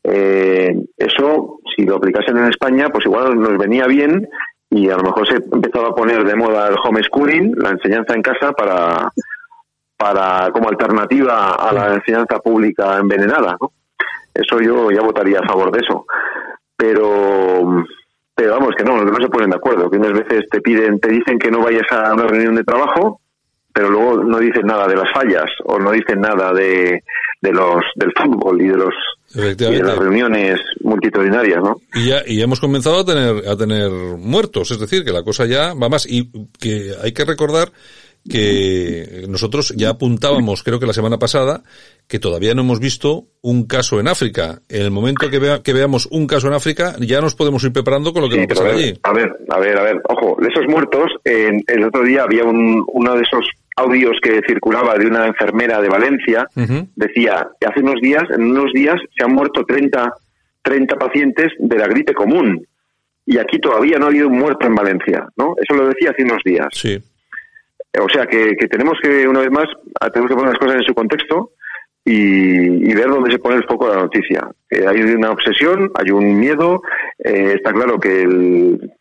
[0.04, 4.28] Eh, eso, si lo aplicasen en España, pues igual nos venía bien
[4.70, 8.22] y a lo mejor se empezaba a poner de moda el homeschooling, la enseñanza en
[8.22, 9.10] casa para,
[9.96, 13.72] para como alternativa a la enseñanza pública envenenada, ¿no?
[14.34, 16.06] Eso yo ya votaría a favor de eso.
[16.76, 17.84] Pero
[18.34, 21.08] pero vamos que no, no se ponen de acuerdo, que unas veces te piden, te
[21.08, 23.20] dicen que no vayas a una reunión de trabajo,
[23.72, 27.04] pero luego no dicen nada de las fallas o no dicen nada de,
[27.40, 28.94] de los del fútbol y de los
[29.34, 31.80] y de las reuniones multitudinarias, ¿no?
[31.94, 35.46] Y ya, y hemos comenzado a tener, a tener muertos, es decir, que la cosa
[35.46, 37.72] ya va más y que hay que recordar
[38.28, 41.62] que nosotros ya apuntábamos, creo que la semana pasada,
[42.08, 44.60] que todavía no hemos visto un caso en África.
[44.68, 47.72] En el momento que, vea, que veamos un caso en África, ya nos podemos ir
[47.72, 49.00] preparando con lo que sí, va a pasar a ver, allí.
[49.02, 52.44] A ver, a ver, a ver, ojo, de esos muertos, en, el otro día había
[52.44, 53.46] un, uno de esos
[53.76, 56.88] audios que circulaba de una enfermera de Valencia, uh -huh.
[56.96, 60.12] decía que hace unos días, en unos días, se han muerto 30,
[60.62, 62.66] 30 pacientes de la gripe común.
[63.26, 65.54] Y aquí todavía no ha habido un muerto en Valencia, ¿no?
[65.56, 66.68] Eso lo decía hace unos días.
[66.72, 66.98] Sí.
[68.00, 69.66] O sea que, que, tenemos que, una vez más,
[70.12, 71.52] tenemos que poner las cosas en su contexto
[72.04, 74.48] y, y ver dónde se pone el foco de la noticia.
[74.70, 76.82] Eh, hay una obsesión, hay un miedo,
[77.18, 78.92] eh, está claro que el,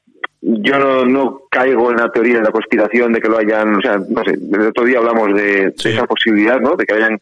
[0.41, 3.81] yo no, no, caigo en la teoría de la conspiración de que lo hayan, o
[3.81, 5.89] sea, no sé, el otro día hablamos de, sí.
[5.89, 6.75] de esa posibilidad, ¿no?
[6.75, 7.17] De que hayan,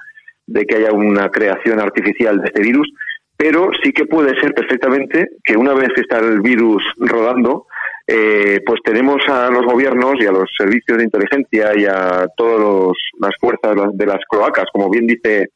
[0.47, 2.91] de que haya una creación artificial de este virus,
[3.37, 7.67] pero sí que puede ser perfectamente que una vez que está el virus rodando,
[8.13, 12.97] eh, pues tenemos a los gobiernos y a los servicios de inteligencia y a todas
[13.19, 15.51] las fuerzas de las cloacas, como bien dice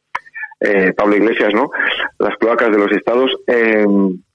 [0.61, 1.69] eh, Pablo Iglesias, ¿no?
[2.17, 3.85] Las cloacas de los estados, eh,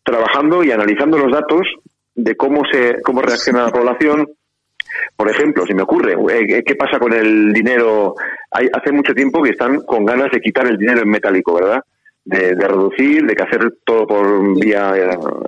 [0.05, 1.67] trabajando y analizando los datos
[2.15, 4.29] de cómo se cómo reacciona la población.
[5.17, 8.17] Por ejemplo, si me ocurre, eh, ¿qué pasa con el dinero?
[8.51, 11.83] Hay, hace mucho tiempo que están con ganas de quitar el dinero en metálico, ¿verdad?
[12.23, 14.93] De, de reducir, de que hacer todo por vía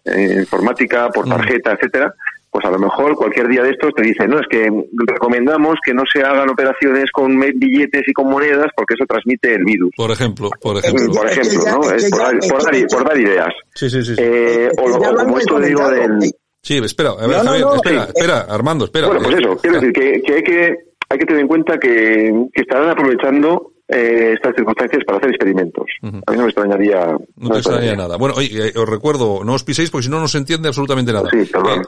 [0.06, 2.14] eh, informática, por tarjeta, etcétera
[2.52, 4.70] pues a lo mejor cualquier día de estos te dicen, no, es que
[5.06, 9.64] recomendamos que no se hagan operaciones con billetes y con monedas porque eso transmite el
[9.64, 9.90] virus.
[9.96, 11.14] Por ejemplo, por ejemplo.
[11.14, 11.90] Por ejemplo, ¿no?
[11.90, 13.54] Es por, dar, por, dar, por dar ideas.
[13.74, 14.14] Sí, sí, sí.
[14.14, 14.22] sí.
[14.22, 16.18] Eh, o, lo, o como esto digo del...
[16.60, 19.06] Sí, espera, a ver, no, Javier, no, no, espera, eh, espera, Armando, espera.
[19.06, 20.76] Bueno, pues eso, quiero decir que, que, hay que
[21.08, 25.84] hay que tener en cuenta que, que estarán aprovechando eh, estas circunstancias para hacer experimentos.
[26.02, 26.22] Uh -huh.
[26.26, 27.06] A mí no me extrañaría.
[27.06, 28.16] No, no me extrañaría nada.
[28.16, 31.12] Bueno, oye, eh, os recuerdo, no os piséis porque si no, no se entiende absolutamente
[31.12, 31.28] nada.
[31.30, 31.84] Sí, perdón.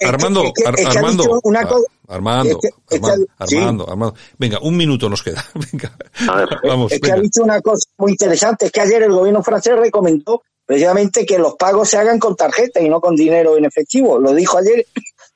[0.00, 0.52] Armando,
[0.88, 1.40] Armando, cosa...
[2.08, 2.58] Armando,
[3.38, 5.44] Armando, Armando, Venga, un minuto nos queda.
[5.72, 5.96] Venga,
[6.64, 6.92] vamos.
[6.92, 10.42] Es que ha dicho una cosa muy interesante, es que ayer el gobierno francés recomendó
[10.66, 14.18] precisamente que los pagos se hagan con tarjeta y no con dinero en efectivo.
[14.18, 14.86] Lo dijo ayer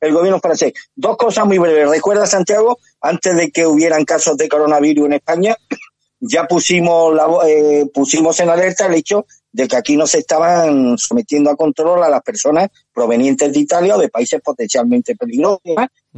[0.00, 0.72] el gobierno francés.
[0.94, 1.88] Dos cosas muy breves.
[1.88, 5.56] Recuerda, Santiago, antes de que hubieran casos de coronavirus en España,
[6.20, 11.48] ya pusimos, eh, pusimos en alerta el hecho de que aquí no se estaban sometiendo
[11.48, 15.76] a control a las personas provenientes de Italia o de países potencialmente peligrosos que uh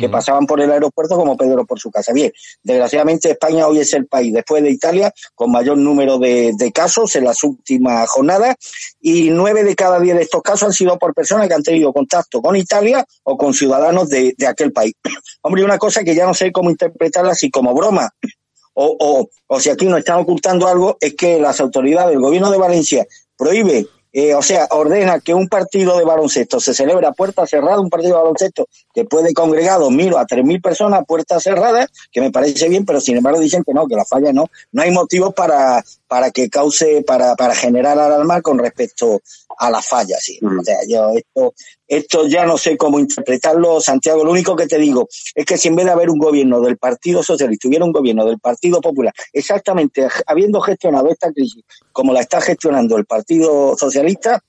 [0.08, 0.10] -huh.
[0.10, 2.14] pasaban por el aeropuerto como Pedro por su casa.
[2.14, 2.32] Bien,
[2.62, 7.14] desgraciadamente España hoy es el país después de Italia con mayor número de, de casos
[7.16, 8.56] en las últimas jornadas
[9.02, 11.92] y nueve de cada diez de estos casos han sido por personas que han tenido
[11.92, 14.94] contacto con Italia o con ciudadanos de, de aquel país.
[15.42, 18.10] Hombre, una cosa que ya no sé cómo interpretarla así como broma
[18.78, 22.50] o, o, o si aquí nos están ocultando algo, es que las autoridades del gobierno
[22.50, 23.06] de Valencia
[23.36, 23.86] prohíbe,
[24.18, 27.90] eh, o sea, ordena que un partido de baloncesto se celebra a puerta cerrada, un
[27.90, 31.42] partido de baloncesto que puede congregar dos mil o a tres mil personas a puertas
[31.42, 34.46] cerradas, que me parece bien, pero sin embargo dicen que no, que la falla no.
[34.72, 39.20] No hay motivos para, para que cause, para, para generar alarma con respecto
[39.59, 40.39] a la falla, sí.
[40.41, 40.59] Mm.
[40.59, 41.55] O sea, yo esto,
[41.87, 44.24] esto ya no sé cómo interpretarlo, Santiago.
[44.24, 46.78] Lo único que te digo es que si en vez de haber un gobierno del
[46.78, 52.20] Partido Socialista hubiera un gobierno del Partido Popular, exactamente habiendo gestionado esta crisis como la
[52.20, 54.43] está gestionando el Partido Socialista,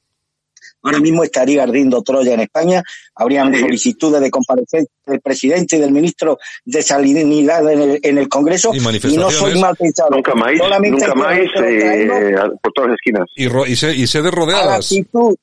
[0.87, 2.83] ahora mismo estaría ardiendo Troya en España,
[3.15, 8.27] habrían solicitudes de comparecencia del presidente y del ministro de Salinidad en el, en el
[8.29, 9.35] Congreso Y y, no manifestaciones.
[9.37, 10.09] soy mal pensado.
[10.11, 13.25] Nunca más, Solamente nunca más eh, por todas las esquinas.
[13.35, 14.85] Y, ro- y, se- y la rodeadas.
[14.91, 15.35] actitud,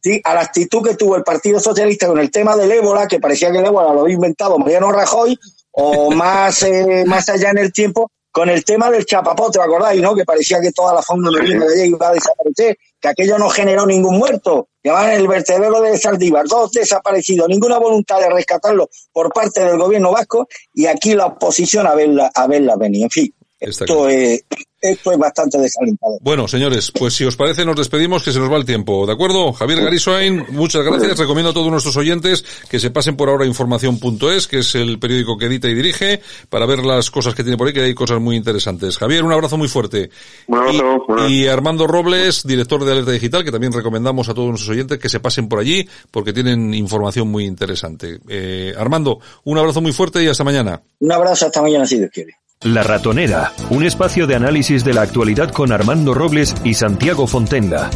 [0.00, 3.20] sí, a la actitud que tuvo el Partido Socialista con el tema del ébola, que
[3.20, 5.38] parecía que el ébola lo había inventado Mariano Rajoy,
[5.72, 10.00] o más, eh, más allá en el tiempo, con el tema del chapapote, ¿os acordáis,
[10.00, 10.14] no?
[10.14, 13.84] Que parecía que toda la fauna marina gallega iba a desaparecer, que aquello no generó
[13.84, 14.68] ningún muerto.
[14.80, 20.12] Llamaban el vertedero de Saldívar, dos desaparecidos, ninguna voluntad de rescatarlo por parte del gobierno
[20.12, 23.02] vasco, y aquí la oposición a verla, a verla venir.
[23.02, 24.44] En fin, Está esto es,
[24.80, 26.18] esto es bastante desalentador.
[26.20, 29.12] Bueno, señores, pues si os parece nos despedimos que se nos va el tiempo, ¿de
[29.12, 29.52] acuerdo?
[29.52, 31.18] Javier Garisoain, muchas gracias.
[31.18, 35.36] Recomiendo a todos nuestros oyentes que se pasen por ahora información.es, que es el periódico
[35.36, 38.20] que edita y dirige, para ver las cosas que tiene por ahí, que hay cosas
[38.20, 38.98] muy interesantes.
[38.98, 40.10] Javier, un abrazo muy fuerte.
[40.46, 41.28] Un abrazo, abrazo.
[41.28, 45.08] Y Armando Robles, director de Alerta Digital, que también recomendamos a todos nuestros oyentes que
[45.08, 48.20] se pasen por allí porque tienen información muy interesante.
[48.28, 50.80] Eh, Armando, un abrazo muy fuerte y hasta mañana.
[51.00, 52.36] Un abrazo hasta mañana si Dios quiere.
[52.64, 57.88] La Ratonera, un espacio de análisis de la actualidad con Armando Robles y Santiago Fontenga.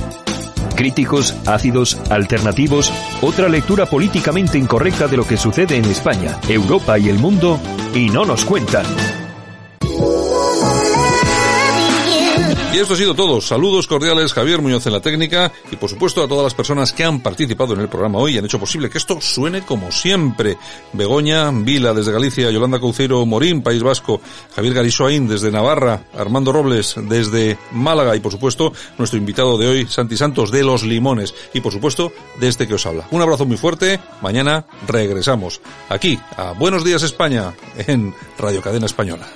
[0.76, 7.08] Críticos, ácidos, alternativos, otra lectura políticamente incorrecta de lo que sucede en España, Europa y
[7.08, 7.58] el mundo,
[7.92, 8.86] y no nos cuentan.
[12.72, 13.42] Y esto ha sido todo.
[13.42, 17.04] Saludos cordiales, Javier Muñoz en la técnica y por supuesto a todas las personas que
[17.04, 20.56] han participado en el programa hoy y han hecho posible que esto suene como siempre.
[20.94, 24.22] Begoña, Vila desde Galicia, Yolanda Cauceiro, Morín, País Vasco,
[24.56, 29.86] Javier Garisoain desde Navarra, Armando Robles desde Málaga y por supuesto nuestro invitado de hoy,
[29.86, 33.06] Santi Santos de Los Limones y por supuesto de este que os habla.
[33.10, 34.00] Un abrazo muy fuerte.
[34.22, 39.28] Mañana regresamos aquí a Buenos Días España en Radio Cadena Española.